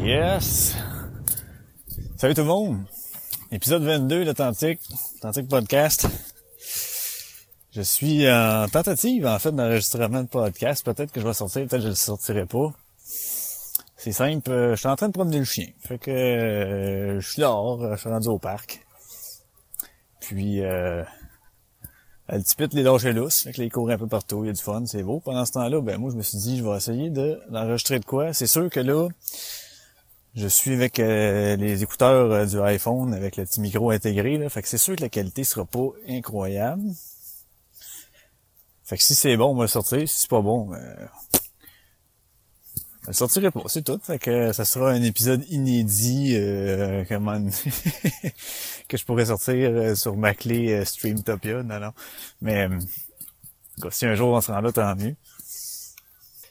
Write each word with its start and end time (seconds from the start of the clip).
Yes! 0.00 0.76
Salut 2.16 2.34
tout 2.34 2.42
le 2.42 2.46
monde! 2.46 2.84
Épisode 3.50 3.82
22 3.82 4.24
l'Authentique, 4.24 4.78
Authentique 5.16 5.48
Podcast. 5.48 6.06
Je 7.72 7.82
suis 7.82 8.30
en 8.30 8.68
tentative, 8.68 9.26
en 9.26 9.40
fait, 9.40 9.50
d'enregistrement 9.50 10.22
de 10.22 10.28
podcast. 10.28 10.84
Peut-être 10.84 11.10
que 11.10 11.20
je 11.20 11.26
vais 11.26 11.34
sortir, 11.34 11.62
peut-être 11.62 11.78
que 11.78 11.80
je 11.80 11.88
le 11.88 11.94
sortirai 11.96 12.46
pas. 12.46 12.72
C'est 14.04 14.12
simple, 14.12 14.50
euh, 14.50 14.74
je 14.74 14.80
suis 14.80 14.88
en 14.88 14.96
train 14.96 15.08
de 15.08 15.14
promener 15.14 15.38
le 15.38 15.46
chien. 15.46 15.68
Fait 15.80 15.96
que 15.96 16.10
euh, 16.10 17.20
je 17.20 17.26
suis 17.26 17.40
dehors, 17.40 17.82
euh, 17.82 17.96
je 17.96 18.00
suis 18.00 18.10
rendu 18.10 18.28
au 18.28 18.38
parc. 18.38 18.84
Puis 20.20 20.62
euh, 20.62 21.02
le 22.28 22.38
petit 22.42 22.54
pit 22.54 22.74
les 22.74 22.82
lâcher 22.82 23.14
lousse, 23.14 23.44
fait 23.44 23.54
que 23.54 23.62
les 23.62 23.70
court 23.70 23.88
un 23.88 23.96
peu 23.96 24.06
partout, 24.06 24.44
il 24.44 24.48
y 24.48 24.50
a 24.50 24.52
du 24.52 24.60
fun, 24.60 24.84
c'est 24.84 25.02
beau. 25.02 25.20
Pendant 25.20 25.46
ce 25.46 25.52
temps-là, 25.52 25.80
ben 25.80 25.96
moi 25.96 26.10
je 26.10 26.16
me 26.16 26.22
suis 26.22 26.36
dit 26.36 26.58
je 26.58 26.62
vais 26.62 26.76
essayer 26.76 27.08
de 27.08 27.40
d'enregistrer 27.48 27.98
de 27.98 28.04
quoi. 28.04 28.34
C'est 28.34 28.46
sûr 28.46 28.68
que 28.68 28.80
là, 28.80 29.08
je 30.34 30.48
suis 30.48 30.74
avec 30.74 30.98
euh, 30.98 31.56
les 31.56 31.82
écouteurs 31.82 32.30
euh, 32.30 32.44
du 32.44 32.60
iPhone 32.60 33.14
avec 33.14 33.38
le 33.38 33.46
petit 33.46 33.62
micro 33.62 33.90
intégré, 33.90 34.36
là, 34.36 34.50
fait 34.50 34.60
que 34.60 34.68
c'est 34.68 34.76
sûr 34.76 34.96
que 34.96 35.00
la 35.00 35.08
qualité 35.08 35.44
sera 35.44 35.64
pas 35.64 35.88
incroyable. 36.06 36.90
Fait 38.84 38.98
que 38.98 39.02
si 39.02 39.14
c'est 39.14 39.38
bon, 39.38 39.52
on 39.52 39.54
va 39.54 39.66
sortir. 39.66 40.06
Si 40.06 40.20
c'est 40.20 40.30
pas 40.30 40.42
bon, 40.42 40.66
ben, 40.66 41.08
je 43.04 43.08
le 43.08 43.12
sortirai 43.12 43.50
pas, 43.50 43.60
c'est 43.66 43.82
tout. 43.82 44.00
Fait 44.02 44.18
que 44.18 44.52
ça 44.52 44.64
sera 44.64 44.90
un 44.90 45.02
épisode 45.02 45.44
inédit 45.50 46.32
euh, 46.36 47.04
comment 47.08 47.38
que 48.88 48.96
je 48.96 49.04
pourrais 49.04 49.26
sortir 49.26 49.70
euh, 49.70 49.94
sur 49.94 50.16
ma 50.16 50.34
clé 50.34 50.72
euh, 50.72 50.84
Streamtopia. 50.84 51.62
Non, 51.62 51.80
non. 51.80 51.92
Mais 52.40 52.68
euh, 52.68 52.78
si 53.90 54.06
un 54.06 54.14
jour 54.14 54.28
on 54.32 54.40
se 54.40 54.50
rend 54.50 54.60
là, 54.60 54.72
tant 54.72 54.96
mieux. 54.96 55.14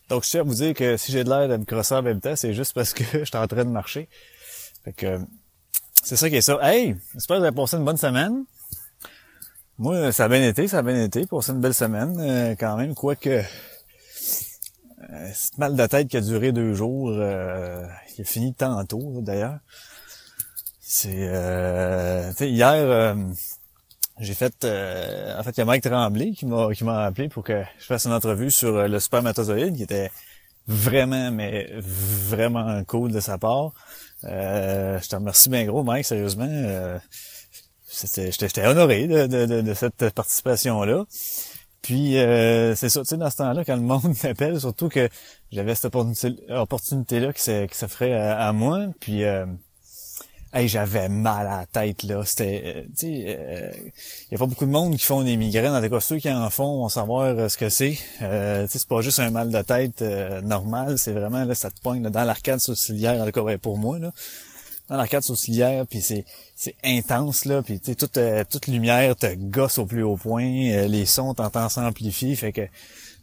Donc 0.09 0.23
je 0.25 0.29
tiens 0.29 0.41
à 0.41 0.43
vous 0.43 0.53
dire 0.53 0.75
que 0.75 0.95
si 0.97 1.11
j'ai 1.11 1.23
de 1.23 1.29
l'air 1.29 1.47
de 1.49 1.57
me 1.57 1.65
crosser 1.65 1.95
en 1.95 2.03
même 2.03 2.21
temps, 2.21 2.35
c'est 2.35 2.53
juste 2.53 2.73
parce 2.73 2.93
que 2.93 3.03
je 3.13 3.23
suis 3.25 3.37
en 3.37 3.47
train 3.47 3.65
de 3.65 3.71
marcher. 3.71 4.07
Fait 4.83 4.93
que 4.93 5.19
c'est 6.03 6.17
ça 6.17 6.29
qui 6.29 6.35
est 6.35 6.41
ça. 6.41 6.59
Hey! 6.61 6.95
J'espère 7.13 7.37
que 7.37 7.41
vous 7.41 7.47
avez 7.47 7.55
passé 7.55 7.77
une 7.77 7.85
bonne 7.85 7.97
semaine. 7.97 8.45
Moi, 9.79 10.11
ça 10.11 10.25
a 10.25 10.29
bien 10.29 10.47
été, 10.47 10.67
ça 10.67 10.79
a 10.79 10.81
bien 10.83 11.03
été. 11.03 11.25
Passé 11.25 11.51
une 11.51 11.61
belle 11.61 11.73
semaine 11.73 12.15
euh, 12.19 12.55
quand 12.59 12.77
même, 12.77 12.93
quoique 12.93 13.29
euh, 13.29 13.43
ce 15.33 15.49
mal 15.57 15.75
de 15.75 15.85
tête 15.87 16.07
qui 16.07 16.17
a 16.17 16.21
duré 16.21 16.51
deux 16.51 16.73
jours, 16.73 17.09
euh, 17.09 17.85
il 18.17 18.21
a 18.21 18.25
fini 18.25 18.53
tantôt 18.53 19.21
d'ailleurs. 19.21 19.59
C'est 20.81 21.27
euh, 21.29 22.31
hier 22.39 22.71
euh, 22.73 23.15
j'ai 24.19 24.33
fait 24.35 24.53
euh, 24.63 25.39
en 25.39 25.43
fait 25.43 25.51
il 25.51 25.57
y 25.57 25.61
a 25.61 25.65
Mike 25.65 25.83
Tremblay 25.83 26.31
qui 26.31 26.45
m'a 26.45 26.71
qui 26.73 26.83
m'a 26.83 27.05
appelé 27.05 27.29
pour 27.29 27.43
que 27.43 27.63
je 27.79 27.85
fasse 27.85 28.05
une 28.05 28.13
entrevue 28.13 28.51
sur 28.51 28.75
euh, 28.75 28.87
le 28.87 28.99
spermatozoïde 28.99 29.75
qui 29.75 29.83
était 29.83 30.11
vraiment 30.67 31.31
mais 31.31 31.69
vraiment 31.79 32.83
cool 32.85 33.11
de 33.11 33.19
sa 33.19 33.37
part. 33.37 33.71
Euh, 34.25 34.99
je 35.01 35.09
te 35.09 35.15
remercie 35.15 35.49
bien 35.49 35.65
gros 35.65 35.83
Mike 35.83 36.05
sérieusement. 36.05 36.47
Euh, 36.47 36.99
j'étais 37.91 38.65
honoré 38.65 39.07
de, 39.07 39.27
de, 39.27 39.45
de, 39.45 39.61
de 39.61 39.73
cette 39.73 40.09
participation 40.11 40.83
là. 40.83 41.05
Puis 41.83 42.17
euh, 42.17 42.75
c'est 42.75 42.89
ça, 42.89 43.01
tu 43.01 43.07
sais, 43.07 43.17
dans 43.17 43.29
ce 43.29 43.37
temps-là, 43.37 43.63
quand 43.65 43.75
le 43.75 43.81
monde 43.81 44.15
m'appelle, 44.23 44.59
surtout 44.59 44.89
que 44.89 45.09
j'avais 45.51 45.75
cette 45.75 45.93
opportunité-là 45.93 47.33
qui 47.33 47.75
s'offrait 47.75 48.13
à, 48.13 48.47
à 48.47 48.53
moi, 48.53 48.87
puis 49.01 49.25
euh, 49.25 49.45
hey, 50.53 50.69
j'avais 50.69 51.09
mal 51.09 51.45
à 51.45 51.57
la 51.57 51.65
tête, 51.65 52.03
là. 52.03 52.23
C'était, 52.25 52.61
euh, 52.65 52.81
tu 52.97 53.07
sais, 53.07 53.93
il 54.29 54.31
y 54.31 54.35
a 54.35 54.37
pas 54.37 54.45
beaucoup 54.45 54.65
de 54.65 54.71
monde 54.71 54.95
qui 54.95 55.03
font 55.03 55.23
des 55.23 55.35
migraines. 55.35 55.73
En 55.73 55.81
tout 55.81 55.89
cas, 55.89 55.99
ceux 55.99 56.17
qui 56.17 56.31
en 56.31 56.49
font 56.49 56.77
vont 56.77 56.89
savoir 56.89 57.23
euh, 57.37 57.49
ce 57.49 57.57
que 57.57 57.67
c'est. 57.67 57.97
Euh, 58.21 58.65
tu 58.65 58.71
sais, 58.71 58.79
c'est 58.79 58.87
pas 58.87 59.01
juste 59.01 59.19
un 59.19 59.29
mal 59.29 59.51
de 59.51 59.61
tête 59.61 60.01
euh, 60.01 60.41
normal, 60.41 60.97
c'est 60.97 61.11
vraiment, 61.11 61.43
là, 61.43 61.53
ça 61.53 61.69
te 61.69 61.81
pogne 61.81 62.01
là, 62.01 62.09
dans 62.09 62.23
l'arcade 62.23 62.59
sourcilière, 62.59 63.21
en 63.21 63.25
tout 63.25 63.31
cas, 63.33 63.41
ouais, 63.41 63.57
pour 63.57 63.77
moi, 63.77 63.99
là 63.99 64.13
dans 64.93 64.99
l'arcade 64.99 65.23
sourcilière, 65.23 65.87
puis 65.87 66.01
c'est 66.01 66.23
c'est 66.55 66.75
intense 66.83 67.45
là, 67.45 67.63
puis 67.63 67.79
tu 67.79 67.95
toute 67.95 68.17
euh, 68.17 68.43
toute 68.47 68.67
lumière 68.67 69.15
te 69.15 69.33
gosse 69.33 69.79
au 69.79 69.87
plus 69.87 70.03
haut 70.03 70.17
point, 70.17 70.45
euh, 70.45 70.87
les 70.87 71.07
sons 71.07 71.33
t'entends 71.33 71.67
s'amplifier, 71.67 72.35
fait 72.35 72.51
que 72.51 72.61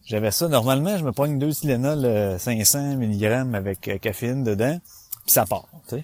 j'avais 0.04 0.32
ça 0.32 0.48
normalement, 0.48 0.98
je 0.98 1.04
me 1.04 1.12
pogne 1.12 1.38
deux 1.38 1.52
Tylenol 1.52 2.04
euh, 2.04 2.38
500 2.38 2.96
mg 2.96 3.54
avec 3.54 3.86
euh, 3.86 3.98
caféine 3.98 4.42
dedans, 4.42 4.80
puis 5.24 5.32
ça 5.32 5.46
part, 5.46 5.68
tu. 5.88 6.02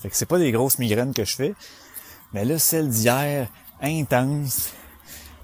Fait 0.00 0.08
que 0.08 0.16
c'est 0.16 0.26
pas 0.26 0.38
des 0.38 0.52
grosses 0.52 0.78
migraines 0.78 1.12
que 1.12 1.24
je 1.24 1.34
fais, 1.34 1.54
mais 2.32 2.44
là 2.44 2.60
celle 2.60 2.88
d'hier 2.88 3.48
intense. 3.82 4.70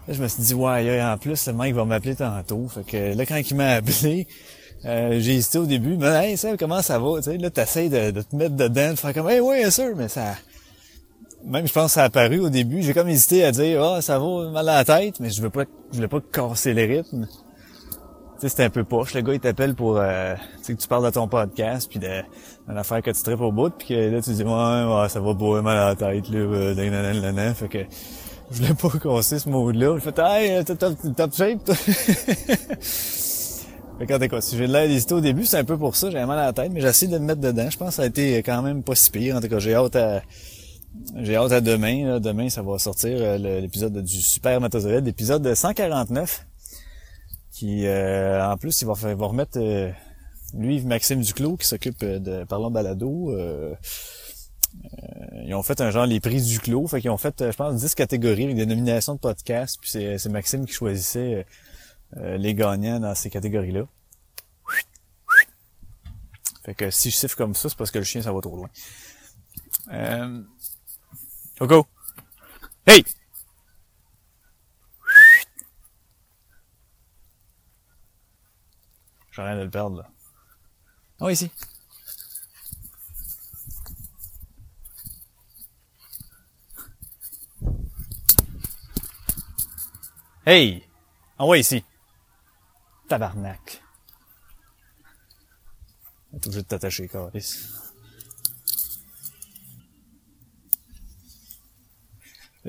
Là, 0.06 0.14
je 0.14 0.22
me 0.22 0.28
suis 0.28 0.44
dit 0.44 0.54
ouais, 0.54 1.02
en 1.02 1.18
plus 1.18 1.44
le 1.48 1.54
mec 1.54 1.74
va 1.74 1.84
m'appeler 1.84 2.14
tantôt, 2.14 2.68
fait 2.68 2.84
que 2.84 3.16
là 3.16 3.26
quand 3.26 3.36
il 3.36 3.56
m'a 3.56 3.70
appelé 3.70 4.28
euh, 4.84 5.18
j'ai 5.20 5.36
hésité 5.36 5.58
au 5.58 5.66
début, 5.66 5.96
mais 5.96 6.30
hey, 6.30 6.36
ça, 6.36 6.56
comment 6.56 6.82
ça 6.82 6.98
va? 6.98 7.16
Tu 7.16 7.22
sais, 7.24 7.38
là, 7.38 7.50
t'essayes 7.50 7.88
de, 7.88 8.10
de 8.10 8.20
te 8.20 8.36
mettre 8.36 8.54
dedans, 8.54 8.90
de 8.90 8.96
faire 8.96 9.14
comme, 9.14 9.28
hey, 9.28 9.40
oui, 9.40 9.58
bien 9.58 9.70
sûr, 9.70 9.96
mais 9.96 10.08
ça, 10.08 10.34
même 11.44 11.66
je 11.66 11.72
pense 11.72 11.92
ça 11.92 12.02
a 12.02 12.04
apparu 12.06 12.40
au 12.40 12.50
début, 12.50 12.82
j'ai 12.82 12.92
comme 12.92 13.08
hésité 13.08 13.44
à 13.44 13.52
dire, 13.52 13.82
ah, 13.82 14.02
ça 14.02 14.18
va 14.18 14.50
mal 14.50 14.68
à 14.68 14.74
la 14.76 14.84
tête, 14.84 15.20
mais 15.20 15.30
je 15.30 15.40
veux 15.40 15.50
pas, 15.50 15.64
je 15.90 15.96
voulais 15.96 16.08
pas 16.08 16.20
casser 16.20 16.74
les 16.74 16.86
rythmes. 16.86 17.26
Tu 17.26 18.42
sais, 18.42 18.48
c'était 18.50 18.64
un 18.64 18.70
peu 18.70 18.84
poche. 18.84 19.14
Le 19.14 19.22
gars, 19.22 19.32
il 19.32 19.40
t'appelle 19.40 19.74
pour, 19.74 19.96
euh, 19.96 20.34
tu 20.58 20.64
sais, 20.64 20.74
que 20.74 20.82
tu 20.82 20.88
parles 20.88 21.06
de 21.06 21.10
ton 21.10 21.26
podcast, 21.26 21.88
puis 21.88 21.98
de, 21.98 22.22
d'une 22.68 22.76
affaire 22.76 23.00
que 23.00 23.10
tu 23.10 23.22
traites 23.22 23.40
au 23.40 23.50
bout, 23.50 23.70
puis 23.70 23.88
que 23.88 23.94
là, 23.94 24.20
tu 24.20 24.30
dis, 24.30 24.42
ouais, 24.42 24.50
ouais, 24.50 25.08
ça 25.08 25.20
va 25.20 25.34
pas 25.34 25.62
mal 25.62 25.78
à 25.78 25.86
la 25.88 25.94
tête, 25.94 26.28
là, 26.28 26.38
euh, 26.38 27.54
fait 27.54 27.68
que, 27.68 27.78
je 28.50 28.62
voulais 28.62 28.74
pas 28.74 28.90
casser 28.98 29.38
ce 29.38 29.48
mode-là. 29.48 29.96
Je 29.96 30.10
fais, 30.10 30.14
hey, 30.18 30.64
t'as 30.64 30.74
top 30.74 31.34
shape, 31.34 31.64
toi. 31.64 31.74
Fait 33.98 34.40
si 34.42 34.58
j'ai 34.58 34.66
de 34.66 34.72
l'air 34.72 34.86
d'hésiter 34.86 35.14
au 35.14 35.20
début, 35.22 35.46
c'est 35.46 35.56
un 35.56 35.64
peu 35.64 35.78
pour 35.78 35.96
ça, 35.96 36.10
j'avais 36.10 36.26
mal 36.26 36.38
à 36.38 36.46
la 36.46 36.52
tête, 36.52 36.70
mais 36.70 36.82
j'essaie 36.82 37.06
de 37.06 37.18
me 37.18 37.24
mettre 37.24 37.40
dedans. 37.40 37.70
Je 37.70 37.78
pense 37.78 37.88
que 37.88 37.94
ça 37.94 38.02
a 38.02 38.06
été 38.06 38.38
quand 38.38 38.60
même 38.60 38.82
pas 38.82 38.94
si 38.94 39.10
pire. 39.10 39.36
En 39.36 39.40
tout 39.40 39.48
cas, 39.48 39.58
j'ai 39.58 39.74
hâte 39.74 39.96
à 39.96 40.22
j'ai 41.16 41.36
hâte 41.36 41.52
à 41.52 41.60
demain. 41.60 42.06
Là. 42.06 42.20
Demain, 42.20 42.50
ça 42.50 42.62
va 42.62 42.78
sortir 42.78 43.16
euh, 43.18 43.60
l'épisode 43.60 43.96
du 44.02 44.20
Super 44.20 44.60
Matozoïde, 44.60 45.04
l'épisode 45.04 45.54
149. 45.54 46.46
Qui 47.52 47.86
euh, 47.86 48.46
en 48.46 48.58
plus, 48.58 48.82
il 48.82 48.84
va, 48.84 48.94
faire, 48.94 49.10
il 49.10 49.16
va 49.16 49.26
remettre 49.26 49.58
euh, 49.58 49.90
lui, 50.52 50.82
Maxime 50.82 51.22
Duclos, 51.22 51.56
qui 51.56 51.66
s'occupe 51.66 52.04
de 52.04 52.44
Parlons 52.44 52.70
Balado. 52.70 53.32
Euh, 53.32 53.74
ils 55.44 55.54
ont 55.54 55.62
fait 55.62 55.80
un 55.80 55.90
genre 55.90 56.06
les 56.06 56.20
prix 56.20 56.42
du 56.42 56.58
clos. 56.58 56.86
Fait 56.86 57.00
qu'ils 57.00 57.10
ont 57.10 57.16
fait, 57.16 57.34
je 57.38 57.56
pense, 57.56 57.80
10 57.80 57.94
catégories 57.94 58.44
avec 58.44 58.56
des 58.56 58.66
nominations 58.66 59.14
de 59.14 59.20
podcasts. 59.20 59.78
Puis 59.80 59.90
c'est 59.90 60.28
Maxime 60.28 60.66
qui 60.66 60.72
choisissait 60.72 61.34
euh, 61.34 61.42
les 62.16 62.54
gagnants 62.54 63.00
dans 63.00 63.14
ces 63.14 63.30
catégories-là. 63.30 63.86
Fait 66.64 66.74
que 66.74 66.90
si 66.90 67.12
je 67.12 67.16
siffle 67.16 67.36
comme 67.36 67.54
ça, 67.54 67.68
c'est 67.68 67.78
parce 67.78 67.92
que 67.92 67.98
le 67.98 68.04
chien, 68.04 68.22
ça 68.22 68.32
va 68.32 68.40
trop 68.40 68.56
loin. 68.56 68.68
Euh... 69.92 70.42
Coco! 71.58 71.86
Hey! 72.84 73.04
J'ai 79.30 79.42
rien 79.42 79.56
de 79.56 79.62
le 79.62 79.70
perdre, 79.70 79.98
là. 79.98 80.10
Oh, 81.20 81.28
ici. 81.28 81.50
Hey! 90.44 90.82
Envoie 91.38 91.58
ici. 91.58 91.84
Tabarnak. 93.08 93.82
T'es 96.32 96.48
obligé 96.48 96.62
de 96.62 96.66
t'attacher, 96.66 97.08
Caris. 97.08 97.56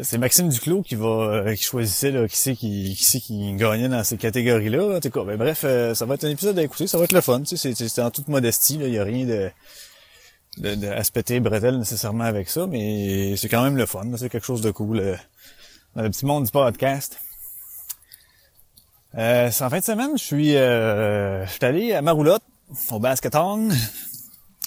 C'est 0.03 0.19
Maxime 0.19 0.49
Duclos 0.49 0.83
qui 0.83 0.95
va 0.95 1.07
euh, 1.07 1.55
qui 1.55 1.63
choisissait 1.63 2.11
là, 2.11 2.27
qui 2.27 2.37
c'est 2.37 2.55
qui, 2.55 2.93
qui 2.95 3.03
c'est 3.03 3.19
qui 3.19 3.55
gagnait 3.55 3.89
dans 3.89 4.03
ces 4.03 4.17
catégories-là. 4.17 4.99
Cas, 4.99 5.23
ben, 5.23 5.37
bref, 5.37 5.61
euh, 5.63 5.95
ça 5.95 6.05
va 6.05 6.13
être 6.13 6.23
un 6.25 6.29
épisode 6.29 6.57
à 6.59 6.63
écouter, 6.63 6.85
ça 6.85 6.99
va 6.99 7.05
être 7.05 7.13
le 7.13 7.21
fun. 7.21 7.41
C'est, 7.45 7.99
en 7.99 8.11
toute 8.11 8.27
modestie, 8.27 8.75
il 8.75 8.93
y 8.93 8.99
a 8.99 9.03
rien 9.03 9.25
de 9.25 9.49
de, 10.57 10.75
de 10.75 10.87
à 10.87 11.71
nécessairement 11.71 12.25
avec 12.25 12.49
ça, 12.49 12.67
mais 12.67 13.35
c'est 13.37 13.49
quand 13.49 13.63
même 13.63 13.77
le 13.77 13.85
fun. 13.85 14.05
C'est 14.17 14.29
quelque 14.29 14.45
chose 14.45 14.61
de 14.61 14.71
cool 14.71 14.99
euh, 14.99 15.15
dans 15.95 16.03
le 16.03 16.09
petit 16.09 16.25
monde 16.25 16.45
du 16.45 16.51
podcast. 16.51 17.19
Euh, 19.15 19.49
c'est 19.51 19.63
en 19.63 19.69
fin 19.69 19.79
de 19.79 19.83
semaine, 19.83 20.11
je 20.17 20.23
suis, 20.23 20.55
euh, 20.55 21.45
je 21.45 21.51
suis 21.51 21.65
allé 21.65 21.93
à 21.93 22.01
Maroulotte, 22.01 22.43
au 22.91 22.99
Basketong. 22.99 23.71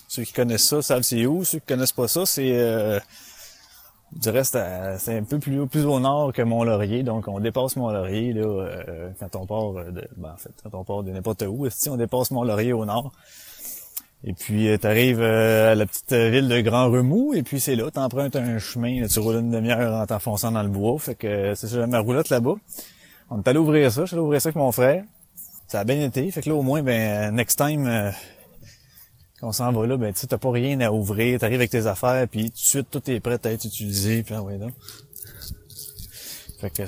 Ceux 0.08 0.24
qui 0.24 0.32
connaissent 0.32 0.66
ça 0.66 0.82
savent 0.82 1.02
c'est 1.02 1.26
où. 1.26 1.44
Ceux 1.44 1.58
qui 1.58 1.66
connaissent 1.66 1.92
pas 1.92 2.08
ça, 2.08 2.26
c'est, 2.26 2.52
euh, 2.52 2.98
je 4.14 4.20
dirais, 4.20 4.42
c'est, 4.42 4.98
c'est 4.98 5.18
un 5.18 5.22
peu 5.22 5.38
plus, 5.38 5.66
plus 5.66 5.84
au 5.84 6.00
nord 6.00 6.32
que 6.32 6.42
Mont-Laurier. 6.42 7.02
Donc, 7.02 7.28
on 7.28 7.38
dépasse 7.38 7.76
Mont-Laurier 7.76 8.32
là, 8.32 8.42
euh, 8.42 9.10
quand 9.20 9.36
on 9.36 9.46
part 9.46 9.92
de, 9.92 10.08
ben, 10.16 10.32
en 10.32 10.36
fait, 10.36 10.50
quand 10.64 10.76
on 10.76 10.84
part 10.84 11.02
de 11.02 11.12
n'importe 11.12 11.42
où. 11.42 11.68
Si 11.70 11.88
on 11.88 11.96
dépasse 11.96 12.30
Mont-Laurier 12.30 12.72
au 12.72 12.84
nord. 12.84 13.12
Et 14.24 14.32
puis, 14.32 14.68
tu 14.78 14.86
arrives 14.86 15.22
à 15.22 15.74
la 15.74 15.86
petite 15.86 16.12
ville 16.12 16.48
de 16.48 16.60
Grand 16.60 16.90
Remous, 16.90 17.32
et 17.32 17.42
puis 17.42 17.58
c'est 17.58 17.74
là, 17.74 17.90
t'empruntes 17.90 18.36
un 18.36 18.58
chemin, 18.58 19.06
tu 19.06 19.18
roules 19.18 19.36
une 19.36 19.50
demi-heure 19.50 19.94
en 19.94 20.04
t'enfonçant 20.04 20.52
dans 20.52 20.62
le 20.62 20.68
bois. 20.68 20.98
Fait 20.98 21.14
que 21.14 21.54
c'est 21.54 21.68
ça, 21.68 21.86
ma 21.86 22.00
roulotte 22.00 22.28
là-bas. 22.28 22.56
On 23.30 23.38
est 23.38 23.48
allé 23.48 23.58
ouvrir 23.58 23.90
ça, 23.92 24.02
je 24.02 24.06
suis 24.06 24.14
allé 24.14 24.22
ouvrir 24.22 24.40
ça 24.42 24.48
avec 24.48 24.56
mon 24.56 24.72
frère. 24.72 25.04
Ça 25.68 25.80
a 25.80 25.84
bien 25.84 26.04
été. 26.04 26.28
Fait 26.30 26.42
que 26.42 26.48
là, 26.48 26.56
au 26.56 26.62
moins, 26.62 26.82
ben, 26.82 27.34
next 27.34 27.58
time, 27.58 27.86
euh, 27.86 28.10
quand 29.38 29.48
on 29.48 29.52
s'en 29.52 29.70
va 29.72 29.86
là, 29.86 29.96
ben, 29.96 30.12
tu 30.12 30.26
t'as 30.26 30.38
pas 30.38 30.50
rien 30.50 30.80
à 30.80 30.90
ouvrir, 30.90 31.38
t'arrives 31.38 31.60
avec 31.60 31.70
tes 31.70 31.86
affaires, 31.86 32.26
puis 32.28 32.50
tout 32.50 32.56
de 32.56 32.58
suite, 32.58 32.90
tout 32.90 33.10
est 33.10 33.20
prêt 33.20 33.38
à 33.44 33.50
être 33.50 33.64
utilisé, 33.64 34.22
puis 34.22 34.34
ah 34.34 34.42
ouais, 34.42 34.58
donc. 34.58 34.72
Fait 36.60 36.70
que, 36.70 36.82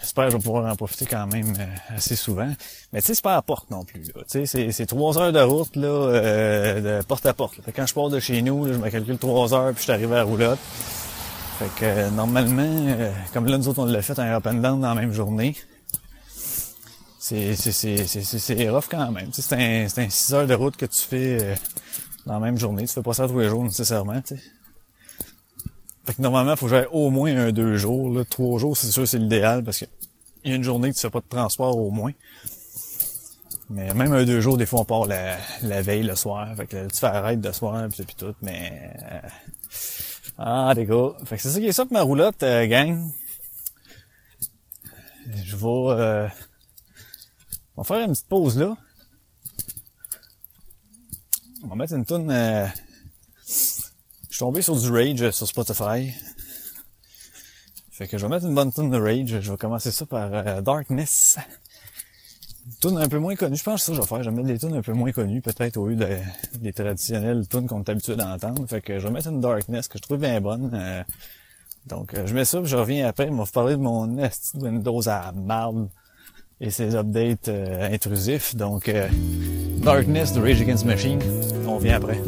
J'espère 0.00 0.26
que 0.26 0.32
je 0.32 0.36
vais 0.36 0.42
pouvoir 0.42 0.70
en 0.70 0.76
profiter 0.76 1.06
quand 1.06 1.26
même 1.26 1.54
euh, 1.58 1.96
assez 1.96 2.14
souvent. 2.14 2.52
Mais 2.92 3.00
tu 3.00 3.06
sais, 3.06 3.14
c'est 3.14 3.24
pas 3.24 3.36
à 3.36 3.42
porte 3.42 3.70
non 3.70 3.84
plus. 3.84 4.04
Tu 4.30 4.46
sais, 4.46 4.70
c'est 4.70 4.86
trois 4.86 5.18
heures 5.18 5.32
de 5.32 5.40
route 5.40 5.74
là, 5.76 5.88
euh, 5.88 7.00
de 7.00 7.04
porte 7.04 7.24
à 7.26 7.32
porte. 7.32 7.60
Fait 7.64 7.72
quand 7.72 7.86
je 7.86 7.94
pars 7.94 8.10
de 8.10 8.20
chez 8.20 8.42
nous, 8.42 8.68
je 8.68 8.74
me 8.74 8.90
calcule 8.90 9.18
trois 9.18 9.54
heures 9.54 9.70
puis 9.72 9.78
je 9.78 9.82
suis 9.84 9.92
arrivé 9.92 10.16
à 10.16 10.24
Roulotte. 10.24 10.58
Fait 11.58 11.74
que 11.76 11.84
euh, 11.84 12.10
normalement, 12.10 12.96
comme 13.32 13.46
là 13.46 13.58
nous 13.58 13.68
autres 13.68 13.80
on 13.80 13.86
l'a 13.86 14.02
fait 14.02 14.18
un 14.18 14.34
up 14.36 14.46
and 14.46 14.54
dans 14.54 14.78
la 14.78 14.94
même 14.94 15.12
journée. 15.12 15.56
C'est 17.18 18.70
rough 18.70 18.84
quand 18.90 19.10
même. 19.10 19.30
C'est 19.32 19.52
un, 19.54 19.86
un 19.86 20.08
6 20.08 20.34
heures 20.34 20.46
de 20.46 20.54
route 20.54 20.76
que 20.76 20.86
tu 20.86 21.00
fais 21.00 21.56
dans 22.26 22.34
la 22.34 22.40
même 22.40 22.58
journée. 22.58 22.86
Tu 22.86 22.94
fais 22.94 23.02
pas 23.02 23.12
ça 23.12 23.26
tous 23.26 23.38
les 23.38 23.48
jours 23.48 23.64
nécessairement. 23.64 24.20
sais. 24.24 24.38
Fait 26.08 26.14
que 26.14 26.22
normalement, 26.22 26.52
il 26.52 26.56
faut 26.56 26.68
que 26.68 26.88
au 26.90 27.10
moins 27.10 27.36
un 27.36 27.52
deux 27.52 27.76
jours. 27.76 28.10
Là. 28.10 28.24
Trois 28.24 28.58
jours, 28.58 28.76
c'est 28.76 28.90
sûr, 28.90 29.06
c'est 29.06 29.18
l'idéal 29.18 29.62
parce 29.62 29.78
qu'il 29.78 29.88
y 30.44 30.52
a 30.52 30.54
une 30.54 30.64
journée 30.64 30.90
que 30.90 30.94
tu 30.94 31.02
fais 31.02 31.10
pas 31.10 31.20
de 31.20 31.28
transport 31.28 31.76
au 31.76 31.90
moins. 31.90 32.12
Mais 33.68 33.92
même 33.92 34.14
un 34.14 34.24
deux 34.24 34.40
jours, 34.40 34.56
des 34.56 34.64
fois, 34.64 34.80
on 34.80 34.84
part 34.86 35.06
la, 35.06 35.36
veille, 35.82 36.04
le 36.04 36.14
soir. 36.14 36.48
Fait 36.56 36.66
que 36.66 36.86
tu 36.86 36.96
fais 36.96 37.08
arrête 37.08 37.42
de 37.42 37.52
soir, 37.52 37.86
pis, 37.88 38.04
pis 38.04 38.14
tout, 38.14 38.34
mais... 38.40 38.90
Ah, 40.38 40.72
des 40.74 40.86
gars. 40.86 41.12
Fait 41.24 41.36
que 41.36 41.42
c'est 41.42 41.50
ça 41.50 41.58
qui 41.60 41.66
est 41.66 41.72
ça 41.72 41.84
pour 41.84 41.92
ma 41.92 42.02
roulotte, 42.02 42.42
euh, 42.42 42.66
gang. 42.66 43.12
Je 45.44 45.56
vais... 45.56 45.66
Euh... 45.66 46.28
On 47.76 47.82
va 47.82 47.84
faire 47.84 48.04
une 48.06 48.12
petite 48.12 48.28
pause 48.28 48.58
là. 48.58 48.76
On 51.64 51.68
va 51.68 51.74
mettre 51.74 51.94
une 51.94 52.06
tonne... 52.06 52.30
Euh, 52.30 52.66
suis 54.38 54.44
tombé 54.44 54.62
sur 54.62 54.76
du 54.76 54.88
Rage 54.88 55.32
sur 55.32 55.48
Spotify. 55.48 56.12
Fait 57.90 58.06
que 58.06 58.16
je 58.16 58.24
vais 58.24 58.30
mettre 58.30 58.46
une 58.46 58.54
bonne 58.54 58.72
tune 58.72 58.88
de 58.88 58.96
Rage. 58.96 59.40
Je 59.40 59.50
vais 59.50 59.56
commencer 59.56 59.90
ça 59.90 60.06
par 60.06 60.32
euh, 60.32 60.60
Darkness. 60.60 61.38
Une 62.68 62.74
tune 62.90 62.98
un 62.98 63.08
peu 63.08 63.18
moins 63.18 63.34
connue. 63.34 63.56
Je 63.56 63.62
pense 63.64 63.80
que 63.80 63.86
ça 63.86 63.92
que 63.92 63.96
je 63.96 64.02
vais 64.02 64.06
faire. 64.06 64.22
Je 64.22 64.30
vais 64.30 64.36
mettre 64.36 64.48
des 64.48 64.58
tunes 64.58 64.74
un 64.74 64.82
peu 64.82 64.92
moins 64.92 65.10
connues, 65.10 65.40
peut-être 65.40 65.78
au 65.78 65.88
lieu 65.88 65.96
des 66.60 66.72
traditionnelles 66.72 67.48
tunes 67.48 67.66
qu'on 67.66 67.82
est 67.82 67.88
habitué 67.88 68.14
d'entendre. 68.14 68.66
Fait 68.66 68.82
que 68.82 68.98
je 68.98 69.06
vais 69.06 69.12
mettre 69.12 69.28
une 69.28 69.40
Darkness 69.40 69.88
que 69.88 69.96
je 69.96 70.02
trouve 70.02 70.18
bien 70.18 70.38
bonne. 70.40 70.70
Euh, 70.74 71.02
donc 71.86 72.14
je 72.14 72.34
mets 72.34 72.44
ça, 72.44 72.60
puis 72.60 72.68
je 72.68 72.76
reviens 72.76 73.08
après. 73.08 73.26
Je 73.26 73.30
vais 73.30 73.36
vous 73.36 73.46
parler 73.46 73.74
de 73.74 73.80
mon 73.80 74.06
Windows 74.54 75.08
à 75.08 75.32
marde 75.32 75.88
et 76.60 76.70
ses 76.70 76.94
updates 76.94 77.48
intrusifs. 77.48 78.54
Donc 78.54 78.92
Darkness 79.78 80.34
de 80.34 80.40
Rage 80.40 80.60
Against 80.60 80.84
Machine. 80.84 81.20
On 81.66 81.78
vient 81.78 81.96
après. 81.96 82.20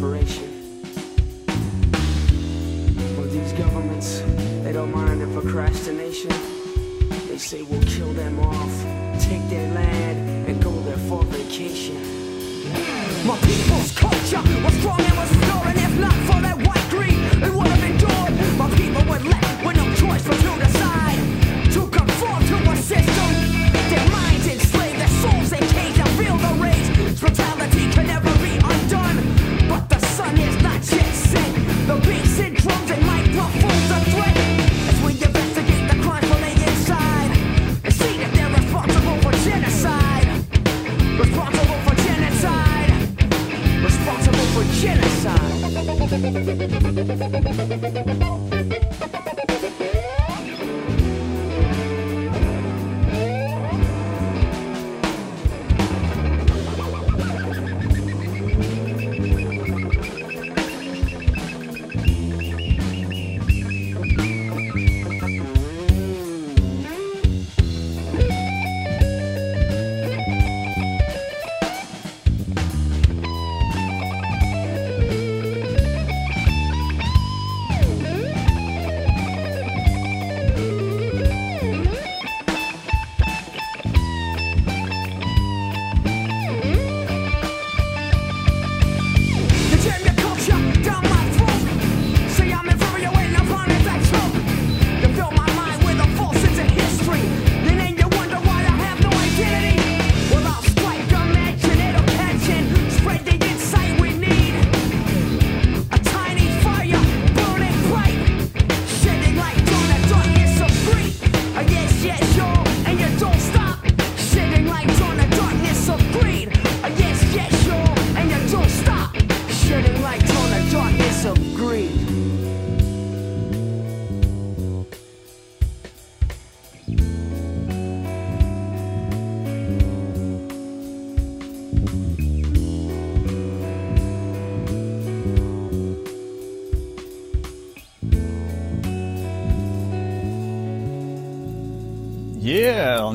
separation. 0.00 0.48
These 3.30 3.52
governments, 3.52 4.22
they 4.64 4.72
don't 4.72 4.92
mind 4.92 5.20
the 5.20 5.26
procrastination. 5.40 6.30
They 7.28 7.36
say 7.36 7.62
we'll 7.62 7.82
kill 7.82 8.12
them 8.14 8.40
off, 8.40 8.74
take 9.20 9.46
their 9.50 9.72
land, 9.74 10.48
and 10.48 10.62
go 10.62 10.72
there 10.88 10.96
for 11.08 11.22
vacation. 11.24 11.96
My 13.26 13.36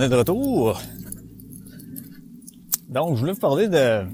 de 0.10 0.16
retour. 0.16 0.82
Donc, 2.90 3.16
je 3.16 3.20
voulais 3.20 3.34
vous 3.34 3.40
parler 3.40 3.68
de 3.68 4.06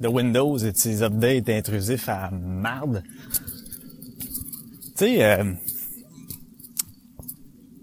de 0.00 0.08
Windows 0.08 0.56
et 0.58 0.72
de 0.72 0.76
ses 0.76 1.02
updates 1.02 1.48
intrusifs 1.48 2.08
à 2.08 2.30
marde. 2.30 3.02
Tu 4.96 5.04
sais, 5.04 5.24
euh, 5.24 5.52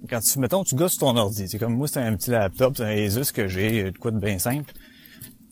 quand 0.09 0.19
tu, 0.19 0.39
mettons, 0.39 0.63
tu 0.63 0.75
gosses 0.75 0.97
ton 0.97 1.15
ordi, 1.17 1.47
c'est 1.47 1.59
comme 1.59 1.75
moi, 1.75 1.87
c'est 1.87 1.99
un 1.99 2.15
petit 2.15 2.31
laptop, 2.31 2.77
c'est 2.77 2.83
un 2.83 3.05
Asus 3.05 3.31
que 3.31 3.47
j'ai, 3.47 3.91
de 3.91 3.97
quoi 3.97 4.11
de 4.11 4.19
bien 4.19 4.39
simple. 4.39 4.71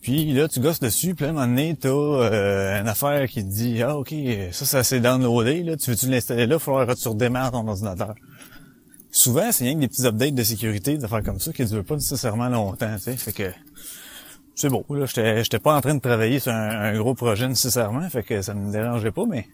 Puis 0.02 0.32
là, 0.32 0.48
tu 0.48 0.60
gosses 0.60 0.80
dessus, 0.80 1.14
puis 1.14 1.24
là, 1.24 1.28
à 1.28 1.30
un 1.30 1.34
moment 1.34 1.46
donné, 1.46 1.76
t'as 1.80 1.88
euh, 1.88 2.80
une 2.80 2.88
affaire 2.88 3.26
qui 3.26 3.42
te 3.42 3.48
dit, 3.48 3.82
ah, 3.82 3.96
ok, 3.96 4.14
ça, 4.52 4.66
ça 4.66 4.84
s'est 4.84 5.00
downloadé, 5.00 5.62
là, 5.62 5.76
tu 5.76 5.90
veux-tu 5.90 6.08
l'installer 6.08 6.46
là, 6.46 6.56
il 6.56 6.60
faudra 6.60 6.86
que 6.86 7.00
tu 7.00 7.08
redémarres 7.08 7.52
ton 7.52 7.66
ordinateur. 7.66 8.14
Souvent, 9.14 9.52
c'est 9.52 9.62
rien 9.62 9.76
que 9.76 9.80
des 9.80 9.86
petits 9.86 10.04
updates 10.06 10.34
de 10.34 10.42
sécurité, 10.42 10.98
des 10.98 11.04
affaires 11.04 11.22
comme 11.22 11.38
ça, 11.38 11.52
qui 11.52 11.62
ne 11.62 11.68
durent 11.68 11.84
pas 11.84 11.94
nécessairement 11.94 12.48
longtemps, 12.48 12.96
tu 12.96 13.02
sais, 13.02 13.16
fait 13.16 13.32
que 13.32 13.52
c'est 14.56 14.68
bon, 14.68 14.84
là, 14.90 15.06
j'étais, 15.06 15.44
j'étais 15.44 15.60
pas 15.60 15.76
en 15.76 15.80
train 15.80 15.94
de 15.94 16.00
travailler 16.00 16.40
sur 16.40 16.50
un, 16.50 16.98
gros 16.98 17.14
projet 17.14 17.46
nécessairement, 17.46 18.10
fait 18.10 18.24
que 18.24 18.42
ça 18.42 18.54
me 18.54 18.72
dérangeait 18.72 19.12
pas, 19.12 19.24
mais 19.24 19.46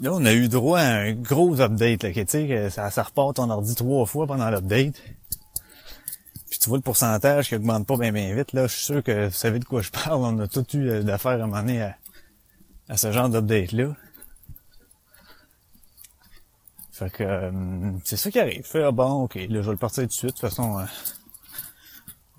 là, 0.00 0.12
on 0.12 0.24
a 0.24 0.32
eu 0.32 0.46
droit 0.46 0.78
à 0.78 0.98
un 1.00 1.12
gros 1.12 1.60
update, 1.60 2.04
là, 2.04 2.12
que, 2.12 2.20
tu 2.20 2.26
sais, 2.28 2.70
ça, 2.70 2.88
ça 2.92 3.02
repart 3.02 3.34
ton 3.34 3.50
ordi 3.50 3.74
trois 3.74 4.06
fois 4.06 4.28
pendant 4.28 4.48
l'update. 4.48 4.94
Puis 6.50 6.60
tu 6.60 6.68
vois 6.68 6.78
le 6.78 6.82
pourcentage 6.82 7.48
qui 7.48 7.56
augmente 7.56 7.84
pas 7.84 7.96
bien 7.96 8.12
bien 8.12 8.32
vite, 8.32 8.52
là, 8.52 8.68
je 8.68 8.74
suis 8.76 8.84
sûr 8.84 9.02
que 9.02 9.26
vous 9.26 9.32
savez 9.32 9.58
de 9.58 9.64
quoi 9.64 9.82
je 9.82 9.90
parle, 9.90 10.20
on 10.20 10.38
a 10.38 10.46
tout 10.46 10.64
eu 10.76 11.02
d'affaires 11.02 11.32
à 11.32 11.34
un 11.34 11.46
moment 11.48 11.62
donné 11.62 11.82
à, 12.88 12.96
ce 12.96 13.10
genre 13.10 13.28
d'update-là. 13.28 13.96
Fait 16.98 17.10
que 17.10 17.22
euh, 17.22 17.52
c'est 18.04 18.16
ça 18.16 18.28
qui 18.28 18.40
arrive. 18.40 18.64
Fait, 18.64 18.82
ah 18.82 18.90
bon, 18.90 19.22
ok, 19.22 19.36
là, 19.36 19.46
je 19.48 19.58
vais 19.58 19.70
le 19.70 19.76
partir 19.76 20.02
tout 20.02 20.08
de 20.08 20.12
suite, 20.12 20.30
de 20.30 20.32
toute 20.32 20.40
façon... 20.40 20.80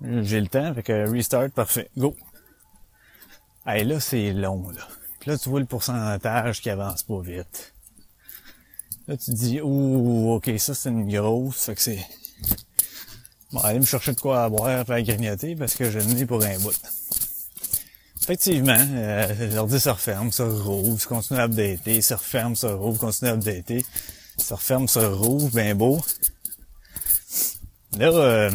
Euh, 0.02 0.22
j'ai 0.22 0.38
le 0.38 0.48
temps, 0.48 0.74
fait 0.74 0.82
que 0.82 1.10
restart, 1.10 1.50
parfait. 1.50 1.88
Go! 1.96 2.14
Hey, 3.66 3.84
là, 3.84 4.00
c'est 4.00 4.34
long, 4.34 4.68
là. 4.68 4.86
Puis 5.18 5.30
là, 5.30 5.38
tu 5.38 5.48
vois 5.48 5.60
le 5.60 5.66
pourcentage 5.66 6.60
qui 6.60 6.68
avance 6.68 7.04
pas 7.04 7.20
vite. 7.22 7.72
Là, 9.08 9.16
tu 9.16 9.30
te 9.30 9.36
dis, 9.36 9.62
ouh, 9.62 10.32
ok, 10.32 10.50
ça, 10.58 10.74
c'est 10.74 10.90
une 10.90 11.10
grosse, 11.10 11.64
fait 11.64 11.74
que 11.74 11.80
c'est... 11.80 12.06
Bon, 13.52 13.60
aller 13.60 13.80
me 13.80 13.86
chercher 13.86 14.12
de 14.12 14.20
quoi 14.20 14.44
à 14.44 14.48
boire, 14.50 14.84
faire 14.84 15.02
grignoter, 15.02 15.56
parce 15.56 15.74
que 15.74 15.90
je 15.90 16.00
n'ai 16.00 16.26
pour 16.26 16.44
un 16.44 16.58
bout. 16.58 16.78
Effectivement, 18.22 18.76
euh, 18.76 19.54
l'ordi 19.54 19.80
se 19.80 19.88
referme, 19.88 20.30
se 20.30 20.42
rouvre, 20.42 20.98
tu 20.98 21.06
continues 21.06 21.40
à 21.40 21.44
updater, 21.44 22.02
se 22.02 22.12
referme, 22.12 22.54
se 22.54 22.66
rouvre, 22.66 22.98
continue 22.98 23.30
à 23.30 23.34
updater, 23.34 23.84
se 24.40 24.54
referme, 24.54 24.88
se 24.88 24.98
rouvre, 24.98 25.50
ben 25.50 25.76
beau. 25.76 26.00
Là, 27.98 28.08
euh, 28.08 28.50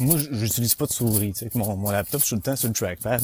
moi, 0.00 0.16
j'utilise 0.30 0.74
pas 0.74 0.86
de 0.86 0.92
souris, 0.92 1.32
mon, 1.54 1.76
mon 1.76 1.90
laptop, 1.90 2.20
je 2.20 2.26
suis 2.26 2.30
tout 2.30 2.36
le 2.36 2.42
temps 2.42 2.56
sur 2.56 2.68
le 2.68 2.74
trackpad. 2.74 3.22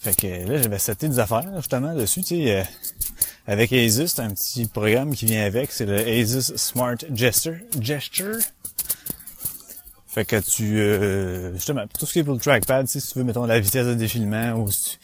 Fait 0.00 0.16
que 0.16 0.26
là, 0.26 0.60
j'avais 0.60 0.78
seté 0.78 1.08
des 1.08 1.18
affaires, 1.18 1.48
justement, 1.56 1.94
dessus, 1.94 2.22
tu 2.22 2.36
sais. 2.36 2.56
Euh, 2.56 2.64
avec 3.46 3.72
Asus, 3.72 4.18
un 4.18 4.30
petit 4.30 4.66
programme 4.66 5.14
qui 5.14 5.26
vient 5.26 5.44
avec, 5.44 5.72
c'est 5.72 5.86
le 5.86 5.98
Asus 5.98 6.56
Smart 6.56 6.96
Gesture. 7.12 7.56
Gesture. 7.80 8.38
Fait 10.06 10.24
que 10.24 10.36
tu, 10.40 10.78
euh, 10.78 11.54
justement, 11.54 11.86
tout 11.98 12.06
ce 12.06 12.12
qui 12.12 12.18
est 12.18 12.24
pour 12.24 12.34
le 12.34 12.40
trackpad, 12.40 12.86
si 12.86 13.00
tu 13.00 13.18
veux, 13.18 13.24
mettons, 13.24 13.46
la 13.46 13.60
vitesse 13.60 13.86
de 13.86 13.94
défilement, 13.94 14.54
ou 14.54 14.70
si 14.70 14.82
tu, 14.82 14.98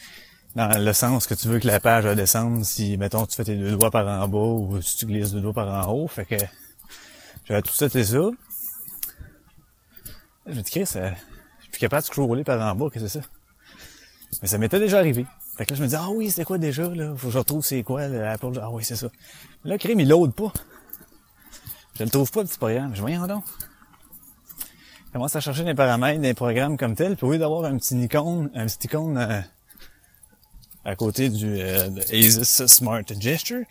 dans 0.55 0.83
le 0.83 0.93
sens 0.93 1.27
que 1.27 1.33
tu 1.33 1.47
veux 1.47 1.59
que 1.59 1.67
la 1.67 1.79
page 1.79 2.05
va 2.05 2.15
descendre, 2.15 2.65
si, 2.65 2.97
mettons, 2.97 3.25
tu 3.25 3.35
fais 3.35 3.43
tes 3.43 3.55
deux 3.55 3.75
doigts 3.75 3.91
par 3.91 4.07
en 4.07 4.27
bas, 4.27 4.37
ou 4.37 4.81
si 4.81 4.97
tu 4.97 5.05
glisses 5.05 5.31
deux 5.31 5.41
doigts 5.41 5.53
par 5.53 5.87
en 5.87 5.93
haut. 5.93 6.07
Fait 6.07 6.25
que, 6.25 6.35
j'avais 7.45 7.61
tout 7.61 7.73
seté 7.73 8.03
ça. 8.03 8.29
Je 10.47 10.53
me 10.53 10.61
dis, 10.61 10.71
Chris, 10.71 10.89
euh, 10.95 11.11
je 11.57 11.63
suis 11.63 11.71
plus 11.71 11.79
capable 11.79 12.01
de 12.01 12.07
scroller 12.07 12.43
par 12.43 12.59
en 12.61 12.75
bas, 12.75 12.87
qu'est-ce 12.91 13.03
que 13.03 13.09
c'est 13.09 13.21
ça? 13.21 13.27
Mais 14.41 14.47
ça 14.47 14.57
m'était 14.57 14.79
déjà 14.79 14.99
arrivé. 14.99 15.25
Fait 15.57 15.65
que 15.65 15.71
là, 15.71 15.77
je 15.77 15.83
me 15.83 15.87
dis, 15.87 15.95
ah 15.95 16.09
oui, 16.09 16.31
c'est 16.31 16.45
quoi 16.45 16.57
déjà, 16.57 16.87
là? 16.87 17.13
Faut 17.15 17.27
que 17.27 17.33
je 17.33 17.37
retrouve 17.37 17.63
c'est 17.63 17.83
quoi, 17.83 18.07
l'Apple. 18.07 18.59
Ah 18.61 18.69
oui, 18.71 18.83
c'est 18.83 18.95
ça. 18.95 19.07
Là, 19.65 19.77
crime, 19.77 19.99
il 19.99 20.07
load 20.07 20.33
pas. 20.33 20.53
Je 21.95 22.03
le 22.03 22.09
trouve 22.09 22.31
pas, 22.31 22.41
le 22.41 22.47
petit 22.47 22.57
programme. 22.57 22.95
Je 22.95 23.01
voyons 23.01 23.27
donc. 23.27 23.43
Je 25.07 25.13
commence 25.13 25.35
à 25.35 25.41
chercher 25.41 25.65
des 25.65 25.73
paramètres 25.73 26.21
des 26.21 26.33
programmes 26.33 26.77
comme 26.77 26.95
tel, 26.95 27.17
puis 27.17 27.27
lieu 27.27 27.37
d'avoir 27.39 27.65
un 27.65 27.77
petit 27.77 27.99
icône, 27.99 28.49
un 28.55 28.67
petit 28.67 28.87
icône 28.87 29.17
euh, 29.17 29.41
à 30.85 30.95
côté 30.95 31.29
du 31.29 31.59
euh, 31.59 31.89
Asus 32.11 32.67
Smart 32.67 33.03
Gesture, 33.19 33.63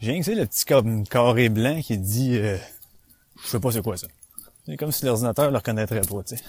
j'ai 0.00 0.20
que 0.20 0.30
le 0.30 0.46
petit 0.46 0.64
carré 1.08 1.48
blanc 1.48 1.80
qui 1.80 1.98
dit 1.98 2.36
euh, 2.36 2.58
je 3.42 3.48
sais 3.48 3.60
pas 3.60 3.72
c'est 3.72 3.82
quoi 3.82 3.96
ça. 3.96 4.06
C'est 4.66 4.76
comme 4.76 4.92
si 4.92 5.04
l'ordinateur 5.04 5.50
le 5.50 5.56
reconnaîtrait 5.58 6.00
pas, 6.00 6.22
tu 6.22 6.36
sais. 6.36 6.42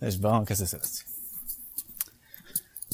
Là, 0.00 0.10
je 0.10 0.18
bon, 0.18 0.44
qu'est-ce 0.44 0.62
que 0.62 0.68
c'est 0.68 0.82
ça? 0.82 1.02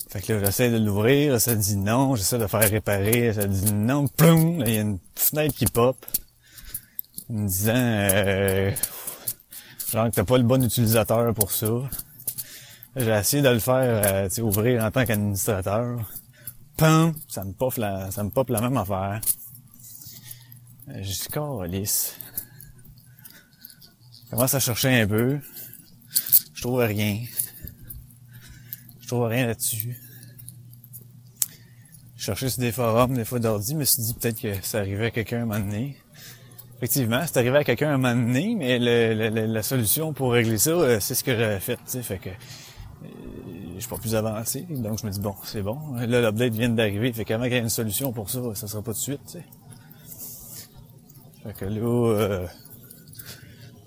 Fait 0.08 0.20
que 0.20 0.32
là, 0.34 0.44
j'essaie 0.44 0.70
de 0.70 0.78
l'ouvrir, 0.78 1.40
ça 1.40 1.54
dit 1.54 1.76
non, 1.76 2.16
j'essaie 2.16 2.38
de 2.38 2.46
faire 2.46 2.68
réparer, 2.68 3.32
ça 3.32 3.46
dit 3.46 3.72
non, 3.72 4.08
plum, 4.08 4.60
là, 4.60 4.68
il 4.68 4.74
y 4.74 4.78
a 4.78 4.82
une 4.82 4.98
fenêtre 5.14 5.54
qui 5.54 5.64
pop, 5.66 5.96
me 7.30 7.46
disant, 7.46 7.72
euh, 7.74 8.70
genre 9.90 10.10
que 10.10 10.14
t'as 10.14 10.24
pas 10.24 10.38
le 10.38 10.44
bon 10.44 10.62
utilisateur 10.62 11.32
pour 11.34 11.50
ça. 11.50 11.66
J'ai 12.94 13.10
essayé 13.10 13.42
de 13.42 13.48
le 13.48 13.58
faire, 13.58 14.28
euh, 14.36 14.42
ouvrir 14.42 14.84
en 14.84 14.90
tant 14.90 15.06
qu'administrateur. 15.06 16.10
Pum, 16.76 17.14
ça 17.26 17.42
me 17.42 17.52
pop 17.52 17.74
la, 17.76 18.10
ça 18.10 18.22
me 18.22 18.28
pop 18.28 18.50
la 18.50 18.60
même 18.60 18.76
affaire. 18.76 19.20
J'ai 20.88 21.14
dit, 21.14 21.28
lisse. 21.68 22.16
Je 24.24 24.30
commence 24.30 24.54
à 24.54 24.60
chercher 24.60 25.00
un 25.00 25.06
peu. 25.06 25.40
Je 26.54 26.62
trouve 26.62 26.80
rien. 26.80 27.20
Je 29.00 29.06
trouve 29.08 29.24
rien 29.24 29.46
là-dessus. 29.46 29.96
Je 32.16 32.24
cherchais 32.24 32.50
sur 32.50 32.60
des 32.60 32.72
forums, 32.72 33.14
des 33.14 33.24
fois 33.24 33.38
d'ordi, 33.38 33.74
me 33.74 33.84
suis 33.84 34.02
dit 34.02 34.14
peut-être 34.14 34.40
que 34.40 34.64
ça 34.64 34.80
arrivait 34.80 35.06
à 35.06 35.10
quelqu'un 35.10 35.38
à 35.38 35.42
un 35.42 35.46
moment 35.46 35.60
donné. 35.60 35.96
Effectivement, 36.76 37.22
c'est 37.26 37.38
arrivé 37.38 37.56
à 37.56 37.64
quelqu'un 37.64 37.90
à 37.90 37.94
un 37.94 37.98
moment 37.98 38.14
donné, 38.14 38.54
mais 38.54 38.78
la 38.78 39.62
solution 39.62 40.12
pour 40.12 40.32
régler 40.32 40.58
ça, 40.58 40.70
euh, 40.70 41.00
c'est 41.00 41.14
ce 41.14 41.24
que 41.24 41.36
j'avais 41.36 41.60
fait, 41.60 41.76
tu 41.76 41.82
sais, 41.86 42.02
fait 42.02 42.18
que 42.18 42.30
je 43.74 43.80
suis 43.80 43.88
pas 43.88 43.96
plus 43.96 44.14
avancé, 44.14 44.66
donc 44.68 45.00
je 45.00 45.06
me 45.06 45.10
dis 45.10 45.20
bon, 45.20 45.34
c'est 45.44 45.62
bon. 45.62 45.78
Là, 45.96 46.20
l'update 46.20 46.52
vient 46.52 46.68
d'arriver, 46.68 47.12
fait 47.12 47.24
qu'avant 47.24 47.44
qu'il 47.44 47.54
y 47.54 47.56
ait 47.56 47.60
une 47.60 47.68
solution 47.68 48.12
pour 48.12 48.30
ça, 48.30 48.40
ça 48.54 48.68
sera 48.68 48.82
pas 48.82 48.92
de 48.92 48.96
suite, 48.96 49.20
tu 49.26 49.32
sais. 49.32 49.44
Fait 51.42 51.52
que 51.54 51.64
là, 51.64 51.80
euh, 51.80 52.46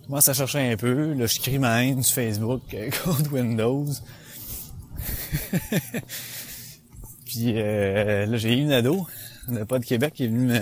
je 0.01 0.07
commence 0.07 0.27
à 0.27 0.33
chercher 0.33 0.71
un 0.71 0.75
peu. 0.75 1.13
Là, 1.13 1.25
je 1.25 1.39
crie 1.39 1.57
ma 1.57 1.83
haine 1.83 2.03
sur 2.03 2.15
Facebook 2.15 2.61
euh, 2.73 2.89
contre 3.03 3.31
Windows. 3.31 3.85
Puis 7.25 7.53
euh, 7.55 8.25
là, 8.25 8.37
j'ai 8.37 8.57
eu 8.57 8.61
une 8.61 8.73
ado, 8.73 9.07
pas 9.67 9.79
de 9.79 9.85
Québec, 9.85 10.13
qui 10.13 10.25
est 10.25 10.27
venu 10.27 10.47
me 10.47 10.59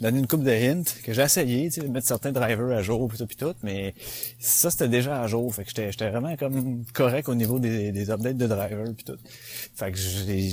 donner 0.00 0.18
une 0.18 0.26
coupe 0.26 0.42
de 0.42 0.50
hints 0.50 0.84
que 1.02 1.12
j'ai 1.12 1.22
essayé, 1.22 1.64
tu 1.68 1.80
sais, 1.80 1.86
de 1.86 1.92
mettre 1.92 2.06
certains 2.06 2.32
drivers 2.32 2.76
à 2.76 2.82
jour 2.82 3.08
pis 3.10 3.18
tout 3.18 3.26
pis 3.26 3.36
tout, 3.36 3.54
mais 3.62 3.94
ça 4.38 4.70
c'était 4.70 4.88
déjà 4.88 5.22
à 5.22 5.26
jour. 5.26 5.54
Fait 5.54 5.64
que 5.64 5.70
j'étais, 5.70 6.10
vraiment 6.10 6.36
comme 6.36 6.84
correct 6.92 7.28
au 7.28 7.34
niveau 7.34 7.58
des, 7.58 7.92
des 7.92 8.10
updates 8.10 8.36
de 8.36 8.46
drivers 8.46 8.94
pis 8.96 9.04
tout. 9.04 9.18
Fait 9.74 9.90
que 9.92 9.98
j'ai 9.98 10.50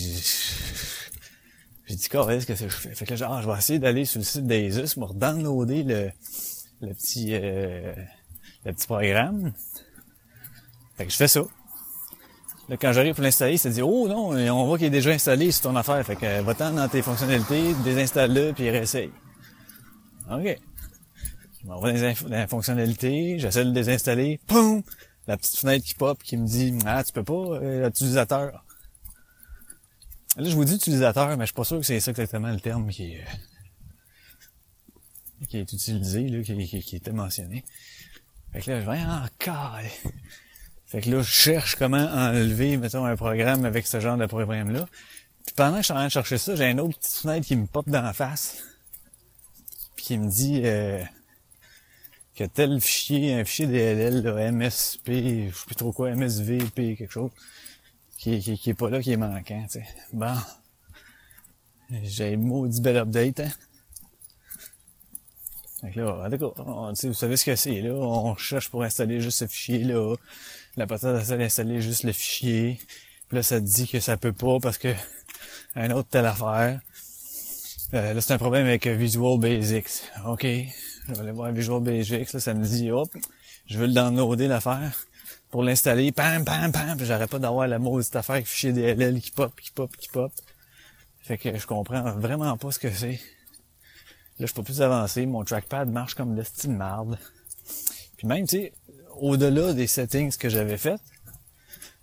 j'ai 1.92 1.98
dit, 1.98 2.08
qu'est-ce 2.08 2.46
que 2.46 2.56
je 2.56 2.68
fais? 2.68 2.96
Fait 2.96 3.06
que 3.06 3.16
genre, 3.18 3.42
je 3.42 3.50
vais 3.50 3.58
essayer 3.58 3.80
d'aller 3.80 4.06
sur 4.06 4.20
le 4.20 4.24
site 4.24 4.48
d'Asus 4.48 4.96
pour 4.96 5.14
downloader 5.14 5.84
le, 5.84 6.12
le 6.82 6.94
petit, 6.94 7.32
euh, 7.34 7.94
le 8.66 8.72
petit 8.72 8.88
programme. 8.88 9.52
Fait 10.96 11.06
que 11.06 11.12
je 11.12 11.18
fais 11.18 11.28
ça. 11.28 11.42
Quand 12.80 12.94
j'arrive 12.94 13.16
pour 13.16 13.24
l'installer, 13.24 13.58
ça 13.58 13.70
dit, 13.70 13.82
oh 13.82 14.08
non, 14.08 14.30
on 14.30 14.66
voit 14.66 14.78
qu'il 14.78 14.88
est 14.88 14.92
déjà 14.92 15.10
installé 15.10 15.52
sur 15.52 15.64
ton 15.64 15.76
affaire. 15.76 16.06
Fait 16.06 16.16
que, 16.16 16.42
va-t'en 16.42 16.72
dans 16.72 16.88
tes 16.88 17.02
fonctionnalités, 17.02 17.74
désinstalle-le, 17.84 18.54
puis 18.54 18.70
réessaye. 18.70 19.12
OK. 20.32 20.58
Je 21.62 21.68
m'envoie 21.68 21.92
dans 21.92 22.16
les 22.30 22.48
fonctionnalités, 22.48 23.38
j'essaie 23.40 23.64
de 23.64 23.70
le 23.70 23.74
désinstaller, 23.74 24.40
poum! 24.48 24.84
La 25.28 25.38
petite 25.38 25.58
fenêtre 25.58 25.86
qui 25.86 25.94
pop 25.94 26.22
qui 26.24 26.38
me 26.38 26.48
dit, 26.48 26.78
ah, 26.86 27.04
tu 27.04 27.12
peux 27.12 27.24
pas, 27.24 27.34
euh, 27.34 27.86
l'utilisateur. 27.86 28.66
Là, 30.38 30.50
je 30.50 30.56
vous 30.56 30.66
dis 30.66 30.76
utilisateur, 30.76 31.28
mais 31.38 31.44
je 31.44 31.48
suis 31.48 31.54
pas 31.54 31.64
sûr 31.64 31.78
que 31.78 31.86
c'est 31.86 32.00
ça 32.00 32.12
exactement 32.12 32.50
le 32.50 32.60
terme 32.60 32.90
qui 32.90 33.14
est, 33.14 33.26
qui 35.50 35.58
est 35.58 35.74
utilisé, 35.74 36.28
là, 36.30 36.42
qui, 36.42 36.68
qui, 36.68 36.82
qui 36.82 36.96
était 36.96 37.12
mentionné. 37.12 37.64
Fait 38.54 38.62
que 38.62 38.72
là, 38.72 38.82
je 38.82 38.90
vais 38.90 39.00
encore. 39.04 39.80
Fait 40.92 41.00
que 41.00 41.10
là, 41.10 41.22
je 41.22 41.32
cherche 41.32 41.78
comment 41.78 42.06
enlever, 42.14 42.76
mettons, 42.76 43.06
un 43.06 43.16
programme 43.16 43.64
avec 43.64 43.88
ce 43.88 44.02
genre 44.02 44.18
de 44.18 44.26
programme-là. 44.26 44.90
Puis 45.46 45.56
pendant 45.56 45.76
que 45.76 45.78
je 45.78 45.84
suis 45.86 45.94
en 45.94 45.96
train 45.96 46.08
de 46.08 46.12
chercher 46.12 46.38
ça, 46.38 46.54
j'ai 46.54 46.70
une 46.70 46.82
autre 46.82 47.00
petite 47.00 47.14
fenêtre 47.16 47.48
qui 47.48 47.56
me 47.56 47.66
pop 47.66 47.88
dans 47.88 48.02
la 48.02 48.12
face. 48.12 48.58
Puis 49.96 50.04
qui 50.04 50.18
me 50.18 50.30
dit 50.30 50.64
euh, 50.66 51.02
que 52.36 52.44
tel 52.44 52.82
fichier, 52.82 53.40
un 53.40 53.46
fichier 53.46 53.68
DLL, 53.68 54.22
là, 54.22 54.52
MSP, 54.52 55.08
je 55.08 55.56
sais 55.56 55.66
plus 55.66 55.76
trop 55.76 55.94
quoi, 55.94 56.14
MSVP, 56.14 56.98
quelque 56.98 57.10
chose 57.12 57.32
qui, 58.18 58.40
qui, 58.42 58.70
est 58.70 58.74
pas 58.74 58.90
là, 58.90 59.02
qui 59.02 59.14
est 59.14 59.18
manquant, 59.18 59.64
tu 59.72 59.80
sais. 59.80 59.86
Bon. 60.12 60.36
J'ai 62.04 62.36
maudit 62.36 62.82
bel 62.82 62.98
update, 62.98 63.40
hein. 63.40 63.52
Fait 65.80 65.92
que 65.92 66.02
là, 66.02 66.30
on- 66.58 66.90
tu 66.94 67.00
sais, 67.00 67.08
vous 67.08 67.14
savez 67.14 67.38
ce 67.38 67.46
que 67.46 67.56
c'est, 67.56 67.82
là. 67.82 67.94
On 67.94 68.36
cherche 68.36 68.70
pour 68.70 68.84
installer 68.84 69.22
juste 69.22 69.40
ce 69.40 69.48
fichier-là. 69.48 70.18
La 70.78 70.88
patate, 70.88 71.30
elle 71.30 71.42
installer 71.42 71.82
juste 71.82 72.04
le 72.04 72.14
fichier. 72.14 72.80
Puis 73.28 73.38
là, 73.38 73.44
ça 73.44 73.60
te 73.60 73.66
dit 73.66 73.88
que 73.88 74.00
ça 74.00 74.18
peut 74.18 74.34
pas 74.34 74.60
parce 74.62 74.78
que 74.78 74.94
un 75.76 75.92
autre 75.92 76.10
telle 76.10 76.26
affaire. 76.26 76.80
Euh, 77.94 78.14
là, 78.14 78.22
c'est 78.22 78.34
un 78.34 78.38
problème 78.38 78.68
avec 78.68 78.88
euh, 78.88 78.94
Visual 78.94 79.38
Basics. 79.40 80.04
OK. 80.26 80.44
Je 80.44 81.14
vais 81.14 81.20
aller 81.20 81.32
voir 81.32 81.52
Visual 81.52 81.82
Basics. 81.82 82.32
Là, 82.32 82.40
ça 82.40 82.54
me 82.54 82.64
dit, 82.66 82.90
hop, 82.90 83.10
je 83.66 83.78
veux 83.78 83.88
le 83.88 83.94
downloader, 83.94 84.48
l'affaire. 84.48 84.94
Pour 85.50 85.64
l'installer, 85.64 86.14
pam, 86.14 86.46
pam, 86.46 86.72
pam. 86.72 86.96
Puis 86.96 87.06
j'arrête 87.06 87.30
pas 87.30 87.40
d'avoir 87.40 87.68
la 87.68 87.80
maudite 87.80 88.16
affaire 88.16 88.36
avec 88.36 88.48
fichier 88.48 88.72
DLL 88.72 89.20
qui 89.20 89.32
pop, 89.32 89.54
qui 89.60 89.72
pop, 89.72 89.96
qui 89.98 90.08
pop. 90.08 90.32
Fait 91.20 91.38
que 91.38 91.58
je 91.58 91.68
comprends 91.68 92.02
vraiment 92.14 92.58
pas 92.58 92.72
ce 92.72 92.80
que 92.80 92.92
c'est. 92.92 93.20
Là, 94.40 94.46
je 94.48 94.54
peux 94.54 94.64
plus 94.64 94.82
avancer. 94.82 95.26
Mon 95.26 95.44
trackpad 95.44 95.90
marche 95.90 96.16
comme 96.16 96.36
le 96.36 96.44
style 96.44 96.72
marde. 96.72 97.18
Puis 98.18 98.28
même, 98.28 98.48
tu 98.48 98.58
sais, 98.58 98.74
au-delà 99.22 99.74
des 99.74 99.88
settings 99.88 100.36
que 100.36 100.50
j'avais 100.50 100.78
fait, 100.78 101.00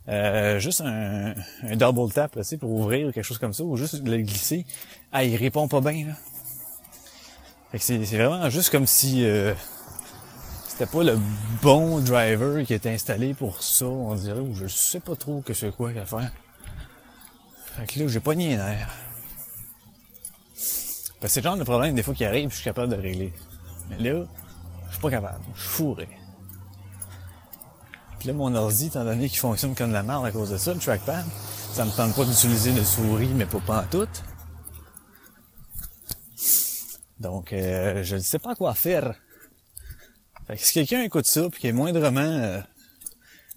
euh, 0.09 0.59
juste 0.59 0.81
un, 0.81 1.35
un 1.63 1.77
double 1.77 2.11
tap, 2.13 2.35
là, 2.37 2.43
pour 2.59 2.71
ouvrir 2.71 3.09
ou 3.09 3.13
quelque 3.13 3.25
chose 3.25 3.39
comme 3.39 3.53
ça, 3.53 3.65
ou 3.65 3.77
juste 3.77 4.03
le 4.03 4.17
glisser, 4.19 4.65
ah, 5.13 5.25
il 5.25 5.37
répond 5.37 5.69
pas 5.69 5.81
bien, 5.81 6.07
là. 6.07 6.15
Fait 7.71 7.79
que 7.79 7.85
c'est, 7.85 8.03
c'est 8.07 8.17
vraiment 8.17 8.49
juste 8.49 8.71
comme 8.71 8.87
si 8.87 9.27
euh, 9.27 9.53
c'était 10.67 10.87
pas 10.87 11.03
le 11.03 11.19
bon 11.61 11.99
driver 11.99 12.65
qui 12.65 12.73
était 12.73 12.89
installé 12.89 13.35
pour 13.35 13.63
ça, 13.63 13.85
on 13.85 14.15
dirait, 14.15 14.41
ou 14.41 14.55
je 14.55 14.67
sais 14.69 15.01
pas 15.01 15.17
trop 15.17 15.43
que 15.43 15.53
c'est 15.53 15.75
quoi 15.75 15.93
qu'à 15.93 16.07
faire. 16.07 16.33
Fait 17.77 17.87
que 17.87 17.99
là, 17.99 18.09
j'ai 18.09 18.21
pas 18.21 18.35
nié 18.35 18.57
nerf. 18.57 18.89
Parce 21.21 21.21
que 21.21 21.29
c'est 21.29 21.41
le 21.41 21.45
genre 21.45 21.57
de 21.59 21.65
problème 21.65 21.95
des 21.95 22.03
fois 22.03 22.15
qui 22.15 22.25
arrive, 22.25 22.51
je 22.51 22.55
suis 22.55 22.65
capable 22.65 22.97
de 22.97 23.01
régler. 23.01 23.33
Mais 23.91 23.99
là, 23.99 24.25
je 24.87 24.93
suis 24.93 25.03
pas 25.03 25.11
capable. 25.11 25.41
Je 25.55 25.61
suis 25.61 25.71
fourré. 25.71 26.09
Là, 28.25 28.33
mon 28.33 28.55
ordi, 28.55 28.87
étant 28.87 29.05
donné 29.05 29.29
qu'il 29.29 29.39
fonctionne 29.39 29.75
comme 29.75 29.89
de 29.89 29.95
la 29.95 30.03
merde 30.03 30.27
à 30.27 30.33
cause 30.33 30.51
de 30.51 30.59
ça, 30.59 30.75
le 30.75 30.81
trackpad, 30.81 31.25
ça 31.73 31.85
me 31.85 31.91
tente 31.91 32.15
pas 32.17 32.25
d'utiliser 32.25 32.73
le 32.73 32.83
souris, 32.83 33.29
mais 33.29 33.47
pas 33.47 33.61
pas 33.61 33.83
en 33.83 33.87
tout. 33.87 34.09
Donc, 37.21 37.53
euh, 37.53 38.03
je 38.03 38.17
ne 38.17 38.21
sais 38.21 38.39
pas 38.39 38.55
quoi 38.55 38.75
faire. 38.75 39.15
Fait 40.47 40.57
que 40.57 40.63
si 40.63 40.73
quelqu'un 40.73 41.03
écoute 41.03 41.27
ça, 41.27 41.49
puis 41.49 41.61
qui 41.61 41.67
est 41.69 41.73
moindrement 41.73 42.21
euh, 42.21 42.61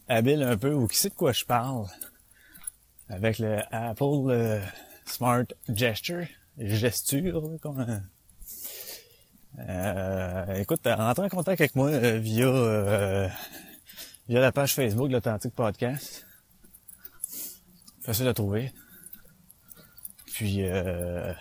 habile 0.08 0.44
un 0.44 0.58
peu, 0.58 0.74
ou 0.74 0.88
qui 0.88 0.98
sait 0.98 1.10
de 1.10 1.16
quoi 1.16 1.32
je 1.32 1.44
parle, 1.44 1.88
avec 3.10 3.40
le 3.40 3.60
Apple 3.72 4.30
euh, 4.30 4.62
Smart 5.06 5.46
Gesture, 5.70 6.28
gesture, 6.58 7.58
comme 7.62 8.04
écoute, 10.56 10.82
rentre 10.86 11.22
en 11.22 11.30
contact 11.30 11.62
avec 11.62 11.76
moi 11.76 11.92
via 12.20 13.30
via 14.32 14.40
la 14.40 14.54
page 14.54 14.76
Facebook 14.76 15.10
de 15.10 15.14
l'Authentique 15.14 15.54
Podcast. 15.54 16.26
Facile 18.00 18.30
à 18.30 18.34
trouver. 18.34 18.72
Puis 20.26 20.64
euh, 20.64 21.34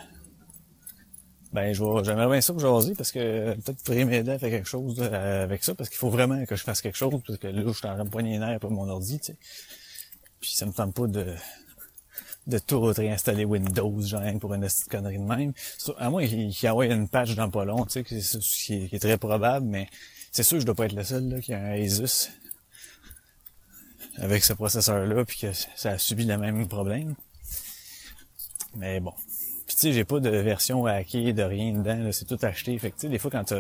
ben 1.53 1.73
j'aimerais 1.73 2.27
bien 2.27 2.41
ça 2.41 2.53
pour 2.53 2.85
parce 2.97 3.13
que 3.13 3.55
peut-être 3.55 3.79
vous 3.79 3.85
pourriez 3.85 4.05
m'aider 4.05 4.33
à 4.33 4.41
faire 4.41 4.51
quelque 4.51 4.69
chose 4.69 4.97
euh, 4.99 5.45
avec 5.45 5.63
ça 5.63 5.77
parce 5.77 5.89
qu'il 5.89 5.99
faut 5.99 6.11
vraiment 6.11 6.45
que 6.45 6.57
je 6.57 6.65
fasse 6.65 6.81
quelque 6.81 6.99
chose 6.99 7.23
parce 7.25 7.39
que 7.39 7.47
là 7.47 7.63
je 7.65 7.73
suis 7.73 7.87
en 7.87 7.95
train 7.95 8.05
de 8.05 8.11
poigner 8.11 8.33
les 8.33 8.39
nerfs 8.41 8.59
pour 8.59 8.73
mon 8.73 8.89
ordi, 8.89 9.21
tu 9.21 9.27
sais. 9.27 9.39
Puis 10.41 10.51
ça 10.51 10.67
me 10.67 10.73
tente 10.73 10.93
pas 10.93 11.07
de 11.07 11.37
de 12.49 12.59
tout 12.59 12.81
réinstaller 12.81 13.45
Windows, 13.45 14.01
genre 14.01 14.23
pour 14.41 14.53
une 14.53 14.63
petite 14.63 14.89
connerie 14.89 15.19
de 15.19 15.23
même. 15.23 15.53
À 15.97 16.11
moins 16.11 16.27
qu'il 16.27 16.41
y 16.41 16.67
ait 16.67 16.93
une 16.93 17.09
patch 17.09 17.37
dans 17.37 17.51
pas 17.51 17.65
long, 17.65 17.85
tu 17.85 17.93
sais, 17.93 18.03
qui 18.03 18.17
est, 18.17 18.89
qui 18.89 18.97
est 18.97 18.99
très 18.99 19.17
probable, 19.17 19.65
mais 19.67 19.89
c'est 20.33 20.43
sûr 20.43 20.57
que 20.57 20.63
je 20.63 20.67
dois 20.67 20.75
pas 20.75 20.87
être 20.87 20.97
le 20.97 21.05
seul 21.05 21.29
là, 21.29 21.41
qui 21.41 21.53
a 21.53 21.61
un 21.61 21.81
Asus 21.81 22.31
avec 24.21 24.45
ce 24.45 24.53
processeur-là, 24.53 25.25
puis 25.25 25.39
que 25.39 25.49
ça 25.53 25.93
a 25.93 25.99
subi 25.99 26.25
le 26.25 26.37
même 26.37 26.69
problème. 26.69 27.15
Mais 28.77 29.01
bon. 29.01 29.13
Puis 29.67 29.77
tu 29.77 29.83
sais, 29.83 29.93
j'ai 29.93 30.05
pas 30.05 30.21
de 30.21 30.29
version 30.29 30.85
hackée, 30.85 31.33
de 31.33 31.43
rien 31.43 31.73
dedans, 31.73 32.11
c'est 32.13 32.27
tout 32.27 32.39
acheté. 32.43 32.77
Fait 32.79 32.91
que 32.91 32.97
tu 32.97 33.03
sais, 33.03 33.09
des 33.09 33.19
fois 33.19 33.31
quand 33.31 33.45
tu 33.45 33.55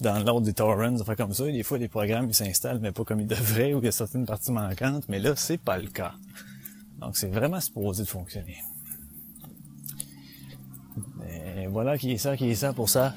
downloads 0.00 0.40
des 0.40 0.54
torrents, 0.54 0.92
des 0.92 1.16
comme 1.16 1.34
ça, 1.34 1.44
des 1.44 1.62
fois 1.62 1.78
les 1.78 1.88
programmes 1.88 2.28
ils 2.28 2.34
s'installent, 2.34 2.78
mais 2.80 2.92
pas 2.92 3.04
comme 3.04 3.20
ils 3.20 3.26
devraient, 3.26 3.74
ou 3.74 3.78
il 3.80 3.84
y 3.84 3.88
a 3.88 3.92
certaines 3.92 4.26
parties 4.26 4.52
manquantes, 4.52 5.04
mais 5.08 5.18
là, 5.18 5.34
c'est 5.36 5.58
pas 5.58 5.76
le 5.76 5.88
cas. 5.88 6.14
Donc 6.98 7.16
c'est 7.16 7.28
vraiment 7.28 7.60
supposé 7.60 8.04
de 8.04 8.08
fonctionner. 8.08 8.58
Et 11.58 11.66
voilà 11.66 11.98
qui 11.98 12.12
est 12.12 12.18
ça, 12.18 12.36
qui 12.36 12.50
est 12.50 12.54
ça 12.54 12.72
pour 12.72 12.88
ça. 12.88 13.14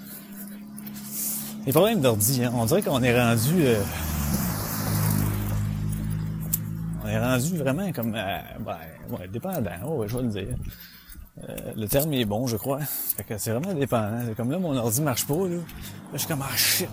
Les 1.66 1.72
problèmes 1.72 2.02
d'ordi, 2.02 2.44
hein, 2.44 2.52
on 2.56 2.66
dirait 2.66 2.82
qu'on 2.82 3.02
est 3.04 3.18
rendu... 3.18 3.64
euh, 3.64 3.82
rendu 7.20 7.58
vraiment 7.58 7.92
comme... 7.92 8.16
euh, 8.16 8.40
ben, 8.60 8.78
ouais, 9.10 9.28
dépendant, 9.28 9.72
oh, 9.86 9.96
ouais, 9.98 10.08
je 10.08 10.18
vais 10.18 10.24
le 10.24 10.30
dire. 10.30 10.56
Euh, 11.50 11.74
le 11.76 11.88
terme 11.88 12.14
est 12.14 12.26
bon, 12.26 12.46
je 12.48 12.58
crois. 12.58 12.80
Fait 12.82 13.24
que 13.24 13.38
c'est 13.38 13.52
vraiment 13.52 13.74
dépendant. 13.74 14.22
Comme 14.36 14.52
là, 14.52 14.60
mon 14.60 14.76
ordi 14.76 15.02
marche 15.02 15.26
pas, 15.26 15.34
là. 15.36 15.56
Là, 15.56 15.62
je 16.14 16.18
suis 16.20 16.28
comme, 16.28 16.44
ah 16.44 16.56
shit. 16.56 16.90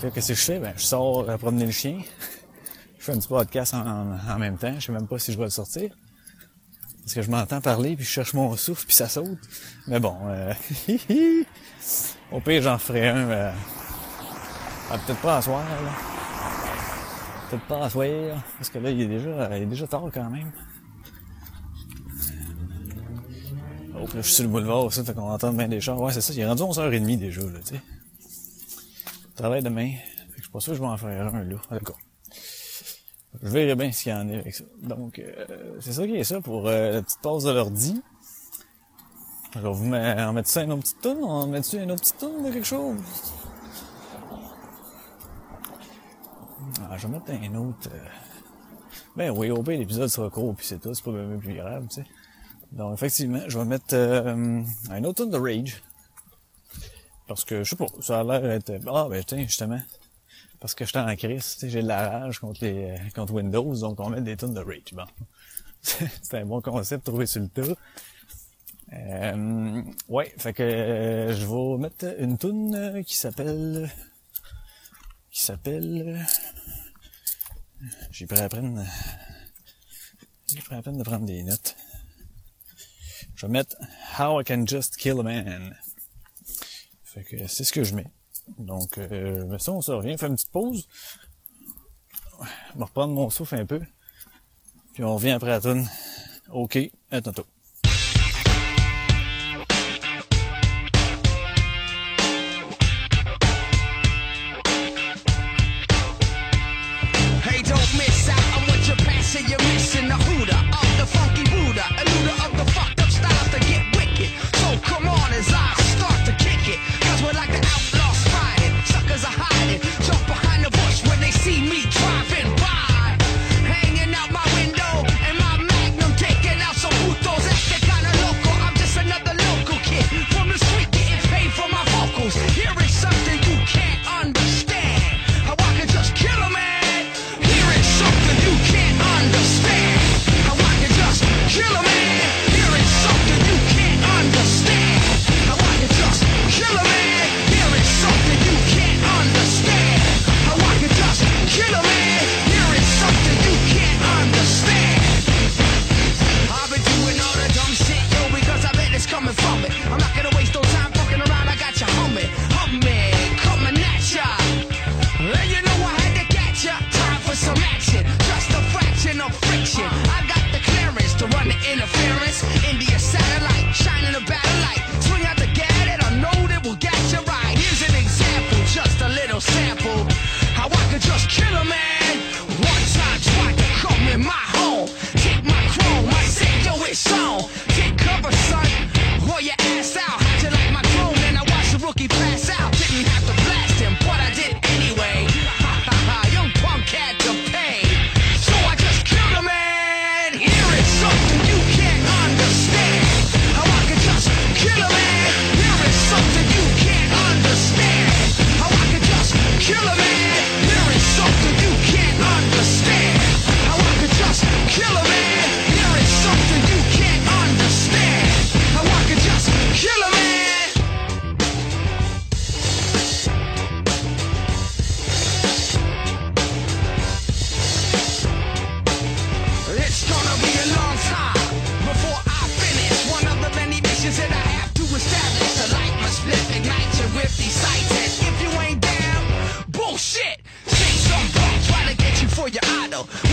Fait 0.00 0.08
que 0.08 0.14
qu'est-ce 0.14 0.28
que 0.28 0.34
je 0.34 0.42
fais? 0.44 0.58
Ben, 0.58 0.72
je 0.76 0.82
sors 0.82 1.28
à 1.28 1.38
promener 1.38 1.66
le 1.66 1.72
chien. 1.72 1.98
Je 2.98 3.04
fais 3.04 3.12
un 3.12 3.18
petit 3.18 3.28
podcast 3.28 3.74
en 3.74 4.38
même 4.38 4.56
temps. 4.56 4.74
Je 4.78 4.86
sais 4.86 4.92
même 4.92 5.06
pas 5.06 5.18
si 5.18 5.32
je 5.32 5.38
vais 5.38 5.44
le 5.44 5.50
sortir. 5.50 5.90
Parce 7.04 7.12
que 7.12 7.20
je 7.22 7.30
m'entends 7.30 7.60
parler, 7.60 7.96
puis 7.96 8.04
je 8.04 8.10
cherche 8.10 8.32
mon 8.32 8.56
souffle, 8.56 8.86
puis 8.86 8.96
ça 8.96 9.08
saute. 9.10 9.38
Mais 9.86 10.00
bon, 10.00 10.16
euh, 10.24 10.54
au 12.32 12.40
pire, 12.40 12.62
j'en 12.62 12.78
ferai 12.78 13.08
un. 13.08 13.28
euh, 13.28 13.52
ah, 14.90 14.98
peut-être 15.06 15.20
pas 15.20 15.36
à 15.36 15.42
soir, 15.42 15.62
là. 15.62 15.90
Peut-être 17.50 17.66
pas 17.66 17.84
à 17.84 17.90
soir, 17.90 18.08
parce 18.58 18.70
que 18.70 18.78
là, 18.78 18.90
il 18.90 19.00
est 19.00 19.06
déjà, 19.06 19.56
il 19.56 19.62
est 19.62 19.66
déjà 19.66 19.86
tard 19.86 20.08
quand 20.12 20.30
même. 20.30 20.50
Oh, 23.94 24.00
là, 24.00 24.06
je 24.16 24.20
suis 24.22 24.34
sur 24.34 24.44
le 24.44 24.50
boulevard, 24.50 24.92
ça, 24.92 25.04
fait 25.04 25.14
qu'on 25.14 25.30
entend 25.30 25.52
bien 25.52 25.68
des 25.68 25.80
chars. 25.80 26.00
Ouais, 26.00 26.12
c'est 26.12 26.20
ça, 26.20 26.32
il 26.32 26.40
est 26.40 26.46
rendu 26.46 26.62
11h30 26.62 27.18
déjà, 27.18 27.42
là, 27.42 27.58
tu 27.64 27.74
sais. 27.74 27.80
Je 29.30 29.36
travaille 29.36 29.62
demain. 29.62 29.90
Fait 29.90 30.26
que 30.30 30.36
je 30.36 30.42
suis 30.42 30.50
pas 30.50 30.60
sûr 30.60 30.72
que 30.72 30.76
je 30.78 30.82
vais 30.82 30.88
en 30.88 30.96
faire 30.96 31.34
un, 31.34 31.44
là. 31.44 31.56
D'accord. 31.70 31.98
Je 33.42 33.48
verrai 33.48 33.74
bien 33.74 33.92
ce 33.92 34.02
qu'il 34.02 34.12
y 34.12 34.14
en 34.14 34.28
a 34.28 34.38
avec 34.38 34.54
ça. 34.54 34.64
Donc, 34.82 35.18
euh, 35.18 35.76
c'est 35.80 35.92
ça 35.92 36.06
qui 36.06 36.16
est 36.16 36.24
ça 36.24 36.40
pour 36.40 36.68
euh, 36.68 36.92
la 36.92 37.02
petite 37.02 37.20
pause 37.20 37.44
de 37.44 37.50
l'ordi. 37.50 38.00
Vais 39.54 39.60
vous 39.70 39.84
mettre, 39.84 40.20
en 40.22 40.32
mettre 40.32 40.48
ça 40.48 40.62
une 40.62 40.72
autre 40.72 40.82
petite 40.82 41.00
toune? 41.00 41.18
On 41.22 41.40
va 41.40 41.46
mettre 41.46 41.74
une 41.74 41.90
autre 41.92 42.00
petite 42.00 42.18
toune 42.18 42.44
de 42.44 42.52
quelque 42.52 42.66
chose? 42.66 42.96
Ah, 46.80 46.96
je 46.96 47.06
vais 47.06 47.12
mettre 47.14 47.30
un 47.30 47.54
autre... 47.54 47.88
euh, 47.92 48.08
Ben 49.16 49.30
oui, 49.30 49.50
au 49.50 49.62
pire, 49.62 49.78
l'épisode 49.78 50.08
sera 50.08 50.28
court, 50.30 50.54
puis 50.54 50.66
c'est 50.66 50.78
tout. 50.80 50.92
C'est 50.94 51.04
pas 51.04 51.12
même 51.12 51.40
plus 51.40 51.54
grave, 51.54 51.86
tu 51.88 51.96
sais. 51.96 52.06
Donc, 52.72 52.94
effectivement, 52.94 53.40
je 53.46 53.58
vais 53.58 53.64
mettre 53.64 53.94
euh, 53.94 54.62
un 54.90 55.04
autre 55.04 55.24
de 55.26 55.38
Rage. 55.38 55.82
Parce 57.26 57.44
que, 57.44 57.62
je 57.64 57.70
sais 57.70 57.76
pas, 57.76 57.86
ça 58.00 58.20
a 58.20 58.24
l'air 58.24 58.40
d'être... 58.42 58.72
Ah, 58.88 59.06
ben 59.08 59.22
tiens, 59.24 59.42
justement. 59.44 59.80
Parce 60.60 60.74
que 60.74 60.84
j'étais 60.84 60.98
en 60.98 61.14
crise, 61.16 61.56
j'ai 61.62 61.82
de 61.82 61.88
la 61.88 62.08
rage 62.20 62.38
contre, 62.38 62.64
les, 62.64 62.90
euh, 62.90 62.96
contre 63.14 63.34
Windows, 63.34 63.74
donc 63.76 64.00
on 64.00 64.10
met 64.10 64.20
des 64.20 64.36
tunes 64.36 64.54
de 64.54 64.60
Rage. 64.60 64.92
Bon. 64.92 65.04
C'est 65.82 66.34
un 66.34 66.46
bon 66.46 66.60
concept 66.60 67.04
trouvé 67.04 67.26
sur 67.26 67.42
le 67.42 67.48
tas. 67.48 67.74
Euh, 68.92 69.82
ouais, 70.08 70.32
fait 70.38 70.52
que 70.52 70.62
euh, 70.62 71.34
je 71.34 71.46
vais 71.46 71.78
mettre 71.82 72.20
une 72.20 72.38
tune 72.38 72.74
euh, 72.74 73.02
qui 73.02 73.16
s'appelle... 73.16 73.90
Qui 75.30 75.42
s'appelle... 75.42 76.24
euh, 77.84 78.06
J'ai 78.10 78.26
pris 78.26 78.40
à 78.40 78.48
prendre... 78.48 78.84
J'ai 80.46 80.60
pris 80.60 80.74
à 80.74 80.82
peine 80.82 80.98
de 80.98 81.02
prendre 81.02 81.26
des 81.26 81.42
notes. 81.42 81.76
Je 83.34 83.46
vais 83.46 83.52
mettre 83.52 83.76
How 84.18 84.40
I 84.40 84.44
Can 84.44 84.66
Just 84.66 84.96
Kill 84.96 85.20
a 85.20 85.22
Man. 85.22 85.76
Fait 87.02 87.24
que 87.24 87.46
c'est 87.46 87.64
ce 87.64 87.72
que 87.72 87.84
je 87.84 87.94
mets. 87.94 88.06
Donc, 88.58 88.98
euh, 88.98 89.44
mais 89.46 89.58
ça, 89.58 89.72
on 89.72 89.80
se 89.80 89.92
revient, 89.92 90.16
fait 90.18 90.26
une 90.26 90.34
petite 90.34 90.50
pause. 90.50 90.86
Je 92.40 92.78
vais 92.78 92.84
reprendre 92.84 93.14
mon 93.14 93.30
souffle 93.30 93.54
un 93.54 93.66
peu. 93.66 93.80
Puis 94.92 95.02
on 95.02 95.14
revient 95.14 95.30
après 95.30 95.50
la 95.50 95.60
tune. 95.60 95.88
OK, 96.50 96.78
à 97.10 97.20
tantôt. 97.20 97.46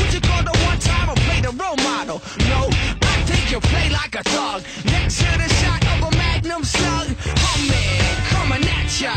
Would 0.02 0.14
you 0.14 0.22
call 0.22 0.44
the 0.44 0.58
one 0.66 0.80
time 0.80 1.10
or 1.10 1.16
play 1.28 1.42
the 1.42 1.54
role 1.62 1.78
model? 1.78 2.22
No, 2.50 2.70
I 3.14 3.16
think 3.30 3.52
you 3.52 3.60
play 3.60 3.90
like 3.90 4.16
a 4.16 4.24
thug. 4.24 4.64
Next 4.86 5.20
to 5.20 5.30
the 5.38 5.50
shot 5.62 5.82
of 5.94 6.10
a 6.10 6.18
magnum 6.18 6.64
slug. 6.64 7.08
Homie, 7.44 8.02
coming 8.34 8.66
at 8.78 8.90
ya. 9.00 9.14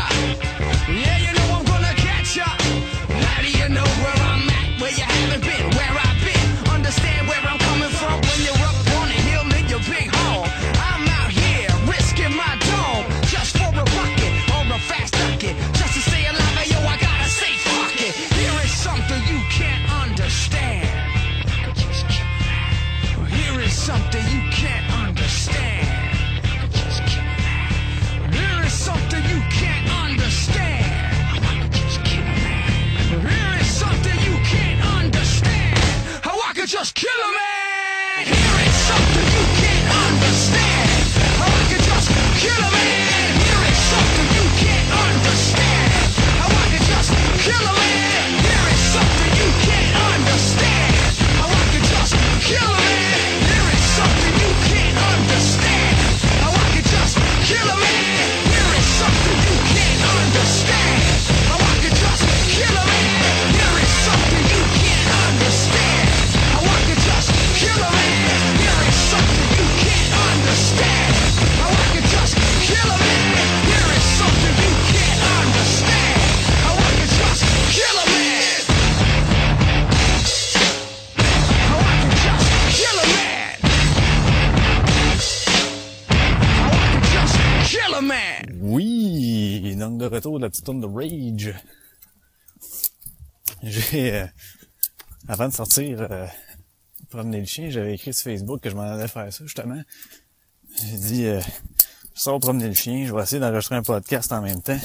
Yeah, 0.87 1.17
you 1.25 1.31
know 1.37 1.47
I'm 1.57 1.65
gonna 1.65 1.93
catch 1.97 2.37
ya. 2.37 2.45
How 2.45 3.41
do 3.41 3.49
you 3.49 3.67
know 3.69 3.89
where 4.03 4.19
I'm 4.29 4.49
at? 4.49 4.81
Where 4.81 4.91
you 4.91 5.03
haven't 5.03 5.41
been, 5.41 5.65
where 5.77 5.95
I've 6.05 6.21
been. 6.21 6.47
Understand 6.75 7.27
where 7.29 7.44
just 36.85 36.93
kill 36.93 37.09
a 37.09 37.31
man. 37.33 38.25
Here 38.27 38.67
is 38.67 38.75
something 38.75 39.34
donc 89.89 89.99
de 89.99 90.05
retour 90.05 90.39
de 90.39 90.43
la 90.43 90.49
petite 90.49 90.65
tourne 90.65 90.81
de 90.81 90.87
Rage. 90.87 91.53
J'ai, 93.63 94.13
euh, 94.13 94.27
avant 95.27 95.47
de 95.47 95.53
sortir 95.53 96.01
euh, 96.01 96.27
promener 97.09 97.39
le 97.39 97.45
chien, 97.45 97.69
j'avais 97.69 97.93
écrit 97.93 98.13
sur 98.13 98.25
Facebook 98.25 98.61
que 98.61 98.69
je 98.69 98.75
m'en 98.75 98.83
allais 98.83 99.07
faire 99.07 99.31
ça 99.31 99.43
justement. 99.43 99.81
J'ai 100.81 100.97
dit, 100.97 101.25
euh, 101.25 101.41
je 102.13 102.21
sors 102.21 102.39
promener 102.39 102.67
le 102.67 102.73
chien, 102.73 103.05
je 103.05 103.13
vais 103.13 103.21
essayer 103.21 103.39
d'enregistrer 103.39 103.75
un 103.75 103.83
podcast 103.83 104.31
en 104.31 104.41
même 104.41 104.61
temps. 104.61 104.79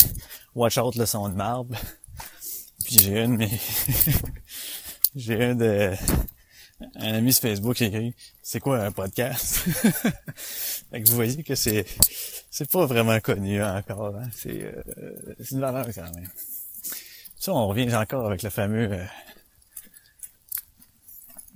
Watch 0.54 0.78
out 0.78 0.94
le 0.96 1.06
son 1.06 1.28
de 1.28 1.34
marbre. 1.34 1.74
Puis 2.84 2.98
j'ai 2.98 3.20
un 3.20 3.28
de 3.28 3.36
mes... 3.36 3.60
j'ai 5.14 5.44
un 5.44 5.54
de... 5.54 5.92
Un 6.96 7.14
ami 7.14 7.32
sur 7.32 7.42
Facebook 7.42 7.76
qui 7.76 7.84
écrit 7.84 8.14
C'est 8.42 8.60
quoi 8.60 8.78
un 8.84 8.92
podcast? 8.92 9.56
fait 10.34 11.02
que 11.02 11.08
vous 11.08 11.14
voyez 11.14 11.42
que 11.42 11.54
c'est 11.54 11.84
c'est 12.50 12.70
pas 12.70 12.86
vraiment 12.86 13.18
connu 13.20 13.62
encore. 13.62 14.16
Hein? 14.16 14.28
C'est 14.32 14.62
euh, 14.62 15.34
une 15.50 15.60
valeur 15.60 15.86
quand 15.94 16.14
même. 16.14 16.28
Ça, 17.36 17.54
on 17.54 17.68
revient 17.68 17.94
encore 17.94 18.26
avec 18.26 18.42
le 18.42 18.50
fameux 18.50 18.92
euh, 18.92 19.04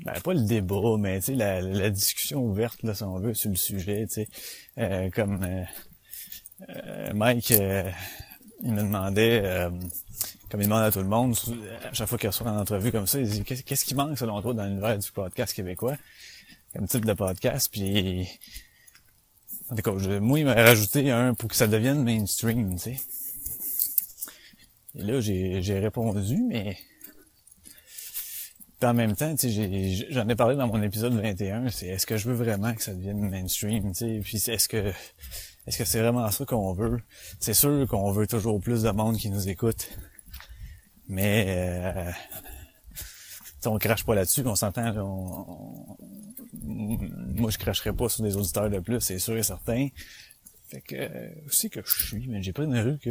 ben, 0.05 0.21
pas 0.21 0.35
le 0.35 0.43
débat, 0.43 0.97
mais 0.99 1.21
tu 1.21 1.27
sais, 1.27 1.35
la, 1.35 1.61
la 1.61 1.91
discussion 1.91 2.43
ouverte, 2.45 2.83
là, 2.83 2.95
si 2.95 3.03
on 3.05 3.19
veut, 3.19 3.35
sur 3.35 3.51
le 3.51 3.57
sujet, 3.57 4.07
tu 4.07 4.15
sais. 4.15 4.29
Euh, 4.79 5.09
comme 5.11 5.43
euh, 5.43 5.65
euh, 6.69 7.13
Mike 7.15 7.53
euh, 7.53 7.91
il 8.63 8.73
me 8.73 8.83
demandait 8.83 9.69
comme 10.55 10.63
il 10.63 10.67
demande 10.69 10.85
à 10.85 10.93
tout 10.93 11.01
le 11.01 11.09
monde, 11.09 11.35
à 11.83 11.93
chaque 11.93 12.07
fois 12.07 12.17
qu'il 12.17 12.29
reçoit 12.29 12.47
une 12.49 12.57
entrevue 12.57 12.93
comme 12.93 13.09
ça, 13.09 13.19
il 13.19 13.29
dit 13.29 13.43
qu'est- 13.43 13.65
qu'est-ce 13.65 13.85
qui 13.85 13.97
manque 13.97 14.17
selon 14.17 14.41
toi 14.41 14.55
dans 14.55 14.65
l'univers 14.65 14.97
du 14.97 15.11
podcast 15.11 15.53
québécois, 15.53 15.97
comme 16.73 16.87
type 16.87 17.05
de 17.05 17.13
podcast, 17.13 17.69
puis 17.73 18.29
en 19.69 19.75
tout 19.75 19.83
cas, 19.83 20.21
moi 20.21 20.39
il 20.39 20.45
m'a 20.45 20.55
rajouté 20.55 21.11
un 21.11 21.35
pour 21.35 21.49
que 21.49 21.57
ça 21.57 21.67
devienne 21.67 22.05
mainstream, 22.05 22.77
tu 22.77 22.95
sais. 22.95 23.01
Et 24.95 25.03
là 25.03 25.21
j'ai 25.21 25.79
répondu, 25.81 26.41
mais 26.49 26.79
en 28.81 28.95
même 28.95 29.17
temps, 29.17 29.35
j'en 29.41 30.29
ai 30.29 30.37
parlé 30.37 30.55
dans 30.55 30.69
mon 30.69 30.81
épisode 30.85 31.15
21, 31.21 31.69
c'est 31.71 31.89
est-ce 31.89 32.07
que 32.07 32.17
je 32.17 32.29
veux 32.31 32.37
vraiment 32.37 32.73
que 32.75 32.83
ça 32.85 32.95
devienne 32.95 33.29
mainstream, 33.29 33.91
tu 33.91 33.99
sais, 33.99 34.21
puis 34.23 34.37
est-ce 34.37 34.69
que 34.69 34.93
est-ce 35.67 35.79
que 35.79 35.85
c'est 35.85 35.99
vraiment 35.99 36.31
ça 36.31 36.45
qu'on 36.45 36.75
veut? 36.75 37.01
C'est 37.41 37.55
sûr 37.55 37.89
qu'on 37.89 38.13
veut 38.13 38.29
toujours 38.29 38.61
plus 38.61 38.83
de 38.85 38.91
monde 38.93 39.17
qui 39.17 39.31
nous 39.31 39.49
écoute. 39.49 39.89
Mais 41.09 41.45
euh, 41.49 42.11
on 43.67 43.79
crache 43.79 44.05
pas 44.05 44.15
là-dessus, 44.15 44.43
on 44.47 44.55
s'entend. 44.57 44.95
on- 44.97 45.97
on- 45.97 46.99
moi, 47.37 47.51
je 47.51 47.59
cracherai 47.59 47.93
pas 47.93 48.09
sur 48.09 48.23
des 48.25 48.37
auditeurs 48.37 48.71
de 48.71 48.79
plus, 48.81 49.01
c'est 49.01 49.19
sûr 49.19 49.37
et 49.37 49.43
certain. 49.43 49.89
Fait 50.69 50.81
que 50.81 50.95
euh, 50.97 51.29
aussi 51.47 51.69
que 51.71 51.81
je 51.85 52.05
suis, 52.07 52.27
mais 52.29 52.43
j'ai 52.43 52.53
pas 52.53 52.65
une 52.65 52.79
rue 52.79 52.99
que 52.99 53.11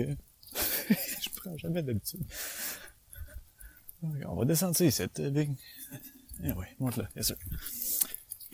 je 0.89 1.29
prends 1.35 1.55
jamais 1.57 1.83
d'habitude. 1.83 2.21
On 4.01 4.35
va 4.35 4.45
descendre 4.45 4.79
ici, 4.81 5.01
euh, 5.19 5.29
Big. 5.29 5.51
Eh 6.43 6.51
oui, 6.53 6.65
monte 6.79 6.97
là, 6.97 7.07
bien 7.13 7.23
sûr. 7.23 7.35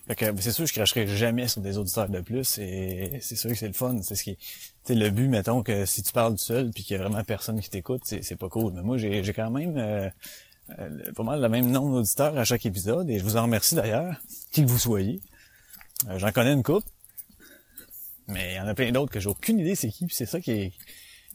Fait 0.09 0.15
que 0.15 0.41
c'est 0.41 0.51
sûr 0.51 0.65
que 0.65 0.69
je 0.69 0.73
cracherai 0.73 1.05
jamais 1.05 1.47
sur 1.47 1.61
des 1.61 1.77
auditeurs 1.77 2.09
de 2.09 2.19
plus 2.19 2.57
et 2.57 3.19
c'est 3.21 3.35
sûr 3.35 3.51
que 3.51 3.55
c'est 3.55 3.67
le 3.67 3.73
fun. 3.73 4.01
C'est 4.01 4.15
ce 4.15 4.23
qui. 4.23 4.39
Sais, 4.83 4.95
le 4.95 5.11
but, 5.11 5.27
mettons 5.27 5.61
que 5.61 5.85
si 5.85 6.01
tu 6.01 6.11
parles 6.11 6.31
tout 6.31 6.43
seul 6.43 6.71
puis 6.71 6.83
qu'il 6.83 6.97
y 6.97 6.99
a 6.99 7.03
vraiment 7.03 7.23
personne 7.23 7.61
qui 7.61 7.69
t'écoute, 7.69 8.01
c'est, 8.05 8.35
pas 8.35 8.49
cool. 8.49 8.73
Mais 8.73 8.81
moi, 8.81 8.97
j'ai, 8.97 9.21
quand 9.33 9.51
même 9.51 9.77
euh, 9.77 10.09
euh, 10.79 11.11
pas 11.13 11.21
mal 11.21 11.39
le 11.39 11.47
même 11.47 11.69
nombre 11.69 11.97
d'auditeurs 11.97 12.35
à 12.35 12.43
chaque 12.43 12.65
épisode 12.65 13.07
et 13.07 13.19
je 13.19 13.23
vous 13.23 13.37
en 13.37 13.43
remercie 13.43 13.75
d'ailleurs, 13.75 14.15
qui 14.51 14.63
que 14.63 14.67
vous 14.67 14.79
soyez. 14.79 15.21
Euh, 16.07 16.17
j'en 16.17 16.31
connais 16.31 16.53
une 16.53 16.63
couple, 16.63 16.87
mais 18.27 18.53
il 18.53 18.55
y 18.55 18.59
en 18.59 18.67
a 18.67 18.73
plein 18.73 18.91
d'autres 18.91 19.11
que 19.11 19.19
j'ai 19.19 19.29
aucune 19.29 19.59
idée 19.59 19.75
c'est 19.75 19.89
qui. 19.89 20.07
Puis 20.07 20.15
c'est 20.15 20.25
ça 20.25 20.41
qui 20.41 20.51
est, 20.51 20.73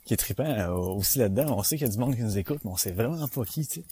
qui 0.04 0.14
est 0.14 0.16
trippant 0.16 0.44
euh, 0.44 0.70
aussi 0.70 1.20
là-dedans. 1.20 1.56
On 1.56 1.62
sait 1.62 1.76
qu'il 1.76 1.86
y 1.86 1.90
a 1.90 1.92
du 1.92 1.98
monde 1.98 2.16
qui 2.16 2.22
nous 2.22 2.38
écoute, 2.38 2.58
mais 2.64 2.72
on 2.72 2.76
sait 2.76 2.90
vraiment 2.90 3.28
pas 3.28 3.44
qui, 3.44 3.64
tu 3.68 3.82
sais. 3.82 3.84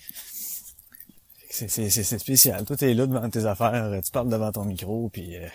C'est, 1.53 2.19
spécial. 2.19 2.65
Toi, 2.65 2.77
t'es 2.77 2.95
là 2.95 3.07
devant 3.07 3.29
tes 3.29 3.45
affaires, 3.45 3.85
euh, 3.85 4.01
tu 4.01 4.11
parles 4.11 4.31
devant 4.31 4.51
ton 4.53 4.65
micro, 4.65 5.11
puis 5.11 5.37
euh, 5.37 5.47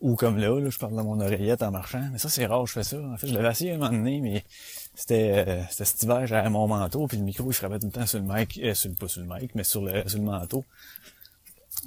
ou 0.00 0.16
comme 0.16 0.38
là, 0.38 0.58
là, 0.58 0.70
je 0.70 0.78
parle 0.78 0.94
dans 0.94 1.04
mon 1.04 1.20
oreillette 1.20 1.62
en 1.62 1.70
marchant. 1.70 2.02
Mais 2.12 2.18
ça, 2.18 2.28
c'est 2.28 2.46
rare, 2.46 2.66
je 2.66 2.72
fais 2.72 2.84
ça. 2.84 2.98
En 2.98 3.16
fait, 3.16 3.26
je 3.26 3.34
l'avais 3.34 3.50
essayé 3.50 3.72
un 3.72 3.78
moment 3.78 3.90
donné, 3.90 4.20
mais 4.20 4.44
c'était, 4.94 5.44
euh, 5.46 5.62
cet 5.70 6.02
hiver, 6.02 6.26
j'avais 6.26 6.48
mon 6.48 6.66
manteau, 6.66 7.06
puis 7.06 7.18
le 7.18 7.24
micro, 7.24 7.50
il 7.50 7.54
frappait 7.54 7.78
tout 7.78 7.86
le 7.86 7.92
temps 7.92 8.06
sur 8.06 8.18
le 8.18 8.24
mic, 8.24 8.58
euh, 8.62 8.72
sur 8.74 8.88
le, 8.88 8.94
pas 8.94 9.08
sur 9.08 9.20
le 9.20 9.26
mic, 9.26 9.54
mais 9.54 9.64
sur 9.64 9.82
le, 9.82 10.08
sur 10.08 10.18
le 10.18 10.24
manteau. 10.24 10.64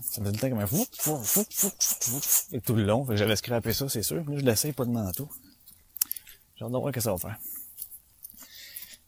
Ça 0.01 0.21
faisait 0.21 0.31
tout 0.31 0.31
le 0.31 0.39
temps 0.39 0.49
comme 0.49 0.59
un 0.59 2.51
et 2.51 2.61
tout 2.61 2.75
le 2.75 2.83
long. 2.83 3.05
J'avais 3.15 3.35
scrappé 3.35 3.73
ça, 3.73 3.89
c'est 3.89 4.03
sûr. 4.03 4.17
Là, 4.17 4.37
je 4.37 4.45
l'essaye 4.45 4.73
pas 4.73 4.85
de 4.85 4.91
manteau. 4.91 5.29
J'ai 6.55 6.65
hâte 6.65 6.71
de 6.71 6.77
voir 6.77 6.91
que 6.91 6.99
ça 6.99 7.11
va 7.11 7.17
faire. 7.17 7.37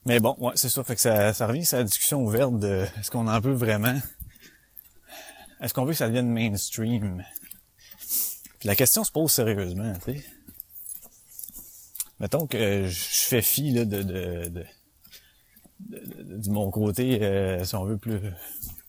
Mais 0.06 0.20
bon, 0.20 0.36
ouais, 0.39 0.54
c'est 0.56 0.70
ça. 0.70 0.84
Fait 0.84 0.96
que 0.96 1.02
ça, 1.02 1.34
ça 1.34 1.48
revient 1.48 1.65
sur 1.65 1.78
la 1.78 1.84
discussion 1.84 2.24
ouverte 2.24 2.60
de 2.60 2.86
est-ce 3.00 3.10
qu'on 3.10 3.28
en 3.28 3.39
veut 3.39 3.54
vraiment? 3.54 4.00
Est-ce 5.62 5.74
qu'on 5.74 5.86
veut 5.86 5.94
que 5.94 5.98
ça 5.98 6.08
devienne 6.08 6.30
mainstream? 6.30 7.24
Puis 8.60 8.68
la 8.68 8.76
question 8.76 9.04
se 9.04 9.12
pose 9.12 9.32
sérieusement, 9.32 9.94
tu 10.04 10.13
sais. 10.13 10.26
Mettons 12.20 12.48
que 12.48 12.88
je 12.88 13.26
fais 13.26 13.41
fi 13.41 13.72
là, 13.72 13.84
de, 13.84 14.04
de, 14.04 14.48
de, 14.48 14.65
de, 15.80 16.38
de 16.38 16.50
mon 16.50 16.72
côté, 16.72 17.22
euh, 17.22 17.63
si 17.63 17.76
on 17.76 17.84
veut, 17.84 17.98
plus 17.98 18.20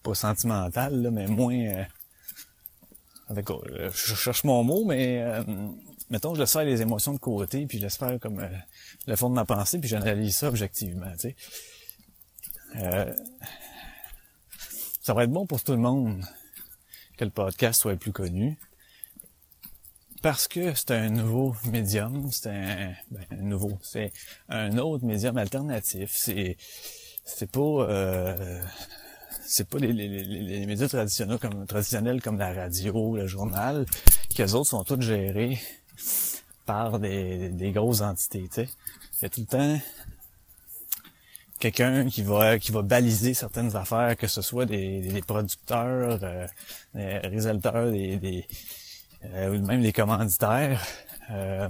pas 0.03 0.15
sentimental, 0.15 1.03
là, 1.03 1.11
mais 1.11 1.27
moins 1.27 1.59
euh, 1.59 1.85
avec, 3.29 3.51
euh, 3.51 3.91
je 3.93 4.15
cherche 4.15 4.45
mon 4.45 4.63
mot, 4.63 4.85
mais 4.85 5.23
euh, 5.23 5.43
mettons 6.11 6.35
je 6.35 6.41
laisse 6.41 6.53
faire 6.53 6.65
les 6.65 6.83
émotions 6.83 7.13
de 7.13 7.19
côté, 7.19 7.67
puis 7.67 7.79
je 7.79 7.85
laisse 7.85 7.97
faire 7.97 8.19
comme 8.21 8.41
euh, 8.41 8.49
le 9.07 9.17
fond 9.17 9.29
de 9.29 9.35
ma 9.35 9.45
pensée, 9.45 9.79
puis 9.79 9.89
j'analyse 9.89 10.37
ça 10.37 10.49
objectivement, 10.49 11.11
tu 11.13 11.31
sais. 11.31 11.37
Euh, 12.77 13.13
ça 15.03 15.15
va 15.15 15.25
être 15.25 15.31
bon 15.31 15.47
pour 15.47 15.63
tout 15.63 15.73
le 15.73 15.79
monde 15.79 16.25
que 17.17 17.25
le 17.25 17.31
podcast 17.31 17.81
soit 17.81 17.97
plus 17.97 18.13
connu. 18.13 18.59
Parce 20.23 20.49
que 20.49 20.75
c'est 20.75 20.91
un 20.91 21.11
nouveau 21.11 21.55
médium, 21.71 22.31
c'est 22.33 22.51
un, 22.51 22.93
ben, 23.11 23.25
nouveau, 23.41 23.79
c'est 23.83 24.13
un 24.49 24.77
autre 24.79 25.05
médium 25.05 25.37
alternatif. 25.37 26.11
C'est, 26.13 26.57
c'est 27.25 27.51
pas, 27.51 27.61
euh, 27.61 28.61
c'est 29.45 29.69
pas 29.69 29.79
les, 29.79 29.93
les, 29.93 30.09
les, 30.09 30.25
les 30.25 30.67
médias 30.67 30.89
traditionnels 30.89 32.21
comme 32.21 32.39
la 32.39 32.53
radio, 32.53 33.17
le 33.17 33.27
journal, 33.27 33.87
qu'eux 34.35 34.53
autres 34.53 34.71
sont 34.71 34.83
tous 34.83 35.01
gérés 35.01 35.61
par 36.67 36.99
des, 36.99 37.49
des 37.51 37.73
grosses 37.73 38.01
entités. 38.01 38.49
Tu 38.49 38.55
sais. 38.55 38.69
Il 39.19 39.23
y 39.23 39.25
a 39.27 39.29
tout 39.29 39.41
le 39.41 39.47
temps 39.47 39.81
quelqu'un 41.59 42.07
qui 42.09 42.23
va 42.23 42.59
qui 42.59 42.71
va 42.73 42.83
baliser 42.83 43.33
certaines 43.35 43.75
affaires, 43.77 44.17
que 44.17 44.27
ce 44.27 44.43
soit 44.43 44.67
des, 44.67 45.01
des 45.01 45.23
producteurs, 45.23 46.19
euh, 46.23 46.47
des 46.95 47.19
réalisateurs, 47.19 47.91
des, 47.91 48.17
des 48.19 48.47
euh, 49.25 49.57
ou 49.59 49.65
même 49.65 49.83
des 49.83 49.93
commanditaires. 49.93 50.85
Euh, 51.31 51.69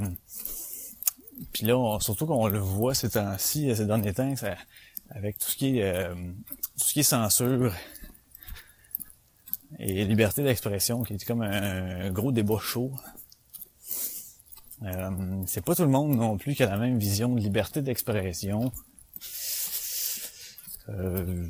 puis 1.53 1.67
là, 1.67 1.77
on- 1.79 2.01
surtout 2.01 2.27
qu'on 2.27 2.49
le 2.49 2.59
voit 2.59 2.95
ces 2.95 3.11
temps-ci, 3.11 3.75
ces 3.77 3.87
derniers 3.87 4.15
temps, 4.15 4.35
avec 5.11 5.39
tout 5.39 5.49
ce 5.51 5.57
qui 5.57 5.79
est 5.79 5.83
euh, 5.95 6.15
tout 6.79 6.85
ce 6.89 6.93
qui 6.93 7.01
est 7.01 7.03
censure 7.05 7.73
et 9.79 10.05
liberté 10.05 10.43
d'expression, 10.43 11.03
qui 11.03 11.15
est 11.15 11.25
comme 11.25 11.43
un 11.43 12.11
gros 12.11 12.33
débat 12.33 12.59
chaud. 12.59 12.93
Euh, 14.83 15.11
c'est 15.47 15.65
pas 15.65 15.75
tout 15.75 15.83
le 15.83 15.89
monde 15.89 16.17
non 16.17 16.37
plus 16.37 16.55
qui 16.55 16.63
a 16.63 16.67
la 16.67 16.77
même 16.77 16.99
vision 16.99 17.35
de 17.35 17.41
liberté 17.41 17.83
d'expression. 17.83 18.73
Euh, 20.89 21.47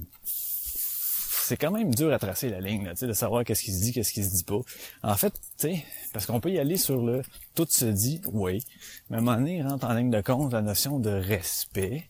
c'est 1.46 1.56
quand 1.56 1.70
même 1.70 1.94
dur 1.94 2.12
à 2.12 2.18
tracer 2.18 2.48
la 2.48 2.60
ligne, 2.60 2.84
là, 2.86 2.94
de 2.94 3.12
savoir 3.12 3.44
qu'est-ce 3.44 3.62
qui 3.62 3.72
se 3.72 3.80
dit, 3.80 3.92
qu'est-ce 3.92 4.12
qui 4.12 4.24
se 4.24 4.34
dit 4.34 4.44
pas. 4.44 4.60
En 5.02 5.14
fait, 5.14 5.32
tu 5.58 5.70
parce 6.12 6.26
qu'on 6.26 6.40
peut 6.40 6.50
y 6.50 6.58
aller 6.58 6.76
sur 6.76 7.04
le 7.04 7.22
tout 7.54 7.66
se 7.68 7.84
dit, 7.84 8.20
oui, 8.32 8.64
mais 9.10 9.16
à 9.16 9.20
un 9.20 9.22
moment 9.22 9.36
donné, 9.36 9.62
rentre 9.62 9.86
en 9.86 9.94
ligne 9.94 10.10
de 10.10 10.20
compte 10.20 10.52
la 10.52 10.62
notion 10.62 10.98
de 10.98 11.10
respect. 11.10 12.08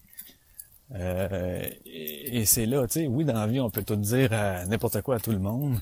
Euh, 0.95 1.69
et, 1.85 2.45
c'est 2.47 2.65
là, 2.67 2.87
tu 2.87 3.01
sais, 3.01 3.07
oui, 3.09 3.25
dans 3.25 3.35
la 3.35 3.47
vie, 3.47 3.61
on 3.61 3.71
peut 3.71 3.83
tout 3.83 3.97
dire 3.97 4.33
à 4.33 4.65
n'importe 4.67 5.03
quoi 5.03 5.17
à 5.17 5.21
tout 5.21 5.33
le 5.33 5.39
monde. 5.39 5.77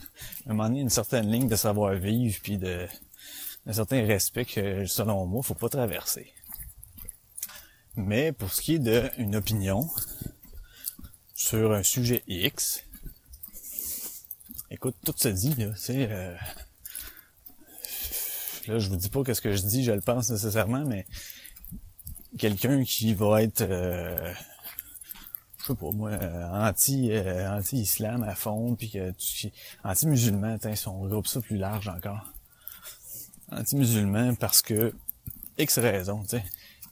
À 0.47 0.51
un 0.51 0.55
moment 0.55 0.68
donné, 0.68 0.81
une 0.81 0.90
certaine 0.90 1.31
ligne 1.31 1.47
de 1.47 1.57
savoir-vivre, 1.57 2.38
puis 2.42 2.57
de, 2.57 2.87
un 3.66 3.72
certain 3.72 4.05
respect 4.07 4.44
que, 4.44 4.87
selon 4.87 5.27
moi, 5.27 5.42
faut 5.42 5.55
pas 5.55 5.68
traverser. 5.68 6.33
Mais 7.96 8.33
pour 8.33 8.53
ce 8.53 8.61
qui 8.61 8.74
est 8.74 8.79
d'une 8.79 9.37
opinion 9.37 9.88
sur 11.35 11.72
un 11.72 11.83
sujet 11.83 12.22
X, 12.27 12.85
écoute, 14.70 14.96
tout 15.05 15.14
se 15.16 15.29
dit, 15.29 15.55
là, 15.55 15.72
tu 15.72 15.92
euh, 15.92 16.37
là, 18.66 18.79
je 18.79 18.88
vous 18.88 18.96
dis 18.96 19.09
pas 19.09 19.22
que 19.22 19.35
ce 19.35 19.40
que 19.40 19.55
je 19.55 19.62
dis, 19.62 19.85
je 19.85 19.92
le 19.92 20.00
pense 20.00 20.31
nécessairement, 20.31 20.85
mais 20.85 21.07
quelqu'un 22.38 22.83
qui 22.85 23.14
va 23.14 23.42
être, 23.42 23.62
euh, 23.62 24.33
je 25.59 25.66
sais 25.66 25.74
pas 25.74 25.90
moi, 25.92 26.11
euh, 26.11 26.48
anti, 26.50 27.12
euh, 27.12 27.50
anti-islam 27.50 28.22
à 28.24 28.35
fond, 28.35 28.74
puis 28.74 28.94
anti-musulman, 29.85 30.55
attends, 30.55 30.74
si 30.74 30.88
on 30.88 31.00
regroupe 31.00 31.27
ça 31.27 31.40
plus 31.40 31.57
large 31.57 31.88
encore, 31.88 32.34
anti-musulman 33.57 34.35
parce 34.35 34.62
que 34.62 34.93
X 35.59 35.79
raison, 35.79 36.23
tu 36.23 36.31
sais. 36.31 36.45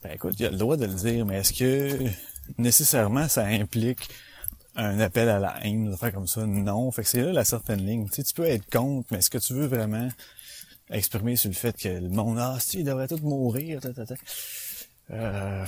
Ben 0.03 0.13
écoute, 0.13 0.35
il 0.39 0.47
a 0.47 0.51
le 0.51 0.57
droit 0.57 0.77
de 0.77 0.87
le 0.87 0.95
dire, 0.95 1.25
mais 1.27 1.39
est-ce 1.39 1.53
que 1.53 2.11
nécessairement 2.59 3.29
ça 3.29 3.45
implique 3.45 4.09
un 4.75 4.99
appel 5.01 5.29
à 5.29 5.39
la 5.39 5.65
haine, 5.65 5.91
de 5.91 5.97
faire 5.97 6.13
comme 6.13 6.27
ça? 6.27 6.45
Non. 6.47 6.91
Fait 6.91 7.03
que 7.03 7.09
c'est 7.09 7.23
là 7.23 7.33
la 7.33 7.45
certaine 7.45 7.85
ligne. 7.85 8.09
Tu 8.09 8.23
peux 8.35 8.47
être 8.47 8.69
contre, 8.71 9.09
mais 9.11 9.19
est-ce 9.19 9.31
que 9.31 9.39
tu 9.39 9.55
veux 9.55 9.67
vraiment 9.67 10.09
exprimer 10.91 11.37
sur 11.37 11.51
le 11.51 11.55
fait 11.55 11.77
que 11.77 11.89
le 11.89 12.09
monde, 12.09 12.39
ah, 12.39 12.57
si, 12.59 12.81
il 12.81 12.85
devrait 12.85 13.09
tout 13.09 13.19
mourir, 13.19 13.81
ta. 13.81 13.91
Euh... 15.11 15.67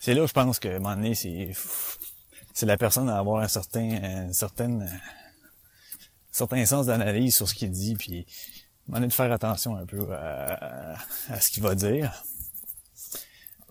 C'est 0.00 0.14
là 0.14 0.22
où 0.22 0.26
je 0.28 0.32
pense 0.32 0.58
que, 0.58 0.68
à 0.68 0.76
un 0.76 0.78
moment 0.78 0.94
donné, 0.94 1.14
c'est, 1.14 1.50
c'est 2.52 2.66
la 2.66 2.76
personne 2.76 3.08
à 3.08 3.18
avoir 3.18 3.42
un 3.42 3.48
certain, 3.48 4.26
une 4.26 4.32
certaine, 4.32 4.88
certain 6.36 6.66
sens 6.66 6.86
d'analyse 6.86 7.34
sur 7.34 7.48
ce 7.48 7.54
qu'il 7.54 7.70
dit, 7.70 7.94
puis 7.94 8.26
moment 8.86 8.98
donné, 8.98 9.08
de 9.08 9.12
faire 9.12 9.32
attention 9.32 9.76
un 9.76 9.86
peu 9.86 10.06
à 10.12 10.96
ce 11.40 11.50
qu'il 11.50 11.62
va 11.62 11.74
dire. 11.74 12.12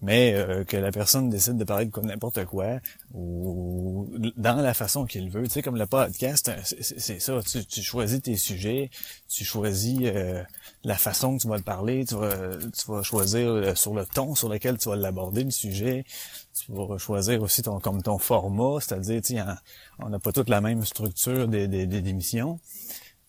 Mais 0.01 0.33
euh, 0.35 0.63
que 0.65 0.75
la 0.77 0.91
personne 0.91 1.29
décide 1.29 1.57
de 1.57 1.63
parler 1.63 1.85
de 1.85 1.99
n'importe 2.01 2.43
quoi 2.45 2.79
ou 3.13 4.07
dans 4.35 4.57
la 4.61 4.73
façon 4.73 5.05
qu'il 5.05 5.29
veut. 5.29 5.43
Tu 5.43 5.49
sais, 5.51 5.61
comme 5.61 5.77
le 5.77 5.85
podcast, 5.85 6.51
c'est- 6.63 6.99
c'est 6.99 7.19
ça. 7.19 7.39
Tu, 7.49 7.65
tu 7.65 7.81
choisis 7.81 8.21
tes 8.21 8.35
sujets, 8.35 8.89
tu 9.29 9.45
choisis 9.45 9.99
euh, 10.03 10.43
la 10.83 10.95
façon 10.95 11.37
que 11.37 11.41
tu 11.43 11.47
vas 11.47 11.57
le 11.57 11.63
parler, 11.63 12.05
tu 12.05 12.15
vas, 12.15 12.57
tu 12.57 12.91
vas 12.91 13.03
choisir 13.03 13.47
euh, 13.49 13.75
sur 13.75 13.93
le 13.93 14.05
ton 14.05 14.35
sur 14.35 14.49
lequel 14.49 14.77
tu 14.77 14.89
vas 14.89 14.95
l'aborder, 14.97 15.43
le 15.45 15.51
sujet. 15.51 16.03
Tu 16.53 16.71
vas 16.73 16.97
choisir 16.97 17.41
aussi 17.41 17.61
ton 17.61 17.79
comme 17.79 18.01
ton 18.03 18.17
format, 18.17 18.79
c'est-à-dire, 18.81 19.21
tu 19.21 19.35
sais, 19.35 19.41
on 19.99 20.09
n'a 20.09 20.19
pas 20.19 20.31
toute 20.31 20.49
la 20.49 20.61
même 20.61 20.83
structure 20.85 21.47
des, 21.47 21.67
des, 21.67 21.85
des 21.87 22.09
émissions. 22.09 22.59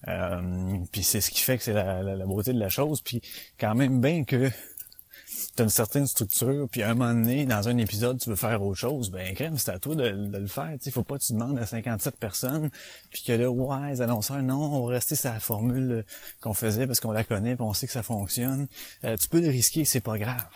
Euh, 0.09 0.79
puis 0.93 1.03
c'est 1.03 1.21
ce 1.21 1.31
qui 1.31 1.41
fait 1.41 1.59
que 1.59 1.65
c'est 1.65 1.73
la, 1.73 2.03
la, 2.03 2.17
la 2.17 2.27
beauté 2.27 2.53
de 2.53 2.59
la 2.61 2.69
chose. 2.69 3.01
Puis 3.01 3.21
quand 3.59 3.75
même 3.75 4.01
bien 4.01 4.25
que 4.25 4.51
tu 5.57 5.63
une 5.63 5.69
certaine 5.71 6.07
structure, 6.07 6.69
puis 6.71 6.83
à 6.83 6.91
un 6.91 6.95
moment 6.95 7.15
donné, 7.15 7.47
dans 7.47 7.69
un 7.69 7.77
épisode, 7.79 8.21
tu 8.21 8.29
veux 8.29 8.37
faire 8.37 8.63
autre 8.63 8.79
chose, 8.79 9.11
ben 9.11 9.35
crème, 9.35 9.57
c'est 9.57 9.71
à 9.71 9.79
toi 9.79 9.95
de, 9.95 10.11
de 10.11 10.39
le 10.39 10.47
faire. 10.47 10.77
Il 10.85 10.93
faut 10.93 11.03
pas 11.03 11.19
que 11.19 11.25
tu 11.25 11.33
demandes 11.33 11.59
à 11.59 11.67
57 11.67 12.17
personnes, 12.17 12.71
puis 13.11 13.23
que 13.23 13.33
là, 13.33 13.51
ouais, 13.51 13.91
les 13.91 14.03
annonceurs, 14.03 14.43
non, 14.43 14.61
on 14.61 14.87
va 14.87 14.95
rester 14.95 15.17
sur 15.17 15.31
la 15.31 15.41
formule 15.41 15.93
euh, 15.93 16.03
qu'on 16.41 16.55
faisait 16.55 16.87
parce 16.87 17.01
qu'on 17.01 17.13
la 17.13 17.25
connaît, 17.25 17.57
puis 17.57 17.65
on 17.65 17.73
sait 17.73 17.87
que 17.87 17.93
ça 17.93 18.03
fonctionne. 18.03 18.69
Euh, 19.05 19.17
tu 19.17 19.29
peux 19.29 19.41
le 19.41 19.49
risquer, 19.49 19.85
c'est 19.85 20.01
pas 20.01 20.19
grave. 20.19 20.47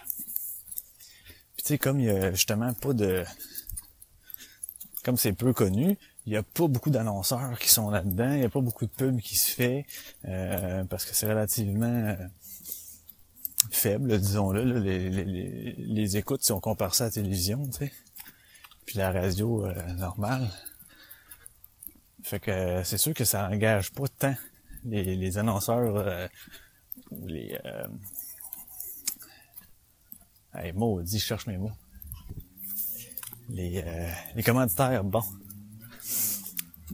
Puis 1.57 1.63
tu 1.63 1.69
sais, 1.69 1.79
comme 1.79 1.99
il 1.99 2.07
y 2.07 2.11
a 2.11 2.33
justement 2.33 2.73
pas 2.75 2.93
de... 2.93 3.25
Comme 5.03 5.17
c'est 5.17 5.33
peu 5.33 5.55
connu, 5.55 5.97
il 6.27 6.35
y 6.35 6.37
a 6.37 6.43
pas 6.43 6.69
beaucoup 6.69 6.91
d'annonceurs 6.91 7.59
qui 7.59 7.71
sont 7.71 7.89
là-dedans, 7.89 8.35
il 8.35 8.41
y 8.41 8.45
a 8.45 8.51
pas 8.51 8.61
beaucoup 8.61 8.85
de 8.85 8.91
pubs 8.91 9.21
qui 9.21 9.37
se 9.37 9.51
fait, 9.51 9.87
euh, 10.27 10.85
parce 10.85 11.07
que 11.07 11.15
c'est 11.15 11.27
relativement... 11.27 12.17
euh, 13.71 13.77
faible, 13.77 14.19
disons-le, 14.19 14.79
les, 14.79 15.11
les, 15.11 16.17
écoutes 16.17 16.43
si 16.43 16.53
on 16.53 16.61
compare 16.61 16.95
ça 16.95 17.05
à 17.05 17.07
la 17.09 17.13
télévision, 17.13 17.67
tu 17.67 17.79
sais, 17.87 17.93
puis 18.87 18.99
la 18.99 19.13
radio 19.13 19.67
euh, 19.67 19.93
normale. 19.95 20.51
Fait 22.23 22.41
que 22.41 22.51
euh, 22.51 22.85
c'est 22.85 22.99
sûr 22.99 23.15
que 23.15 23.25
ça 23.25 23.49
engage 23.49 23.93
pas 23.93 24.07
tant 24.09 24.35
les, 24.85 25.17
les 25.17 25.39
annonceurs 25.39 25.97
euh, 25.97 26.29
ou 27.11 27.27
les... 27.27 27.59
Euh... 27.65 27.87
Hey, 30.55 30.73
maudit, 30.73 31.19
je 31.19 31.25
cherche 31.25 31.47
mes 31.47 31.57
mots. 31.57 31.71
Les, 33.49 33.83
euh, 33.85 34.11
les 34.35 34.43
commanditaires, 34.43 35.05
bon. 35.05 35.23
Tu 36.03 36.07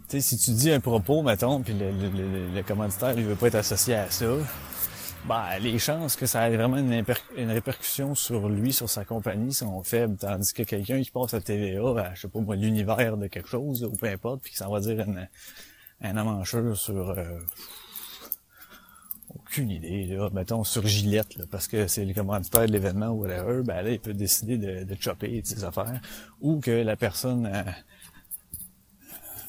sais, 0.08 0.20
si 0.20 0.36
tu 0.38 0.52
dis 0.52 0.70
un 0.70 0.80
propos, 0.80 1.22
mettons, 1.22 1.62
puis 1.62 1.74
le, 1.74 1.90
le, 1.90 2.08
le, 2.10 2.54
le 2.54 2.62
commanditaire, 2.62 3.18
il 3.18 3.24
veut 3.24 3.34
pas 3.34 3.48
être 3.48 3.56
associé 3.56 3.94
à 3.94 4.10
ça, 4.10 4.26
ben, 5.26 5.58
les 5.60 5.78
chances 5.78 6.14
que 6.14 6.26
ça 6.26 6.48
ait 6.48 6.56
vraiment 6.56 6.76
une, 6.76 7.50
répercussion 7.50 8.14
sur 8.14 8.48
lui, 8.48 8.72
sur 8.72 8.88
sa 8.88 9.04
compagnie, 9.04 9.52
sont 9.52 9.82
faibles. 9.82 10.16
Tandis 10.16 10.52
que 10.52 10.62
quelqu'un 10.62 11.02
qui 11.02 11.10
passe 11.10 11.34
à 11.34 11.40
TVA, 11.40 11.80
à, 11.80 12.14
je 12.14 12.22
sais 12.22 12.28
pas 12.28 12.40
moi, 12.40 12.54
l'univers 12.54 13.16
de 13.16 13.26
quelque 13.26 13.48
chose, 13.48 13.82
ou 13.82 13.90
peu 13.90 14.06
importe, 14.06 14.42
puis 14.42 14.52
qui 14.52 14.58
s'en 14.58 14.70
va 14.70 14.80
dire 14.80 15.04
un 16.00 16.16
amanchure 16.16 16.76
sur... 16.76 17.10
euh, 17.10 17.38
aucune 19.34 19.70
idée, 19.70 20.06
là. 20.06 20.30
Mettons, 20.32 20.64
sur 20.64 20.86
Gillette, 20.86 21.36
là, 21.36 21.44
parce 21.50 21.66
que 21.66 21.88
c'est 21.88 22.04
le 22.04 22.14
commanditaire 22.14 22.66
de 22.66 22.72
l'événement 22.72 23.08
ou 23.08 23.22
whatever, 23.22 23.62
ben 23.62 23.82
là, 23.82 23.90
il 23.90 24.00
peut 24.00 24.14
décider 24.14 24.56
de, 24.58 24.84
de 24.84 24.96
chopper 25.00 25.42
de 25.42 25.46
ses 25.46 25.64
affaires. 25.64 26.00
Ou 26.40 26.60
que 26.60 26.70
la 26.70 26.96
personne... 26.96 27.50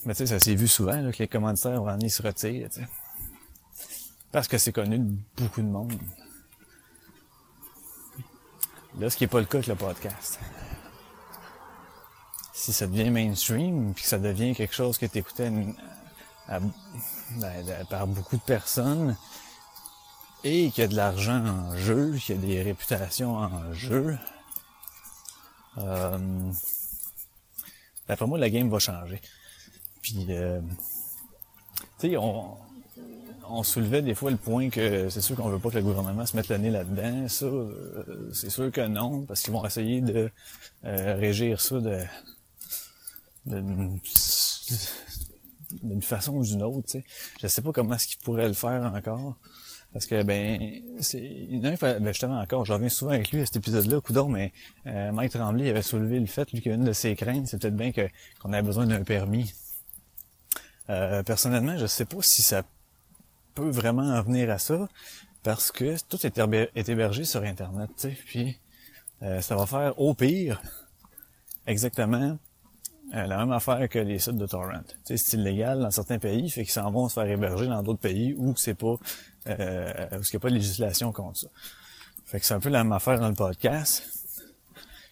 mais 0.05 0.13
tu 0.13 0.19
sais, 0.19 0.25
ça 0.25 0.39
s'est 0.39 0.55
vu 0.55 0.67
souvent, 0.67 0.99
là, 0.99 1.11
que 1.11 1.19
les 1.19 1.27
commanditaires, 1.27 1.81
vont 1.81 1.87
aller 1.87 2.09
se 2.09 2.23
retirent, 2.23 2.69
tu. 2.69 2.81
Parce 4.37 4.47
que 4.47 4.59
c'est 4.59 4.71
connu 4.71 4.99
de 4.99 5.17
beaucoup 5.35 5.63
de 5.63 5.67
monde. 5.67 5.99
Là, 8.99 9.09
ce 9.09 9.17
qui 9.17 9.23
n'est 9.23 9.29
pas 9.29 9.39
le 9.39 9.47
cas 9.47 9.57
avec 9.57 9.65
le 9.65 9.73
podcast. 9.73 10.39
Si 12.53 12.71
ça 12.71 12.85
devient 12.85 13.09
mainstream, 13.09 13.95
puis 13.95 14.03
que 14.03 14.07
ça 14.07 14.19
devient 14.19 14.53
quelque 14.53 14.75
chose 14.75 14.99
que 14.99 15.07
tu 15.07 15.17
écoutais 15.17 15.51
par 17.89 18.05
beaucoup 18.05 18.37
de 18.37 18.41
personnes, 18.43 19.17
et 20.43 20.69
qu'il 20.69 20.83
y 20.83 20.85
a 20.85 20.87
de 20.87 20.95
l'argent 20.95 21.43
en 21.43 21.75
jeu, 21.75 22.15
qu'il 22.19 22.35
y 22.35 22.37
a 22.37 22.41
des 22.41 22.61
réputations 22.61 23.37
en 23.37 23.73
jeu, 23.73 24.19
euh, 25.79 26.51
d'après 28.07 28.27
moi, 28.27 28.37
la 28.37 28.51
game 28.51 28.69
va 28.69 28.77
changer. 28.77 29.19
Puis, 30.03 30.27
euh, 30.29 30.61
tu 31.97 32.11
sais, 32.11 32.17
on, 32.17 32.55
on 33.49 33.63
soulevait 33.63 34.01
des 34.01 34.15
fois 34.15 34.31
le 34.31 34.37
point 34.37 34.69
que 34.69 35.09
c'est 35.09 35.21
sûr 35.21 35.35
qu'on 35.35 35.49
veut 35.49 35.59
pas 35.59 35.69
que 35.69 35.77
le 35.77 35.83
gouvernement 35.83 36.25
se 36.25 36.35
mette 36.35 36.49
le 36.49 36.57
nez 36.57 36.69
là-dedans. 36.69 37.27
Ça, 37.27 37.45
euh, 37.45 38.29
c'est 38.33 38.49
sûr 38.49 38.71
que 38.71 38.85
non, 38.87 39.25
parce 39.25 39.41
qu'ils 39.41 39.53
vont 39.53 39.65
essayer 39.65 40.01
de 40.01 40.29
euh, 40.85 41.15
régir 41.15 41.61
ça 41.61 41.79
de 41.79 42.03
d'une 45.83 46.01
façon 46.01 46.35
ou 46.35 46.43
d'une 46.43 46.63
autre. 46.63 46.87
Tu 46.87 46.99
sais. 46.99 47.03
Je 47.41 47.47
sais 47.47 47.61
pas 47.61 47.71
comment 47.71 47.95
est-ce 47.95 48.07
qu'ils 48.07 48.19
pourraient 48.19 48.47
le 48.47 48.53
faire 48.53 48.91
encore. 48.93 49.35
Parce 49.93 50.05
que 50.05 50.21
ben 50.23 50.81
c'est 50.99 51.47
ben, 51.49 52.07
justement 52.07 52.39
encore, 52.39 52.65
je 52.65 52.73
reviens 52.73 52.89
souvent 52.89 53.11
avec 53.11 53.31
lui 53.31 53.41
à 53.41 53.45
cet 53.45 53.55
épisode-là, 53.55 54.01
coudon, 54.01 54.27
mais 54.27 54.51
euh, 54.85 55.11
Mike 55.11 55.31
Tremblay 55.31 55.69
avait 55.69 55.81
soulevé 55.81 56.19
le 56.19 56.25
fait, 56.25 56.51
lui, 56.51 56.61
qu'une 56.61 56.83
de 56.83 56.93
ses 56.93 57.15
craintes, 57.15 57.47
c'est 57.47 57.59
peut-être 57.59 57.75
bien 57.75 57.91
qu'on 57.91 58.53
ait 58.53 58.61
besoin 58.61 58.85
d'un 58.85 59.03
permis. 59.03 59.53
Euh, 60.89 61.23
personnellement, 61.23 61.77
je 61.77 61.85
sais 61.85 62.05
pas 62.05 62.21
si 62.21 62.41
ça 62.41 62.63
peut 63.57 63.69
vraiment 63.69 64.03
en 64.03 64.21
venir 64.21 64.49
à 64.51 64.59
ça, 64.59 64.87
parce 65.43 65.71
que 65.71 65.95
tout 66.07 66.19
est, 66.25 66.89
hébergé 66.89 67.23
sur 67.23 67.43
Internet, 67.43 67.89
tu 67.97 68.09
sais, 68.09 68.17
puis 68.25 68.59
euh, 69.23 69.41
ça 69.41 69.55
va 69.55 69.65
faire 69.65 69.99
au 69.99 70.13
pire 70.13 70.61
exactement 71.65 72.37
euh, 73.15 73.25
la 73.25 73.37
même 73.37 73.51
affaire 73.51 73.89
que 73.89 73.99
les 73.99 74.19
sites 74.19 74.37
de 74.37 74.45
torrent. 74.45 74.81
Tu 75.05 75.17
sais, 75.17 75.17
c'est 75.17 75.37
illégal 75.37 75.79
dans 75.79 75.91
certains 75.91 76.19
pays, 76.19 76.49
fait 76.49 76.63
qu'ils 76.63 76.71
s'en 76.73 76.91
vont 76.91 77.09
se 77.09 77.15
faire 77.15 77.25
héberger 77.25 77.67
dans 77.67 77.81
d'autres 77.81 77.99
pays 77.99 78.35
où 78.37 78.55
c'est 78.55 78.75
pas 78.75 78.95
euh, 79.47 80.07
où 80.11 80.21
il 80.21 80.29
n'y 80.31 80.35
a 80.35 80.39
pas 80.39 80.49
de 80.49 80.55
législation 80.55 81.11
contre 81.11 81.39
ça. 81.39 81.47
Fait 82.25 82.39
que 82.39 82.45
c'est 82.45 82.53
un 82.53 82.59
peu 82.59 82.69
la 82.69 82.83
même 82.83 82.93
affaire 82.93 83.19
dans 83.19 83.29
le 83.29 83.35
podcast. 83.35 84.03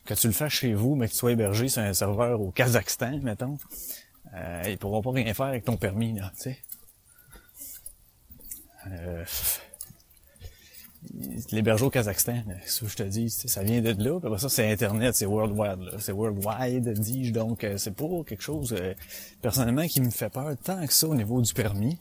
Que 0.06 0.14
tu 0.14 0.28
le 0.28 0.34
fasses 0.34 0.54
chez 0.54 0.74
vous, 0.74 0.96
mais 0.96 1.08
que 1.08 1.14
tu 1.14 1.18
sois 1.18 1.32
hébergé 1.32 1.68
sur 1.68 1.82
un 1.82 1.94
serveur 1.94 2.40
au 2.40 2.52
Kazakhstan, 2.52 3.20
mettons, 3.24 3.58
euh, 4.36 4.64
ils 4.68 4.78
pourront 4.78 5.02
pas 5.02 5.12
rien 5.12 5.34
faire 5.34 5.48
avec 5.48 5.64
ton 5.64 5.78
permis, 5.78 6.14
là, 6.14 6.32
tu 6.36 6.44
sais. 6.44 6.60
Euh, 8.88 9.26
L'héberger 11.52 11.86
au 11.86 11.90
Kazakhstan, 11.90 12.44
c'est 12.66 12.70
ce 12.70 12.82
que 12.82 12.88
je 12.88 12.96
te 12.96 13.04
dis, 13.04 13.30
ça 13.30 13.64
vient 13.64 13.80
de 13.82 13.90
là. 13.90 14.20
Puis 14.20 14.28
après 14.28 14.40
ça, 14.40 14.50
c'est 14.50 14.72
Internet, 14.72 15.16
c'est 15.16 15.28
worldwide. 15.28 16.00
C'est 16.00 16.12
worldwide, 16.12 16.90
dis-je. 17.00 17.32
Donc, 17.32 17.64
euh, 17.64 17.78
c'est 17.78 17.96
pas 17.96 18.24
quelque 18.26 18.42
chose, 18.42 18.74
euh, 18.78 18.94
personnellement, 19.42 19.86
qui 19.88 20.02
me 20.02 20.10
fait 20.10 20.30
peur 20.30 20.56
tant 20.64 20.86
que 20.86 20.92
ça 20.94 21.08
au 21.08 21.16
niveau 21.16 21.42
du 21.42 21.54
permis. 21.54 22.00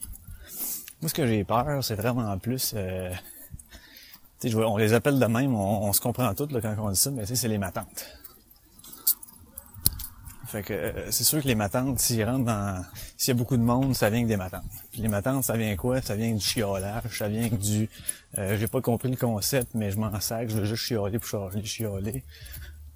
Moi, 1.03 1.09
ce 1.09 1.15
que 1.15 1.27
j'ai 1.27 1.45
peur, 1.45 1.85
c'est 1.85 1.97
vraiment 1.97 2.39
plus... 2.39 2.73
Euh, 2.75 3.11
on 4.43 4.77
les 4.77 4.93
appelle 4.93 5.19
de 5.19 5.27
même, 5.27 5.55
on, 5.55 5.85
on 5.85 5.93
se 5.93 6.01
comprend 6.01 6.35
toutes 6.35 6.53
là, 6.53 6.61
quand 6.61 6.75
on 6.79 6.91
dit 6.91 6.99
ça, 6.99 7.11
mais 7.11 7.27
c'est 7.27 7.49
les 7.49 7.59
matantes. 7.59 8.07
Fait 10.55 10.63
que 10.63 10.73
euh, 10.73 11.11
c'est 11.11 11.25
sûr 11.25 11.43
que 11.43 11.49
les 11.49 11.57
matantes, 11.57 11.99
s'ils 11.99 12.25
rentrent 12.25 12.45
dans. 12.45 12.85
S'il 13.17 13.35
y 13.35 13.37
a 13.37 13.39
beaucoup 13.39 13.57
de 13.57 13.63
monde, 13.63 13.97
ça 13.97 14.09
vient 14.09 14.23
que 14.23 14.29
des 14.29 14.37
matantes. 14.37 14.63
Puis 14.93 15.01
les 15.01 15.09
matantes, 15.09 15.43
ça 15.43 15.57
vient 15.57 15.75
quoi? 15.75 16.01
Ça 16.01 16.15
vient 16.15 16.33
du 16.33 16.39
chiolage, 16.39 17.19
ça 17.19 17.27
vient 17.27 17.49
que 17.49 17.57
du. 17.57 17.91
euh, 18.39 18.57
j'ai 18.57 18.69
pas 18.69 18.81
compris 18.81 19.11
le 19.11 19.17
concept, 19.17 19.75
mais 19.75 19.91
je 19.91 19.99
m'en 19.99 20.21
sac, 20.21 20.49
je 20.49 20.59
veux 20.59 20.65
juste 20.65 20.85
chioler 20.85 21.19
pour 21.19 21.51
chialer. 21.65 22.23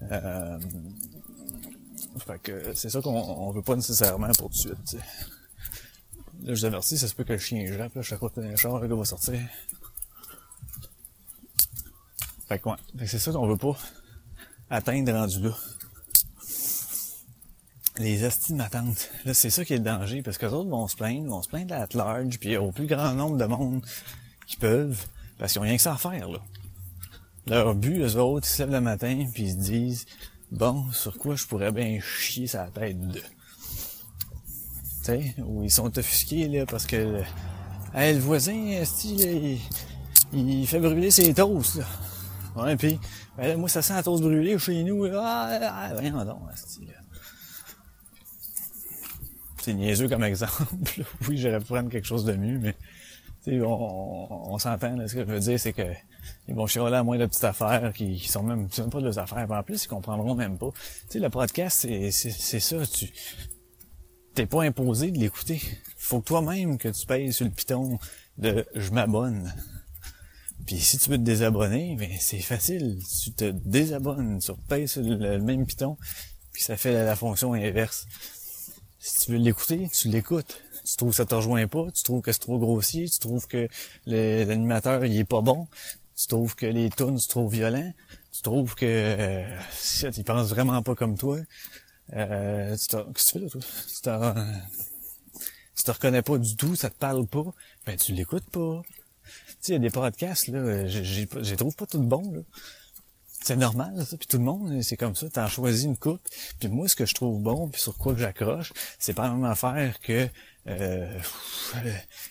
Euh, 0.03 0.61
fait 2.25 2.39
que 2.45 2.75
c'est 2.77 2.91
ça 2.91 3.03
qu'on 3.03 3.11
on 3.17 3.51
veut 3.51 3.63
pas 3.63 3.75
nécessairement 3.75 4.29
pour 4.39 4.51
tout 4.51 4.69
de 4.69 4.87
suite. 4.87 4.93
Là, 6.43 6.55
je 6.55 6.61
vous 6.61 6.65
avertis, 6.65 6.97
ça 6.97 7.09
se 7.09 7.15
peut 7.17 7.25
que 7.25 7.33
le 7.33 7.41
chien 7.41 7.67
jappe, 7.67 7.93
là, 7.97 8.03
chaque 8.03 8.21
fois 8.21 8.31
que 8.31 8.39
le 8.39 8.55
char, 8.55 8.79
le 8.79 8.87
gars 8.87 8.95
va 8.95 9.05
sortir. 9.05 9.41
Fait 12.47 12.61
que 12.61 12.69
c'est 13.05 13.19
ça 13.19 13.33
qu'on 13.33 13.49
veut 13.49 13.57
pas 13.57 13.77
atteindre 14.71 15.13
rendu 15.13 15.41
là. 15.41 15.57
Les 17.99 18.25
astis 18.25 18.53
de 18.53 18.59
ma. 18.59 18.69
Là, 19.25 19.35
c'est 19.35 19.51
ça 19.51 19.65
qui 19.65 19.75
est 19.75 19.79
le 19.79 19.83
danger, 19.83 20.23
parce 20.23 20.39
que 20.39 20.47
les 20.47 20.53
autres 20.53 20.71
vont 20.71 20.87
se 20.87 20.97
plaindre, 20.97 21.29
vont 21.29 21.43
se 21.43 21.49
plaindre 21.49 21.75
à 21.75 21.87
large, 21.95 22.39
puis 22.39 22.57
au 22.57 22.71
plus 22.71 22.87
grand 22.87 23.13
nombre 23.13 23.37
de 23.37 23.45
monde 23.45 23.85
qui 24.47 24.57
peuvent, 24.57 25.07
parce 25.39 25.53
qu'ils 25.53 25.61
ont 25.61 25.65
rien 25.65 25.77
que 25.77 25.83
ça 25.83 25.95
à 25.95 25.97
faire, 25.97 26.29
là. 26.29 26.39
Leur 27.47 27.75
but, 27.75 28.01
eux 28.01 28.17
autres, 28.17 28.47
ils 28.47 28.51
se 28.51 28.63
lèvent 28.63 28.73
le 28.73 28.81
matin, 28.81 29.27
puis 29.33 29.45
ils 29.45 29.53
se 29.53 29.57
disent, 29.57 30.07
bon, 30.53 30.85
sur 30.93 31.17
quoi 31.19 31.35
je 31.35 31.47
pourrais 31.47 31.73
bien 31.73 31.99
chier 32.01 32.47
sa 32.47 32.67
tête 32.67 33.01
de. 33.01 33.19
Tu 33.19 33.25
sais, 35.03 35.35
ou 35.39 35.65
ils 35.65 35.71
sont 35.71 35.99
offusqués, 35.99 36.47
là, 36.47 36.67
parce 36.67 36.87
que, 36.87 37.23
hey, 37.95 38.15
le 38.15 38.21
voisin, 38.21 38.67
esti, 38.69 39.59
il, 40.33 40.51
il 40.51 40.67
fait 40.67 40.81
brûler 40.81 41.11
ses 41.11 41.35
toasts, 41.35 41.77
là. 41.77 41.87
Ouais, 42.57 42.77
puis, 42.77 42.99
ben 43.37 43.59
moi, 43.59 43.69
ça 43.69 43.83
sent 43.83 43.95
la 43.95 44.03
toast 44.03 44.23
brûlée 44.23 44.59
chez 44.59 44.83
nous, 44.85 45.05
là. 45.05 45.23
Ah, 45.25 45.59
ah, 45.63 45.95
voyons 45.95 46.25
donc, 46.25 46.43
esti, 46.53 46.87
là. 46.87 46.93
C'est 49.69 49.75
niaiseux 49.75 50.09
comme 50.09 50.25
exemple. 50.25 50.65
oui, 51.29 51.37
j'aurais 51.37 51.59
pu 51.59 51.67
prendre 51.67 51.91
quelque 51.91 52.07
chose 52.07 52.25
de 52.25 52.33
mieux, 52.33 52.59
mais 52.59 52.75
on, 53.61 54.57
s'entend. 54.59 55.07
Ce 55.07 55.13
que 55.13 55.21
je 55.21 55.25
veux 55.27 55.41
dire, 55.41 55.61
c'est 55.61 55.75
que 55.75 55.93
ils 56.49 56.55
vont 56.55 56.67
chialer 56.67 56.97
à 56.97 57.03
moins 57.03 57.19
de 57.19 57.27
petites 57.27 57.45
affaires 57.45 57.93
qui, 57.93 58.17
qui 58.17 58.29
sont 58.29 58.43
même, 58.43 58.71
pas 58.71 59.01
de 59.01 59.05
leurs 59.05 59.19
affaires. 59.19 59.47
En 59.51 59.63
plus, 59.63 59.85
ils 59.85 59.89
comprendront 59.89 60.35
même 60.35 60.57
pas. 60.57 60.71
Le 61.15 61.29
podcast, 61.29 61.87
c'est, 62.11 62.11
ça. 62.61 62.87
Tu 62.87 63.13
t'es 64.35 64.47
pas 64.47 64.63
imposé 64.63 65.11
de 65.11 65.19
l'écouter. 65.19 65.61
Faut 65.99 66.21
que 66.21 66.29
toi-même 66.29 66.79
que 66.79 66.89
tu 66.89 67.05
payes 67.05 67.31
sur 67.31 67.45
le 67.45 67.51
piton 67.51 67.99
de 68.39 68.65
je 68.75 68.91
m'abonne. 68.91 69.53
Puis 70.65 70.79
si 70.79 70.97
tu 70.97 71.11
veux 71.11 71.19
te 71.19 71.23
désabonner, 71.25 71.95
ben 71.99 72.11
c'est 72.19 72.41
facile. 72.41 73.03
Tu 73.23 73.33
te 73.33 73.51
désabonnes, 73.51 74.39
tu 74.39 74.51
repayes 74.51 74.89
sur 74.89 75.03
le, 75.03 75.39
même 75.41 75.67
piton, 75.67 75.99
puis 76.55 76.63
ça 76.63 76.79
fait 76.79 76.95
la 77.05 77.17
fonction 77.17 77.53
inverse. 77.53 78.07
Si 78.99 79.27
tu 79.27 79.33
veux 79.33 79.39
l'écouter, 79.39 79.89
tu 79.93 80.09
l'écoutes. 80.09 80.61
Tu 80.85 80.97
trouves 80.97 81.11
que 81.11 81.17
ça 81.17 81.27
te 81.27 81.35
rejoint 81.35 81.67
pas, 81.69 81.91
tu 81.95 82.03
trouves 82.03 82.23
que 82.23 82.33
c'est 82.33 82.39
trop 82.41 82.59
grossier, 82.59 83.09
tu 83.09 83.19
trouves 83.19 83.47
que 83.47 83.69
l'animateur 84.07 85.05
il 85.05 85.17
est 85.19 85.25
pas 85.25 85.41
bon, 85.43 85.69
tu 86.17 86.27
trouves 86.27 86.55
que 86.57 86.67
les 86.67 86.89
tunes 86.91 87.19
sont 87.19 87.29
trop 87.29 87.49
violents, 87.49 87.93
tu 88.33 88.43
trouves 88.43 88.75
que 88.75 88.87
euh, 88.87 89.61
il 90.17 90.25
pense 90.25 90.49
vraiment 90.49 90.83
pas 90.83 90.95
comme 90.95 91.17
toi. 91.19 91.39
Euh, 92.15 92.77
tu 92.77 92.97
Qu'est-ce 93.15 93.35
que 93.35 93.39
tu 93.39 93.41
fais 93.41 93.41
là, 93.41 93.51
toi? 93.51 93.61
Tu 93.61 94.11
tu 95.77 95.85
te 95.85 95.91
reconnais 95.91 96.23
pas 96.23 96.39
du 96.39 96.57
tout, 96.57 96.75
ça 96.75 96.91
te 96.91 96.97
parle 96.97 97.27
pas, 97.27 97.45
ben 97.87 97.97
tu 97.97 98.13
l'écoutes 98.13 98.49
pas. 98.51 98.83
Tu 99.47 99.57
sais, 99.61 99.73
il 99.73 99.75
y 99.75 99.77
a 99.77 99.79
des 99.81 99.91
podcasts, 99.91 100.49
là, 100.49 100.87
j'ai- 100.89 101.27
trouve 101.57 101.77
pas 101.77 101.87
tout 101.87 102.01
bons, 102.01 102.33
là. 102.33 102.41
C'est 103.49 103.57
normal, 103.57 104.05
ça, 104.05 104.19
puis 104.19 104.29
tout 104.29 104.37
le 104.37 104.45
monde, 104.45 104.83
c'est 104.83 104.99
comme 104.99 105.15
ça, 105.15 105.31
t'en 105.31 105.49
choisis 105.49 105.87
une 105.87 105.97
coupe. 105.97 106.21
Puis 106.61 106.69
moi, 106.69 106.87
ce 106.87 106.95
que 106.95 107.07
je 107.07 107.15
trouve 107.15 107.41
bon, 107.41 107.71
puis 107.71 107.81
sur 107.81 107.97
quoi 107.97 108.13
que 108.13 108.21
j'accroche, 108.21 108.75
c'est 108.99 109.15
pas 109.15 109.27
la 109.27 109.33
même 109.33 109.45
affaire 109.45 109.99
que 110.01 110.29
euh, 110.67 111.19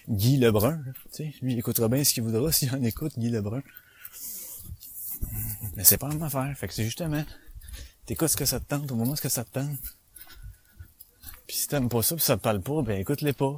Guy 0.08 0.38
Lebrun. 0.38 0.80
Tu 0.86 0.94
sais, 1.12 1.34
lui, 1.42 1.54
il 1.54 1.58
écoutera 1.58 1.90
bien 1.90 2.04
ce 2.04 2.14
qu'il 2.14 2.22
voudra 2.22 2.52
s'il 2.52 2.72
en 2.72 2.84
écoute, 2.84 3.18
Guy 3.18 3.32
Lebrun. 3.32 3.64
Mais 5.76 5.84
c'est 5.84 5.98
pas 5.98 6.08
la 6.08 6.14
même 6.14 6.22
affaire. 6.22 6.56
Fait 6.56 6.68
que 6.68 6.76
c'est 6.76 6.86
justement, 6.86 7.26
t'écoutes 8.06 8.28
ce 8.28 8.38
que 8.38 8.46
ça 8.46 8.60
te 8.60 8.66
tente 8.66 8.92
au 8.92 8.96
moment 8.96 9.16
ce 9.16 9.22
que 9.24 9.30
ça 9.30 9.44
te 9.44 9.50
tente. 9.50 9.80
Puis 11.48 11.58
si 11.58 11.68
t'aimes 11.68 11.90
pas 11.90 12.04
ça, 12.04 12.16
puis 12.16 12.24
ça 12.24 12.38
te 12.38 12.44
parle 12.44 12.62
pas, 12.62 12.84
ben 12.84 13.00
écoute-les 13.00 13.34
pas. 13.34 13.58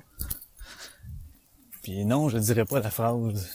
Puis 1.84 2.05
non, 2.05 2.30
je 2.30 2.38
dirais 2.38 2.64
pas 2.64 2.80
la 2.80 2.89
phrase. 2.89 3.49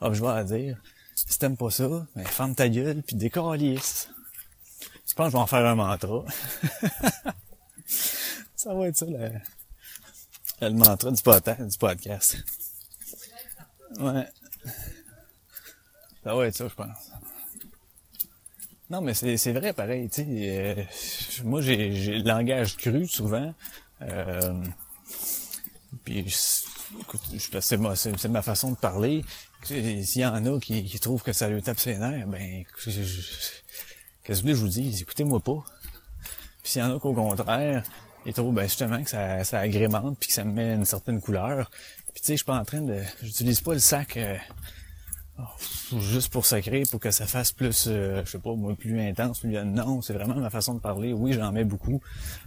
Ah, 0.00 0.12
je 0.12 0.20
vais 0.20 0.28
la 0.28 0.44
dire. 0.44 0.80
Si 1.28 1.38
t'aimes 1.38 1.56
pas 1.56 1.70
ça, 1.70 1.88
ben 2.16 2.24
ferme 2.24 2.54
ta 2.54 2.68
gueule 2.68 3.02
puis 3.02 3.16
décalisse. 3.16 4.08
Je 5.06 5.14
pense 5.14 5.26
que 5.26 5.30
je 5.32 5.36
vais 5.36 5.42
en 5.42 5.46
faire 5.46 5.66
un 5.66 5.74
mantra? 5.74 6.24
ça 8.56 8.74
va 8.74 8.88
être 8.88 8.96
ça 8.96 9.06
le, 9.06 9.32
le 10.60 10.70
mantra 10.70 11.10
du, 11.10 11.22
du 11.68 11.78
podcast. 11.78 12.36
Ouais. 13.98 14.26
Ça 16.22 16.34
va 16.34 16.46
être 16.46 16.54
ça, 16.54 16.68
je 16.68 16.74
pense. 16.74 17.10
Non, 18.90 19.00
mais 19.00 19.14
c'est, 19.14 19.52
vrai, 19.52 19.72
pareil, 19.72 20.08
tu 20.08 20.22
sais. 20.22 20.26
euh, 20.28 20.84
moi, 21.44 21.60
j'ai, 21.62 21.90
le 21.90 22.28
langage 22.28 22.76
cru, 22.76 23.06
souvent. 23.06 23.54
Euh, 24.02 24.64
puis, 26.04 26.26
écoute, 26.98 27.20
c'est, 27.60 27.76
ma, 27.76 27.94
c'est, 27.96 28.28
ma 28.28 28.42
façon 28.42 28.72
de 28.72 28.76
parler. 28.76 29.24
S'il 29.62 30.22
y 30.22 30.24
en 30.24 30.44
a 30.46 30.58
qui, 30.58 30.84
qui 30.84 30.98
trouvent 30.98 31.22
que 31.22 31.32
ça 31.32 31.48
lui 31.48 31.62
tape 31.62 31.78
ses 31.78 31.98
nerfs, 31.98 32.26
ben, 32.26 32.64
qu'est-ce 34.24 34.42
que 34.42 34.54
je 34.54 34.60
vous 34.60 34.68
dis? 34.68 35.00
Écoutez-moi 35.02 35.40
pas. 35.40 35.64
Puis 36.62 36.72
s'il 36.72 36.82
y 36.82 36.84
en 36.84 36.96
a 36.96 36.98
qu'au 36.98 37.14
contraire, 37.14 37.84
ils 38.26 38.32
trouvent 38.32 38.54
ben, 38.54 38.64
justement 38.64 39.02
que 39.02 39.10
ça, 39.10 39.44
ça 39.44 39.60
agrémente 39.60 40.18
puis 40.18 40.28
que 40.28 40.34
ça 40.34 40.44
me 40.44 40.52
met 40.52 40.74
une 40.74 40.84
certaine 40.84 41.20
couleur. 41.20 41.70
Puis 42.12 42.22
tu 42.22 42.26
sais, 42.26 42.32
je 42.32 42.36
suis 42.38 42.44
pas 42.44 42.58
en 42.58 42.64
train 42.64 42.80
de. 42.80 43.02
J'utilise 43.22 43.60
pas 43.60 43.74
le 43.74 43.78
sac 43.78 44.16
euh, 44.16 44.36
juste 45.98 46.32
pour 46.32 46.46
sacrer, 46.46 46.82
pour 46.90 47.00
que 47.00 47.10
ça 47.10 47.26
fasse 47.26 47.52
plus, 47.52 47.86
euh, 47.88 48.22
je 48.24 48.30
sais 48.30 48.38
pas, 48.38 48.54
moi, 48.54 48.74
plus 48.74 49.00
intense, 49.00 49.40
plus. 49.40 49.50
Non, 49.64 50.02
c'est 50.02 50.12
vraiment 50.12 50.34
ma 50.34 50.50
façon 50.50 50.74
de 50.74 50.80
parler. 50.80 51.12
Oui, 51.12 51.32
j'en 51.32 51.52
mets 51.52 51.64
beaucoup 51.64 52.00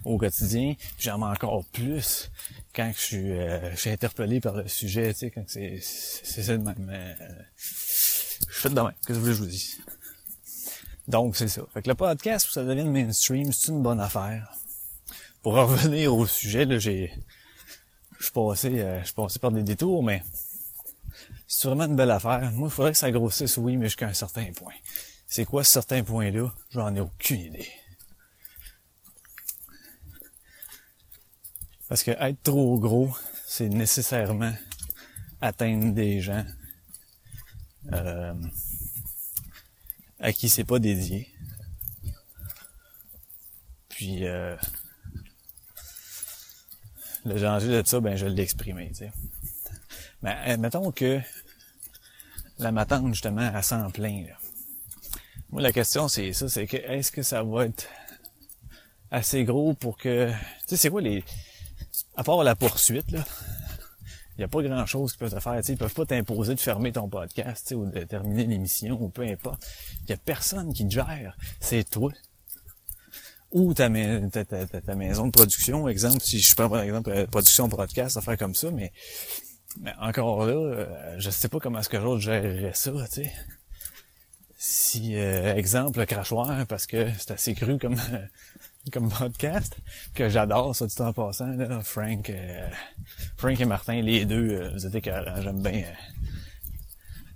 au 0.05 0.17
quotidien, 0.17 0.75
j'en 0.99 1.17
mets 1.17 1.25
encore 1.25 1.63
plus 1.65 2.31
quand 2.75 2.91
je 2.95 3.01
suis, 3.01 3.31
euh, 3.31 3.71
je 3.71 3.79
suis 3.79 3.89
interpellé 3.89 4.39
par 4.39 4.55
le 4.55 4.67
sujet, 4.67 5.13
tu 5.13 5.19
sais, 5.19 5.31
quand 5.31 5.43
c'est. 5.47 5.79
Ça 5.81 6.57
de 6.57 6.63
même. 6.63 6.89
euh, 6.89 7.13
je 7.55 8.59
fais 8.59 8.69
de 8.69 8.75
même. 8.75 8.91
Qu'est-ce 9.05 9.07
que 9.07 9.13
vous 9.13 9.19
voulez 9.19 9.31
que 9.31 9.37
je 9.37 9.43
vous 9.43 9.49
dise? 9.49 9.77
Donc, 11.07 11.35
c'est 11.35 11.47
ça. 11.47 11.61
Fait 11.73 11.81
que 11.81 11.89
le 11.89 11.95
podcast, 11.95 12.45
pour 12.45 12.53
ça 12.53 12.63
devienne 12.63 12.91
mainstream, 12.91 13.51
c'est 13.51 13.71
une 13.71 13.81
bonne 13.83 13.99
affaire. 13.99 14.51
Pour 15.41 15.57
en 15.57 15.67
revenir 15.67 16.15
au 16.15 16.25
sujet, 16.25 16.65
là, 16.65 16.79
j'ai, 16.79 17.13
je 18.17 18.23
suis 18.23 18.33
passé, 18.33 18.79
euh, 18.79 19.01
je 19.01 19.05
suis 19.05 19.13
passé 19.13 19.39
par 19.39 19.51
des 19.51 19.63
détours, 19.63 20.01
mais 20.01 20.23
c'est 21.55 21.67
vraiment 21.67 21.85
une 21.85 21.95
belle 21.95 22.09
affaire. 22.09 22.51
Moi, 22.53 22.67
il 22.67 22.71
faudrait 22.71 22.93
que 22.93 22.97
ça 22.97 23.11
grossisse, 23.11 23.57
oui, 23.57 23.77
mais 23.77 23.85
jusqu'à 23.85 24.07
un 24.07 24.13
certain 24.13 24.51
point. 24.53 24.73
C'est 25.27 25.45
quoi 25.45 25.63
ce 25.63 25.71
certain 25.71 26.03
point-là? 26.03 26.51
J'en 26.71 26.95
ai 26.95 26.99
aucune 26.99 27.41
idée. 27.41 27.69
Parce 31.87 32.01
que 32.01 32.09
être 32.09 32.41
trop 32.41 32.79
gros, 32.79 33.15
c'est 33.45 33.69
nécessairement 33.69 34.53
atteindre 35.41 35.93
des 35.93 36.21
gens 36.21 36.43
euh, 37.91 38.33
à 40.19 40.33
qui 40.33 40.49
c'est 40.49 40.63
pas 40.63 40.79
dédié. 40.79 41.31
Puis 43.89 44.25
euh, 44.25 44.57
le 47.25 47.39
danger 47.39 47.67
de 47.67 47.87
ça, 47.87 47.99
ben 47.99 48.15
je 48.15 48.25
l'ai 48.25 48.41
exprimé, 48.41 48.87
tu 48.89 48.95
sais. 48.95 49.11
Mais 50.23 50.35
euh, 50.47 50.57
mettons 50.57 50.91
que 50.91 51.19
la 52.57 52.71
matante, 52.71 53.07
justement, 53.09 53.51
elle 53.53 53.63
s'en 53.63 53.91
plein. 53.91 54.23
Là. 54.23 54.37
Moi, 55.49 55.61
la 55.61 55.71
question, 55.71 56.07
c'est 56.07 56.33
ça, 56.33 56.49
c'est 56.49 56.65
que 56.65 56.77
est-ce 56.77 57.11
que 57.11 57.21
ça 57.21 57.43
va 57.43 57.65
être 57.65 57.87
assez 59.11 59.43
gros 59.43 59.73
pour 59.73 59.97
que. 59.97 60.29
Tu 60.31 60.35
sais, 60.67 60.77
c'est 60.77 60.89
quoi 60.89 61.01
les. 61.01 61.23
À 62.15 62.23
part 62.23 62.43
la 62.43 62.55
poursuite, 62.55 63.11
là. 63.11 63.23
Il 64.35 64.39
n'y 64.39 64.45
a 64.45 64.47
pas 64.47 64.63
grand 64.63 64.85
chose 64.87 65.11
qu'ils 65.11 65.19
peuvent 65.19 65.33
te 65.33 65.39
faire. 65.39 65.63
sais, 65.63 65.73
ils 65.73 65.77
peuvent 65.77 65.93
pas 65.93 66.07
t'imposer 66.07 66.55
de 66.55 66.59
fermer 66.59 66.91
ton 66.91 67.07
podcast 67.07 67.71
ou 67.77 67.85
de 67.85 68.03
terminer 68.03 68.45
l'émission 68.45 68.99
ou 68.99 69.09
peu 69.09 69.21
importe. 69.21 69.63
Il 70.01 70.05
n'y 70.07 70.13
a 70.13 70.17
personne 70.17 70.73
qui 70.73 70.87
te 70.87 70.91
gère. 70.91 71.37
C'est 71.59 71.87
toi. 71.87 72.11
Ou 73.51 73.75
ta, 73.75 73.87
ta, 74.31 74.65
ta, 74.65 74.95
maison 74.95 75.27
de 75.27 75.31
production, 75.31 75.87
exemple, 75.87 76.21
si 76.21 76.39
je 76.39 76.55
prends 76.55 76.67
par 76.67 76.81
exemple 76.81 77.11
euh, 77.11 77.27
production 77.27 77.69
podcast, 77.69 78.19
faire 78.19 78.37
comme 78.39 78.55
ça, 78.55 78.71
mais, 78.71 78.91
mais 79.81 79.93
encore 79.99 80.45
là, 80.45 80.53
euh, 80.53 81.15
je 81.17 81.29
sais 81.29 81.47
pas 81.49 81.59
comment 81.59 81.79
est-ce 81.79 81.89
que 81.89 81.97
l'autre 81.97 82.21
gérerait 82.21 82.73
ça, 82.73 82.91
tu 82.91 83.23
sais. 83.23 83.33
Si, 84.57 85.15
euh, 85.17 85.55
exemple, 85.55 85.99
le 85.99 86.05
crachoir, 86.05 86.65
parce 86.67 86.85
que 86.85 87.07
c'est 87.17 87.31
assez 87.31 87.53
cru 87.53 87.77
comme 87.77 87.97
comme 88.91 89.09
podcast, 89.09 89.77
que 90.13 90.29
j'adore, 90.29 90.75
ça, 90.75 90.87
du 90.87 90.93
temps 90.93 91.13
passant, 91.13 91.47
là, 91.47 91.81
Frank, 91.81 92.29
euh, 92.29 92.67
Frank 93.37 93.59
et 93.59 93.65
Martin, 93.65 94.01
les 94.01 94.25
deux, 94.25 94.49
euh, 94.49 94.71
vous 94.73 94.85
êtes 94.85 94.95
écœurants, 94.95 95.41
j'aime 95.41 95.61
bien, 95.61 95.83
euh, 95.83 95.93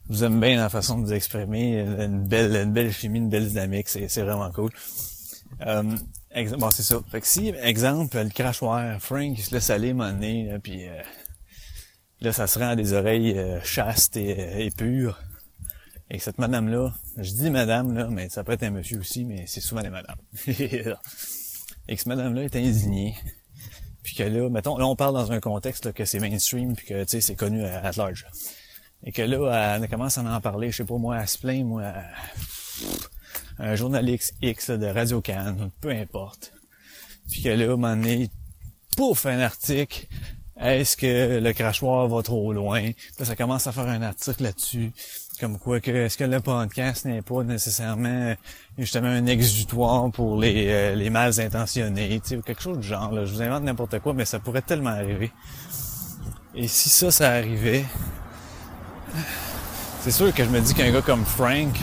vous 0.10 0.24
aime 0.24 0.40
bien 0.40 0.58
la 0.58 0.70
façon 0.70 1.00
de 1.00 1.06
vous 1.06 1.14
exprimer, 1.14 1.80
une 1.80 2.28
belle, 2.28 2.56
une 2.56 2.74
belle 2.74 2.92
chimie, 2.92 3.20
une 3.20 3.30
belle 3.30 3.48
dynamique, 3.48 3.88
c'est, 3.88 4.08
c'est 4.10 4.24
vraiment 4.24 4.52
cool. 4.52 4.72
bon, 5.60 6.72
c'est 6.72 6.84
ça. 6.84 7.00
Fait 7.12 7.22
que 7.22 7.28
si, 7.28 7.50
exemple, 7.62 8.18
le 8.18 8.30
crachoir, 8.30 9.02
Frank, 9.02 9.38
il 9.38 9.44
se 9.44 9.54
laisse 9.54 9.70
aller, 9.70 9.94
là, 9.94 10.60
puis 10.62 10.86
là, 12.22 12.34
ça 12.34 12.48
se 12.48 12.60
rend 12.60 12.70
à 12.70 12.76
des 12.76 12.94
oreilles 12.94 13.40
chastes 13.64 14.18
et, 14.18 14.66
et 14.66 14.72
pures. 14.72 15.20
Et 16.10 16.20
cette 16.20 16.38
madame-là, 16.38 16.94
je 17.18 17.32
dis 17.32 17.50
madame, 17.50 17.94
là, 17.94 18.08
mais 18.10 18.30
ça 18.30 18.44
peut 18.44 18.54
être 18.54 18.64
un 18.64 18.72
monsieur 18.72 19.00
aussi, 19.00 19.26
mais 19.26 19.46
c'est 19.46 19.60
souvent 19.60 19.82
des 19.82 19.90
madames. 19.90 20.16
et 20.48 21.96
que 21.96 22.02
ce 22.02 22.08
madame-là 22.08 22.44
est 22.44 22.56
indignée. 22.56 23.16
Puis 24.04 24.16
que 24.16 24.24
là, 24.24 24.50
mettons, 24.50 24.78
là, 24.78 24.86
on 24.86 24.96
parle 24.96 25.16
dans 25.16 25.34
un 25.34 25.42
contexte 25.42 25.86
là, 25.86 25.92
que 25.92 26.06
c'est 26.06 26.20
mainstream, 26.20 26.78
puis 26.78 26.88
que, 26.88 27.04
tu 27.04 27.10
sais, 27.10 27.22
c'est 27.22 27.36
connu 27.36 27.66
à, 27.66 27.92
large. 27.92 28.26
Et 29.04 29.12
que 29.12 29.22
là, 29.22 29.76
elle 29.76 29.90
commence 29.90 30.18
à 30.18 30.24
en 30.24 30.40
parler, 30.40 30.72
je 30.72 30.78
sais 30.78 30.86
pas 30.86 30.98
moi, 30.98 31.18
à 31.18 31.28
se 31.28 31.38
plaindre, 31.38 31.66
moi, 31.66 31.84
à, 31.84 32.06
un 33.60 33.76
journaliste 33.76 34.36
X 34.42 34.70
de 34.70 34.86
Radio 34.86 35.20
Cannes, 35.20 35.72
peu 35.82 35.90
importe. 35.90 36.54
Puis 37.30 37.42
que 37.42 37.50
là, 37.50 37.66
à 37.66 37.68
un 37.68 37.70
moment 37.72 37.98
donné, 37.98 38.30
pouf, 38.96 39.26
un 39.26 39.40
article, 39.40 40.08
est-ce 40.60 40.98
que 40.98 41.40
le 41.40 41.54
crachoir 41.54 42.08
va 42.08 42.22
trop 42.24 42.52
loin? 42.54 42.82
Là, 43.20 43.26
ça 43.26 43.36
commence 43.36 43.68
à 43.68 43.72
faire 43.72 43.88
un 43.88 44.02
article 44.02 44.44
là-dessus. 44.44 44.92
Comme 45.40 45.60
quoi 45.60 45.80
que 45.80 45.92
est-ce 45.92 46.18
que 46.18 46.24
le 46.24 46.40
podcast 46.40 47.06
n'est 47.06 47.22
pas 47.22 47.44
nécessairement 47.44 48.34
justement 48.78 49.08
un 49.08 49.28
exutoire 49.28 50.10
pour 50.12 50.40
les, 50.40 50.68
euh, 50.70 50.96
les 50.96 51.12
mal 51.12 51.40
intentionnés, 51.40 52.20
tu 52.24 52.30
sais, 52.30 52.42
quelque 52.44 52.62
chose 52.62 52.80
du 52.80 52.88
genre. 52.88 53.12
Là. 53.12 53.26
Je 53.26 53.34
vous 53.34 53.42
invente 53.44 53.64
n'importe 53.64 54.00
quoi, 54.00 54.14
mais 54.14 54.26
ça 54.26 54.40
pourrait 54.40 54.64
tellement 54.64 54.90
arriver. 54.90 55.32
Et 56.56 56.68
si 56.68 56.90
ça, 56.90 57.12
ça 57.12 57.30
arrivait, 57.34 57.86
c'est 60.02 60.12
sûr 60.12 60.34
que 60.34 60.44
je 60.44 60.50
me 60.50 60.60
dis 60.60 60.74
qu'un 60.74 60.92
gars 60.92 61.04
comme 61.04 61.24
Frank, 61.24 61.76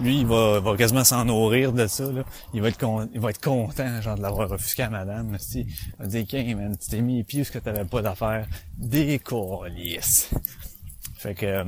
lui, 0.00 0.20
il 0.20 0.26
va, 0.26 0.60
va 0.60 0.76
quasiment 0.76 1.04
s'en 1.04 1.24
nourrir 1.24 1.72
de 1.72 1.86
ça. 1.86 2.04
Là. 2.10 2.24
Il 2.54 2.62
va 2.62 2.68
être 2.68 3.08
il 3.12 3.20
va 3.20 3.30
être 3.30 3.40
content, 3.40 4.00
genre, 4.00 4.16
de 4.16 4.22
l'avoir 4.22 4.48
refusqué 4.48 4.84
à 4.84 4.90
madame. 4.90 5.36
Il 5.54 5.66
va 5.98 6.06
dire, 6.06 6.26
Qu'un, 6.26 6.56
man, 6.56 6.76
tu 6.78 6.88
t'es 6.88 7.00
mis 7.00 7.18
les 7.18 7.24
pieds 7.24 7.44
ce 7.44 7.52
que 7.52 7.58
t'avais 7.58 7.84
pas 7.84 8.02
d'affaires? 8.02 8.46
Décollisse. 8.76 10.30
Fait 11.16 11.34
que 11.34 11.46
euh, 11.46 11.64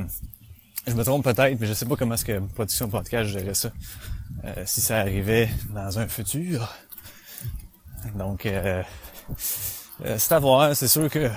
je 0.86 0.92
me 0.92 1.04
trompe 1.04 1.24
peut-être, 1.24 1.58
mais 1.60 1.66
je 1.66 1.72
sais 1.72 1.86
pas 1.86 1.96
comment 1.96 2.14
est-ce 2.14 2.24
que 2.24 2.38
Production 2.38 2.88
Podcast 2.88 3.30
gérait 3.30 3.54
ça. 3.54 3.70
Euh, 4.44 4.62
si 4.66 4.80
ça 4.80 4.98
arrivait 4.98 5.48
dans 5.70 5.98
un 5.98 6.06
futur. 6.06 6.74
Donc, 8.14 8.44
euh, 8.44 8.82
euh 10.04 10.16
c'est 10.18 10.32
à 10.32 10.38
voir. 10.38 10.76
C'est 10.76 10.88
sûr 10.88 11.08
que 11.08 11.30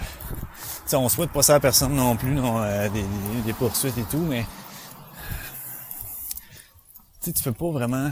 on 0.93 1.09
souhaite 1.09 1.31
pas 1.31 1.41
ça 1.41 1.55
à 1.55 1.59
personne 1.59 1.95
non 1.95 2.15
plus, 2.15 2.31
non, 2.31 2.61
euh, 2.61 2.89
des, 2.89 3.03
des, 3.45 3.53
poursuites 3.53 3.97
et 3.97 4.03
tout, 4.03 4.25
mais 4.27 4.45
tu 7.34 7.43
peux 7.43 7.53
pas 7.53 7.71
vraiment 7.71 8.11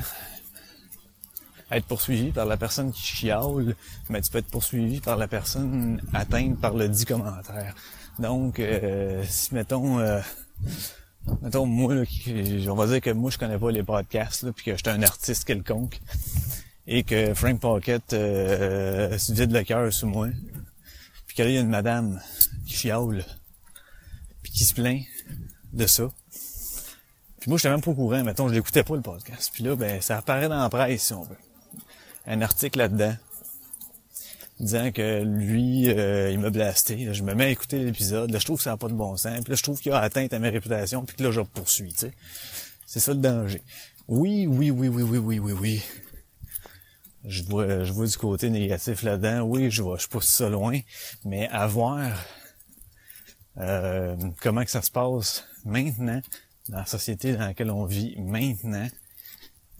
être 1.71 1.85
poursuivi 1.85 2.31
par 2.31 2.45
la 2.45 2.57
personne 2.57 2.91
qui 2.91 3.01
chiale, 3.01 3.75
mais 4.09 4.21
tu 4.21 4.31
peux 4.31 4.37
être 4.37 4.51
poursuivi 4.51 4.99
par 4.99 5.17
la 5.17 5.27
personne 5.27 6.01
atteinte 6.13 6.59
par 6.59 6.73
le 6.73 6.87
dit 6.87 7.05
commentaire. 7.05 7.75
Donc, 8.19 8.61
si 9.27 9.53
mettons 9.53 9.99
mettons, 11.41 11.65
moi, 11.65 11.95
là, 11.95 12.03
on 12.69 12.75
va 12.75 12.87
dire 12.87 13.01
que 13.01 13.09
moi, 13.11 13.31
je 13.31 13.37
connais 13.37 13.57
pas 13.57 13.71
les 13.71 13.83
podcasts, 13.83 14.43
là, 14.43 14.51
puis 14.51 14.65
que 14.65 14.75
j'étais 14.75 14.91
un 14.91 15.03
artiste 15.03 15.45
quelconque, 15.45 15.99
et 16.87 17.03
que 17.03 17.33
Frank 17.33 17.59
Pocket 17.59 18.13
euh, 18.13 19.17
se 19.17 19.33
vide 19.33 19.51
le 19.51 19.63
cœur 19.63 19.91
sous 19.91 20.07
moi, 20.07 20.29
puis 21.27 21.35
que 21.35 21.43
là, 21.43 21.49
il 21.49 21.55
y 21.55 21.57
a 21.57 21.61
une 21.61 21.69
madame 21.69 22.21
qui 22.67 22.73
fiole, 22.73 23.23
puis 24.43 24.51
qui 24.51 24.65
se 24.65 24.73
plaint 24.73 25.03
de 25.73 25.87
ça. 25.87 26.09
Puis 27.45 27.51
moi, 27.51 27.59
j'étais 27.59 27.69
même 27.69 27.81
pas 27.81 27.91
au 27.91 27.93
courant, 27.93 28.23
mettons, 28.23 28.47
je 28.47 28.55
l'écoutais 28.55 28.83
pas, 28.83 28.95
le 28.95 29.03
podcast. 29.03 29.51
Puis 29.53 29.63
là, 29.63 29.75
ben, 29.75 30.01
ça 30.01 30.17
apparaît 30.17 30.49
dans 30.49 30.57
la 30.57 30.67
presse, 30.67 31.03
si 31.03 31.13
on 31.13 31.21
veut. 31.21 31.37
Un 32.25 32.41
article 32.41 32.79
là-dedans 32.79 33.15
disant 34.59 34.91
que 34.91 35.21
lui, 35.21 35.91
euh, 35.91 36.31
il 36.31 36.39
m'a 36.39 36.49
blasté. 36.49 37.13
je 37.13 37.21
me 37.21 37.35
mets 37.35 37.43
à 37.43 37.49
écouter 37.49 37.77
l'épisode. 37.77 38.31
Là, 38.31 38.39
je 38.39 38.45
trouve 38.45 38.57
que 38.57 38.63
ça 38.63 38.71
n'a 38.71 38.77
pas 38.77 38.87
de 38.87 38.95
bon 38.95 39.15
sens. 39.15 39.41
Puis 39.41 39.51
là, 39.51 39.55
je 39.55 39.61
trouve 39.61 39.79
qu'il 39.79 39.91
a 39.91 39.99
atteint 39.99 40.25
à 40.31 40.39
ma 40.39 40.49
réputation. 40.49 41.05
Puis 41.05 41.17
que 41.17 41.21
là, 41.21 41.29
je 41.29 41.41
poursuis. 41.41 41.93
Tu 41.93 42.07
sais. 42.07 42.13
C'est 42.87 42.99
ça 42.99 43.13
le 43.13 43.19
danger. 43.19 43.61
Oui, 44.07 44.47
oui, 44.47 44.71
oui, 44.71 44.87
oui, 44.87 45.03
oui, 45.03 45.19
oui, 45.19 45.37
oui, 45.37 45.51
oui. 45.51 45.83
Je 47.25 47.43
vois, 47.43 47.83
je 47.83 47.93
vois 47.93 48.07
du 48.07 48.17
côté 48.17 48.49
négatif 48.49 49.03
là-dedans. 49.03 49.41
Oui, 49.41 49.69
je 49.69 49.83
vois, 49.83 49.99
je 49.99 50.07
pousse 50.07 50.29
ça 50.29 50.49
loin. 50.49 50.79
Mais 51.25 51.47
à 51.49 51.67
voir 51.67 52.11
euh, 53.59 54.15
comment 54.41 54.63
que 54.65 54.71
ça 54.71 54.81
se 54.81 54.89
passe 54.89 55.45
maintenant, 55.63 56.21
dans 56.69 56.79
la 56.79 56.85
société 56.85 57.33
dans 57.33 57.45
laquelle 57.45 57.71
on 57.71 57.85
vit 57.85 58.15
maintenant, 58.19 58.87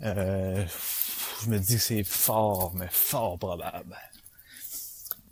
euh, 0.01 0.65
je 1.43 1.49
me 1.49 1.59
dis 1.59 1.75
que 1.75 1.81
c'est 1.81 2.03
fort, 2.03 2.73
mais 2.75 2.87
fort 2.91 3.37
probable. 3.39 3.95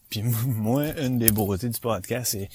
Puis 0.09 0.21
moi, 0.45 0.87
une 0.99 1.19
des 1.19 1.31
beautés 1.31 1.69
du 1.69 1.79
podcast, 1.79 2.31
c'est 2.31 2.49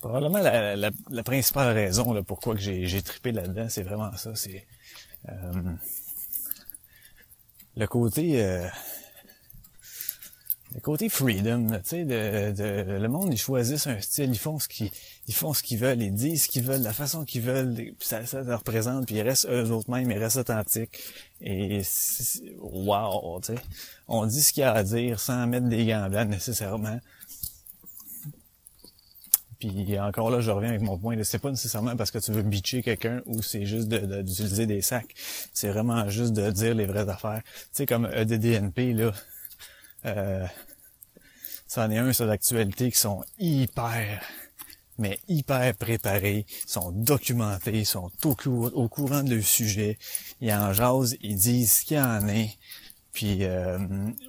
probablement 0.00 0.40
la, 0.40 0.76
la, 0.76 1.22
principale 1.22 1.72
raison 1.72 2.12
là, 2.12 2.22
pourquoi 2.22 2.54
que 2.54 2.60
j'ai, 2.60 3.02
trippé 3.02 3.32
là-dedans, 3.32 3.68
c'est 3.68 3.82
vraiment 3.82 4.14
ça. 4.16 4.34
C'est 4.34 4.66
euh, 5.28 5.52
le 7.76 7.86
côté 7.86 8.44
euh, 8.44 8.68
le 10.74 10.80
côté 10.80 11.08
freedom, 11.08 11.68
tu 11.68 11.80
sais, 11.84 12.04
de, 12.04 12.50
de, 12.50 12.98
le 12.98 13.08
monde 13.08 13.32
ils 13.32 13.38
choisissent 13.38 13.86
un 13.86 14.00
style, 14.00 14.30
ils 14.30 14.38
font 14.38 14.58
ce 14.58 14.66
qu'ils 14.66 14.90
ils 15.28 15.34
font 15.34 15.54
ce 15.54 15.62
qu'ils 15.62 15.78
veulent, 15.78 16.02
ils 16.02 16.12
disent 16.12 16.44
ce 16.44 16.48
qu'ils 16.48 16.64
veulent, 16.64 16.82
la 16.82 16.92
façon 16.92 17.24
qu'ils 17.24 17.42
veulent, 17.42 17.92
ça, 18.00 18.26
ça 18.26 18.42
leur 18.42 18.58
représente, 18.58 19.06
puis 19.06 19.14
ils 19.14 19.22
restent 19.22 19.46
eux 19.48 19.70
autres 19.70 19.88
mêmes, 19.88 20.10
ils 20.10 20.18
restent 20.18 20.38
authentiques. 20.38 20.98
Et 21.40 21.82
wow, 22.58 23.40
tu 23.40 23.54
sais, 23.54 23.60
on 24.08 24.26
dit 24.26 24.42
ce 24.42 24.52
qu'il 24.52 24.62
y 24.62 24.64
a 24.64 24.72
à 24.72 24.82
dire 24.82 25.20
sans 25.20 25.46
mettre 25.46 25.68
des 25.68 25.86
gants 25.86 26.08
nécessairement. 26.08 26.98
Puis 29.60 29.98
encore 30.00 30.30
là, 30.30 30.40
je 30.40 30.50
reviens 30.50 30.70
avec 30.70 30.82
mon 30.82 30.98
point, 30.98 31.16
c'est 31.22 31.38
pas 31.38 31.50
nécessairement 31.50 31.96
parce 31.96 32.10
que 32.10 32.18
tu 32.18 32.32
veux 32.32 32.42
bitcher 32.42 32.82
quelqu'un 32.82 33.22
ou 33.26 33.42
c'est 33.42 33.64
juste 33.64 33.88
d'utiliser 33.88 34.66
des 34.66 34.82
sacs. 34.82 35.14
C'est 35.52 35.68
vraiment 35.68 36.08
juste 36.10 36.32
de 36.32 36.50
dire 36.50 36.74
les 36.74 36.86
vraies 36.86 37.08
affaires. 37.08 37.42
Tu 37.44 37.68
sais, 37.72 37.86
comme 37.86 38.06
EDDNP, 38.12 38.92
là, 38.92 39.12
euh, 40.06 40.46
ça 41.66 41.86
en 41.86 41.90
est 41.90 41.98
un 41.98 42.12
sur 42.12 42.26
l'actualité 42.26 42.90
qui 42.90 42.98
sont 42.98 43.24
hyper, 43.38 44.22
mais 44.98 45.18
hyper 45.28 45.74
préparés, 45.74 46.46
sont 46.66 46.92
documentés, 46.92 47.84
sont 47.84 48.10
au, 48.24 48.88
courant 48.88 49.22
de 49.22 49.34
leur 49.34 49.44
sujet. 49.44 49.98
Ils 50.40 50.52
en 50.52 50.72
jasent, 50.72 51.16
ils 51.20 51.36
disent 51.36 51.78
ce 51.78 51.84
qu'il 51.84 51.96
y 51.96 52.00
en 52.00 52.28
est. 52.28 52.58
Puis 53.12 53.44
euh, 53.44 53.78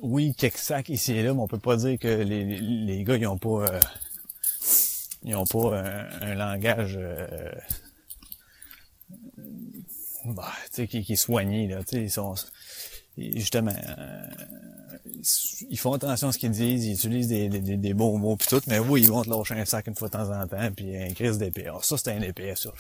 oui, 0.02 0.34
quelques 0.36 0.58
sacs 0.58 0.90
ici 0.90 1.14
et 1.14 1.24
là, 1.24 1.34
mais 1.34 1.40
on 1.42 1.48
peut 1.48 1.60
pas 1.60 1.76
dire 1.76 1.98
que 1.98 2.08
les, 2.08 2.44
les 2.60 3.04
gars 3.04 3.18
ils 3.18 3.26
ont 3.28 3.38
pas 3.38 3.66
euh, 3.66 3.80
ils 5.24 5.36
ont 5.36 5.46
pas 5.46 5.82
un, 6.22 6.36
langage 6.36 6.96
euh, 6.96 7.52
bah, 10.26 10.54
qui, 10.72 10.88
qui 10.88 11.14
est 11.14 11.16
soigné 11.16 11.68
là. 11.68 11.82
Ils 11.94 12.12
sont 12.12 12.36
justement 13.18 13.76
ils 15.70 15.80
font 15.80 15.94
attention 15.94 16.30
à 16.30 16.32
ce 16.32 16.38
qu'ils 16.38 16.52
disent, 16.52 16.86
ils 16.86 16.94
utilisent 16.94 17.28
des, 17.28 17.50
des, 17.50 17.78
des 17.78 17.94
beaux 17.94 18.18
mots 18.18 18.36
puis 18.36 18.48
tout, 18.48 18.62
mais 18.68 18.80
oui, 18.80 19.02
ils 19.02 19.10
vont 19.10 19.24
te 19.24 19.30
lâcher 19.30 19.56
un 19.56 19.66
sac 19.66 19.88
une 19.88 19.96
fois 19.96 20.08
de 20.08 20.14
temps 20.14 20.30
en 20.30 20.48
temps, 20.48 20.72
puis 20.76 20.96
un 20.96 21.14
crise 21.14 21.38
d'épée. 21.38 21.72
ça, 21.82 21.98
c'est 21.98 22.12
un 22.12 22.22
épée, 22.22 22.54
ça. 22.56 22.72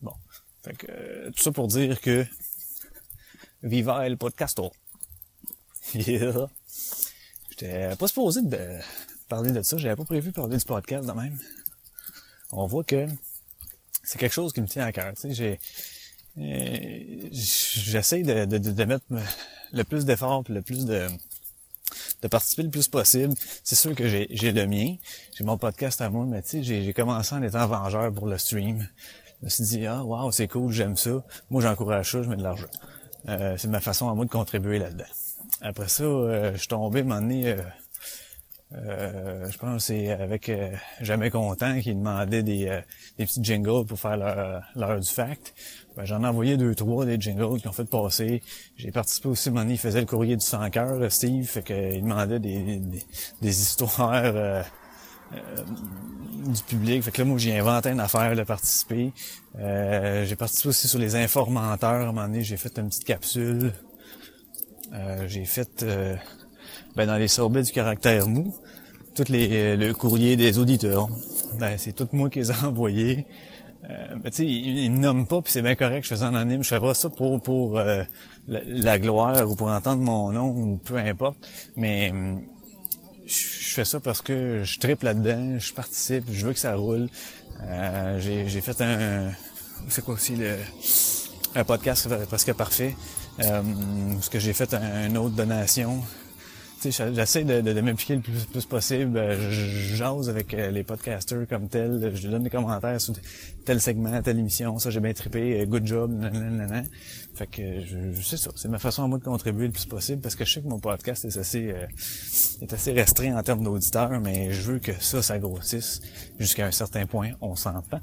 Bon. 0.00 0.12
Fait 0.62 0.74
que, 0.74 0.86
euh, 0.90 1.30
tout 1.30 1.42
ça 1.42 1.52
pour 1.52 1.68
dire 1.68 2.00
que 2.00 2.26
Viva 3.62 4.06
el 4.06 4.16
podcasto. 4.16 4.72
Yeah. 5.94 6.48
J'étais 7.50 7.94
pas 7.96 8.08
supposé 8.08 8.42
de 8.42 8.58
parler 9.28 9.52
de 9.52 9.62
ça, 9.62 9.76
j'avais 9.76 9.94
pas 9.94 10.04
prévu 10.04 10.30
de 10.30 10.34
parler 10.34 10.56
du 10.56 10.64
podcast 10.64 11.06
de 11.06 11.12
même. 11.12 11.38
On 12.50 12.66
voit 12.66 12.82
que 12.82 13.06
c'est 14.02 14.18
quelque 14.18 14.32
chose 14.32 14.52
qui 14.52 14.60
me 14.60 14.66
tient 14.66 14.84
à 14.84 14.92
cœur. 14.92 15.14
Tu 15.14 15.22
sais, 15.22 15.32
j'ai 15.32 15.52
euh, 15.52 15.56
j'essaie 16.36 18.22
de, 18.22 18.44
de, 18.44 18.58
de, 18.58 18.84
mettre 18.84 19.04
le 19.72 19.84
plus 19.84 20.04
d'efforts 20.04 20.44
le 20.48 20.62
plus 20.62 20.84
de 20.84 21.08
de 22.22 22.28
participer 22.28 22.62
le 22.62 22.70
plus 22.70 22.88
possible. 22.88 23.34
C'est 23.62 23.76
sûr 23.76 23.94
que 23.94 24.08
j'ai, 24.08 24.26
le 24.52 24.66
mien, 24.66 24.96
j'ai 25.36 25.44
mon 25.44 25.58
podcast 25.58 26.00
à 26.00 26.10
moi, 26.10 26.24
mais 26.26 26.42
tu 26.42 26.62
sais, 26.62 26.62
j'ai, 26.62 26.92
commencé 26.92 27.34
en 27.34 27.42
étant 27.42 27.66
vengeur 27.66 28.12
pour 28.12 28.26
le 28.26 28.38
stream. 28.38 28.88
Je 29.40 29.44
me 29.44 29.50
suis 29.50 29.64
dit, 29.64 29.86
ah, 29.86 30.02
wow, 30.02 30.30
c'est 30.32 30.48
cool, 30.48 30.72
j'aime 30.72 30.96
ça. 30.96 31.22
Moi, 31.50 31.62
j'encourage 31.62 32.10
ça, 32.10 32.22
je 32.22 32.28
mets 32.28 32.36
de 32.36 32.42
l'argent. 32.42 32.66
Euh, 33.28 33.56
c'est 33.58 33.68
ma 33.68 33.80
façon 33.80 34.08
à 34.08 34.14
moi 34.14 34.24
de 34.24 34.30
contribuer 34.30 34.78
là-dedans. 34.78 35.04
Après 35.60 35.88
ça, 35.88 36.04
euh, 36.04 36.52
je 36.52 36.58
suis 36.58 36.68
tombé, 36.68 37.00
un 37.00 37.30
euh, 37.30 37.56
euh, 38.74 39.48
je 39.48 39.58
pense 39.58 39.76
que 39.76 39.82
c'est 39.82 40.10
avec 40.10 40.48
euh, 40.48 40.70
Jamais 41.00 41.30
Content 41.30 41.78
qui 41.80 41.94
demandait 41.94 42.42
des, 42.42 42.66
euh, 42.66 42.80
des 43.16 43.24
petits 43.24 43.42
jingles 43.42 43.86
pour 43.86 43.98
faire 43.98 44.16
l'heure 44.74 45.00
du 45.00 45.08
fact. 45.08 45.54
Ben, 45.96 46.04
J'en 46.04 46.24
ai 46.24 46.26
envoyé 46.26 46.56
deux, 46.56 46.74
trois 46.74 47.06
des 47.06 47.20
jingles 47.20 47.60
qui 47.60 47.68
ont 47.68 47.72
fait 47.72 47.88
passer. 47.88 48.42
J'ai 48.76 48.90
participé 48.90 49.28
aussi, 49.28 49.50
Money, 49.50 49.74
il 49.74 49.78
faisait 49.78 50.00
le 50.00 50.06
courrier 50.06 50.36
du 50.36 50.44
100 50.44 50.70
cœur, 50.70 51.12
Steve, 51.12 51.46
fait 51.46 51.62
qu'il 51.62 52.02
demandait 52.02 52.40
des, 52.40 52.78
des, 52.78 53.02
des 53.40 53.60
histoires 53.60 54.64
du 55.32 56.62
public. 56.64 57.02
Fait 57.04 57.12
que 57.12 57.22
là, 57.22 57.24
moi, 57.24 57.38
j'ai 57.38 57.56
inventé 57.56 57.90
une 57.90 58.00
affaire 58.00 58.34
de 58.34 58.42
participer. 58.42 59.12
j'ai 59.56 60.36
participé 60.36 60.68
aussi 60.70 60.88
sur 60.88 60.98
les 60.98 61.14
informateurs. 61.14 61.90
À 61.90 62.02
un 62.02 62.06
moment 62.06 62.22
donné, 62.22 62.42
j'ai 62.42 62.56
fait 62.56 62.76
une 62.78 62.88
petite 62.88 63.04
capsule. 63.04 63.72
j'ai 65.26 65.44
fait 65.44 65.84
ben, 66.96 67.06
dans 67.06 67.16
les 67.16 67.28
sorbets 67.28 67.62
du 67.62 67.72
caractère 67.72 68.28
mou, 68.28 68.54
tout 69.14 69.24
les, 69.28 69.48
euh, 69.52 69.76
le 69.76 69.92
courrier 69.94 70.36
des 70.36 70.58
auditeurs. 70.58 71.08
Ben, 71.58 71.76
c'est 71.78 71.92
tout 71.92 72.08
moi 72.12 72.30
qui 72.30 72.40
les 72.40 72.50
ai 72.50 72.54
envoyés. 72.64 73.26
Euh, 73.88 74.16
tu 74.24 74.30
sais, 74.32 74.46
ils, 74.46 74.92
ne 74.92 74.98
nomment 74.98 75.26
pas, 75.26 75.40
puis 75.42 75.52
c'est 75.52 75.62
bien 75.62 75.76
correct, 75.76 76.02
je 76.04 76.08
faisais 76.08 76.24
anonyme, 76.24 76.64
je 76.64 76.68
fais 76.68 76.80
pas 76.80 76.94
ça 76.94 77.08
pour 77.08 77.40
pour 77.40 77.78
euh, 77.78 78.02
la, 78.48 78.98
gloire 78.98 79.48
ou 79.48 79.54
pour 79.54 79.68
entendre 79.68 80.02
mon 80.02 80.32
nom 80.32 80.48
ou 80.48 80.80
peu 80.84 80.96
importe, 80.96 81.36
mais 81.76 82.10
hum, 82.10 82.42
je 83.26 83.74
fais 83.74 83.84
ça 83.84 84.00
parce 84.00 84.22
que 84.22 84.62
je 84.64 84.80
tripe 84.80 85.02
là-dedans, 85.02 85.58
je 85.60 85.72
participe, 85.72 86.24
je 86.32 86.46
veux 86.46 86.52
que 86.52 86.58
ça 86.58 86.74
roule. 86.74 87.08
Euh, 87.62 88.18
j'ai 88.18 88.60
fait 88.60 88.80
un, 88.80 89.30
c'est 89.88 90.04
quoi 90.04 90.14
aussi 90.14 90.34
le, 90.34 90.56
un 91.54 91.64
podcast 91.64 92.08
presque 92.26 92.52
parfait, 92.54 92.96
euh, 93.40 93.62
parce 94.14 94.28
que 94.28 94.40
j'ai 94.40 94.52
fait 94.52 94.74
un, 94.74 95.06
une 95.06 95.16
autre 95.16 95.36
donation 95.36 96.02
j'essaie 96.90 97.44
de, 97.44 97.60
de, 97.60 97.80
m'impliquer 97.80 98.16
le 98.16 98.20
plus, 98.20 98.64
possible. 98.64 99.16
Euh, 99.16 99.50
je 99.50 99.94
jase 99.94 100.28
avec 100.28 100.54
euh, 100.54 100.70
les 100.70 100.82
podcasters 100.82 101.46
comme 101.48 101.68
tel. 101.68 102.12
Je 102.14 102.28
donne 102.28 102.42
des 102.42 102.50
commentaires 102.50 103.00
sur 103.00 103.14
tel 103.64 103.80
segment, 103.80 104.20
telle 104.22 104.38
émission. 104.38 104.78
Ça, 104.78 104.90
j'ai 104.90 105.00
bien 105.00 105.12
trippé. 105.12 105.60
Euh, 105.60 105.66
good 105.66 105.86
job. 105.86 106.12
Nanana. 106.12 106.82
Fait 107.34 107.46
que 107.46 107.80
je, 107.84 108.12
je 108.12 108.22
sais 108.22 108.36
ça. 108.36 108.50
C'est 108.56 108.68
ma 108.68 108.78
façon 108.78 109.04
à 109.04 109.06
moi 109.08 109.18
de 109.18 109.24
contribuer 109.24 109.66
le 109.66 109.72
plus 109.72 109.86
possible 109.86 110.20
parce 110.20 110.34
que 110.34 110.44
je 110.44 110.54
sais 110.54 110.60
que 110.62 110.68
mon 110.68 110.78
podcast 110.78 111.24
est 111.24 111.36
assez, 111.36 111.74
est 112.62 112.72
assez 112.72 112.92
restreint 112.92 113.36
en 113.36 113.42
termes 113.42 113.62
d'auditeurs, 113.62 114.20
mais 114.20 114.52
je 114.52 114.62
veux 114.62 114.78
que 114.78 114.92
ça, 115.00 115.22
ça 115.22 115.38
grossisse 115.38 116.00
jusqu'à 116.38 116.66
un 116.66 116.70
certain 116.70 117.06
point. 117.06 117.32
On 117.40 117.56
s'entend. 117.56 118.00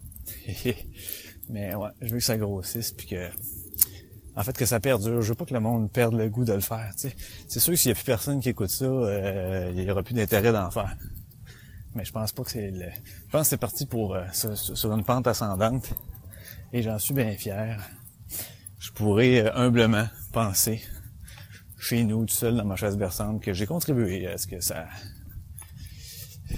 mais 1.50 1.76
ouais, 1.76 1.90
je 2.02 2.10
veux 2.10 2.18
que 2.20 2.24
ça 2.24 2.38
grossisse 2.38 2.92
puis 2.92 3.08
que 3.08 3.30
en 4.36 4.44
fait 4.44 4.58
que 4.58 4.66
ça 4.66 4.80
perdure. 4.80 5.22
Je 5.22 5.30
veux 5.30 5.36
pas 5.36 5.46
que 5.46 5.54
le 5.54 5.60
monde 5.60 5.92
perde 5.92 6.16
le 6.16 6.30
goût 6.30 6.46
de 6.46 6.54
le 6.54 6.62
faire. 6.62 6.92
C'est 6.96 7.60
sûr 7.60 7.74
que 7.74 7.78
s'il 7.78 7.90
y 7.90 7.92
a 7.92 7.96
plus 7.96 8.04
personne 8.04 8.40
qui 8.40 8.50
écoute 8.50 8.70
ça, 8.70 8.86
euh, 8.86 9.72
il 9.76 9.84
y 9.84 9.92
aura 9.92 10.04
plus 10.04 10.14
d'intérêt 10.14 10.52
d'en 10.52 10.72
faire. 10.72 10.96
Mais 11.96 12.04
je 12.04 12.12
pense 12.12 12.32
pas 12.32 12.44
que 12.44 12.52
c'est 12.52 12.72
le. 12.72 12.90
Je 12.90 13.32
pense 13.32 13.42
que 13.42 13.48
c'est 13.50 13.58
parti 13.58 13.86
pour 13.86 14.16
euh, 14.16 14.26
sur, 14.32 14.94
une 14.94 15.04
pente 15.04 15.28
ascendante. 15.28 15.94
Et 16.72 16.82
j'en 16.82 16.98
suis 16.98 17.14
bien 17.14 17.36
fier. 17.38 17.80
Je 18.80 18.92
pourrais 18.92 19.46
euh, 19.46 19.56
humblement 19.56 20.08
penser 20.32 20.82
chez 21.78 22.04
nous, 22.04 22.26
tout 22.26 22.34
seul 22.34 22.56
dans 22.58 22.66
ma 22.66 22.76
chaise 22.76 22.98
berçante, 22.98 23.42
que 23.42 23.54
j'ai 23.54 23.68
contribué 23.68 24.26
à 24.28 24.38
ce 24.38 24.48
que 24.48 24.60
ça. 24.60 24.88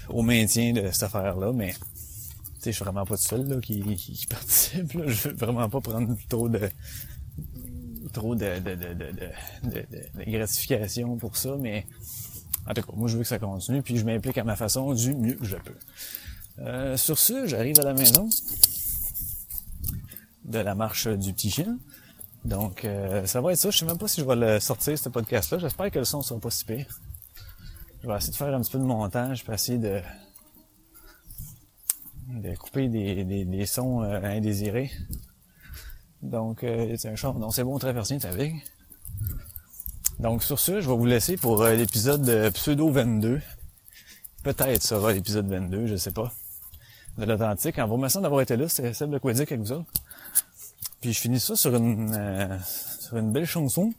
au 0.09 0.21
maintien 0.21 0.71
de 0.71 0.89
cette 0.91 1.03
affaire-là, 1.03 1.51
mais 1.51 1.73
je 2.63 2.71
suis 2.71 2.83
vraiment 2.83 3.05
pas 3.05 3.17
tout 3.17 3.23
seul 3.23 3.47
là, 3.47 3.59
qui, 3.59 3.81
qui, 3.95 4.25
participe. 4.27 4.93
Là. 4.93 5.07
Je 5.07 5.29
veux 5.29 5.35
vraiment 5.35 5.69
pas 5.69 5.81
prendre 5.81 6.15
trop 6.29 6.49
de 6.49 6.69
trop 8.15 8.33
de, 8.35 8.47
gratification 10.25 11.17
pour 11.17 11.37
ça, 11.37 11.55
mais 11.59 11.85
en 12.67 12.73
tout 12.73 12.81
cas, 12.81 12.93
moi 12.95 13.07
je 13.07 13.17
veux 13.17 13.23
que 13.23 13.27
ça 13.27 13.37
continue, 13.37 13.81
puis 13.81 13.97
je 13.97 14.05
m'implique 14.05 14.37
à 14.37 14.43
ma 14.43 14.55
façon 14.55 14.93
du 14.93 15.13
mieux 15.13 15.35
que 15.35 15.45
je 15.45 15.57
peux. 15.57 15.77
Euh, 16.59 16.97
sur 16.97 17.19
ce, 17.19 17.45
j'arrive 17.45 17.79
à 17.79 17.83
la 17.83 17.93
maison 17.93 18.29
de 20.45 20.59
la 20.59 20.75
marche 20.75 21.07
du 21.07 21.33
petit 21.33 21.51
chien. 21.51 21.77
Donc, 22.45 22.85
euh, 22.85 23.25
ça 23.25 23.41
va 23.41 23.51
être 23.51 23.57
ça. 23.57 23.71
Je 23.71 23.79
sais 23.79 23.85
même 23.85 23.97
pas 23.97 24.07
si 24.07 24.21
je 24.21 24.25
vais 24.25 24.35
le 24.35 24.59
sortir, 24.59 24.97
ce 24.97 25.09
podcast-là. 25.09 25.57
J'espère 25.57 25.89
que 25.91 25.99
le 25.99 26.05
son 26.05 26.21
sera 26.21 26.39
pas 26.39 26.51
si 26.51 26.63
pire. 26.63 27.01
Je 28.03 28.07
vais 28.07 28.15
essayer 28.15 28.31
de 28.31 28.37
faire 28.37 28.53
un 28.53 28.61
petit 28.61 28.71
peu 28.71 28.77
de 28.77 28.83
montage, 28.83 29.43
puis 29.43 29.53
essayer 29.53 29.79
de, 29.79 30.01
couper 32.57 32.87
des 32.87 33.65
sons 33.65 34.03
euh, 34.03 34.21
indésirés. 34.23 34.91
Donc, 36.29 36.63
euh, 36.63 36.95
c'est 36.97 37.09
un 37.09 37.15
char. 37.15 37.33
Donc, 37.33 37.53
c'est 37.53 37.63
bon, 37.63 37.77
traversier, 37.77 38.17
avec. 38.23 38.53
Donc, 40.19 40.43
sur 40.43 40.59
ce, 40.59 40.81
je 40.81 40.89
vais 40.89 40.95
vous 40.95 41.05
laisser 41.05 41.37
pour 41.37 41.61
euh, 41.61 41.73
l'épisode 41.73 42.21
de 42.21 42.49
Pseudo 42.49 42.89
22. 42.89 43.41
Peut-être 44.43 44.83
sera 44.83 45.11
l'épisode 45.11 45.47
22, 45.47 45.87
je 45.87 45.95
sais 45.95 46.11
pas. 46.11 46.31
De 47.17 47.25
l'Atlantique. 47.25 47.79
En 47.79 47.87
vous 47.87 47.95
remerciant 47.95 48.21
d'avoir 48.21 48.41
été 48.41 48.57
là, 48.57 48.67
c'était 48.67 49.19
quoi 49.19 49.33
dire 49.33 49.43
avec 49.43 49.59
vous 49.59 49.71
autres. 49.71 49.91
Puis 51.01 51.13
je 51.13 51.19
finis 51.19 51.39
ça 51.39 51.55
sur 51.55 51.75
une, 51.75 52.13
euh, 52.13 52.57
sur 52.99 53.17
une 53.17 53.31
belle 53.31 53.45
chanson. 53.45 53.93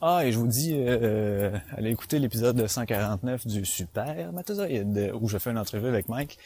Ah, 0.00 0.24
et 0.24 0.30
je 0.30 0.38
vous 0.38 0.46
dis, 0.46 0.72
euh, 0.74 1.58
allez 1.76 1.90
écouter 1.90 2.20
l'épisode 2.20 2.64
149 2.68 3.48
du 3.48 3.64
Super 3.64 4.32
Matozoïde, 4.32 5.10
où 5.20 5.28
je 5.28 5.38
fais 5.38 5.50
une 5.50 5.58
entrevue 5.58 5.88
avec 5.88 6.08
Mike, 6.08 6.38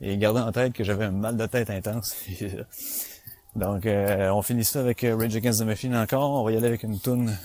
et 0.00 0.16
gardez 0.16 0.40
en 0.40 0.52
tête 0.52 0.72
que 0.72 0.84
j'avais 0.84 1.06
un 1.06 1.10
mal 1.10 1.36
de 1.36 1.46
tête 1.46 1.70
intense. 1.70 2.14
Donc, 3.56 3.84
euh, 3.86 4.30
on 4.30 4.42
finit 4.42 4.64
ça 4.64 4.80
avec 4.80 5.02
euh, 5.02 5.16
Rage 5.16 5.34
Against 5.34 5.60
the 5.60 5.64
Machine 5.64 5.96
encore. 5.96 6.30
On 6.30 6.44
va 6.44 6.52
y 6.52 6.56
aller 6.56 6.68
avec 6.68 6.82
une 6.84 7.00
tune 7.00 7.36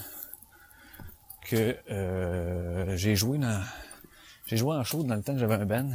que 1.42 1.76
euh, 1.90 2.96
j'ai 2.96 3.16
joué 3.16 3.38
dans... 3.38 3.62
J'ai 4.46 4.58
joué 4.58 4.76
en 4.76 4.84
show 4.84 5.04
dans 5.04 5.16
le 5.16 5.24
temps 5.24 5.34
que 5.34 5.40
j'avais 5.40 5.56
un 5.56 5.66
band. 5.66 5.90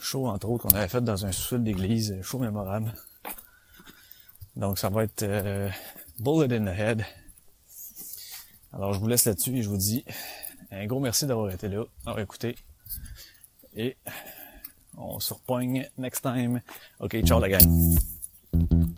Show, 0.00 0.26
entre 0.26 0.48
autres, 0.48 0.66
qu'on 0.66 0.74
avait 0.74 0.88
fait 0.88 1.02
dans 1.02 1.26
un 1.26 1.32
sous-sol 1.32 1.62
d'église. 1.62 2.18
Show 2.22 2.38
mémorable. 2.38 2.94
Donc, 4.56 4.78
ça 4.78 4.88
va 4.88 5.04
être 5.04 5.24
Bullet 6.18 6.56
in 6.56 6.64
the 6.64 6.78
Head. 6.78 7.04
Alors, 8.72 8.94
je 8.94 8.98
vous 9.00 9.06
laisse 9.06 9.26
là-dessus 9.26 9.58
et 9.58 9.62
je 9.62 9.68
vous 9.68 9.76
dis 9.76 10.04
un 10.70 10.86
gros 10.86 11.00
merci 11.00 11.26
d'avoir 11.26 11.50
été 11.50 11.68
là, 11.68 11.84
d'avoir 12.04 12.22
écouté. 12.22 12.56
Et 13.74 13.96
on 14.98 15.20
se 15.20 15.34
repoigne 15.34 15.88
next 15.96 16.22
time. 16.22 16.62
OK, 17.00 17.22
ciao 17.24 17.40
la 17.40 17.48
gang. 17.48 18.97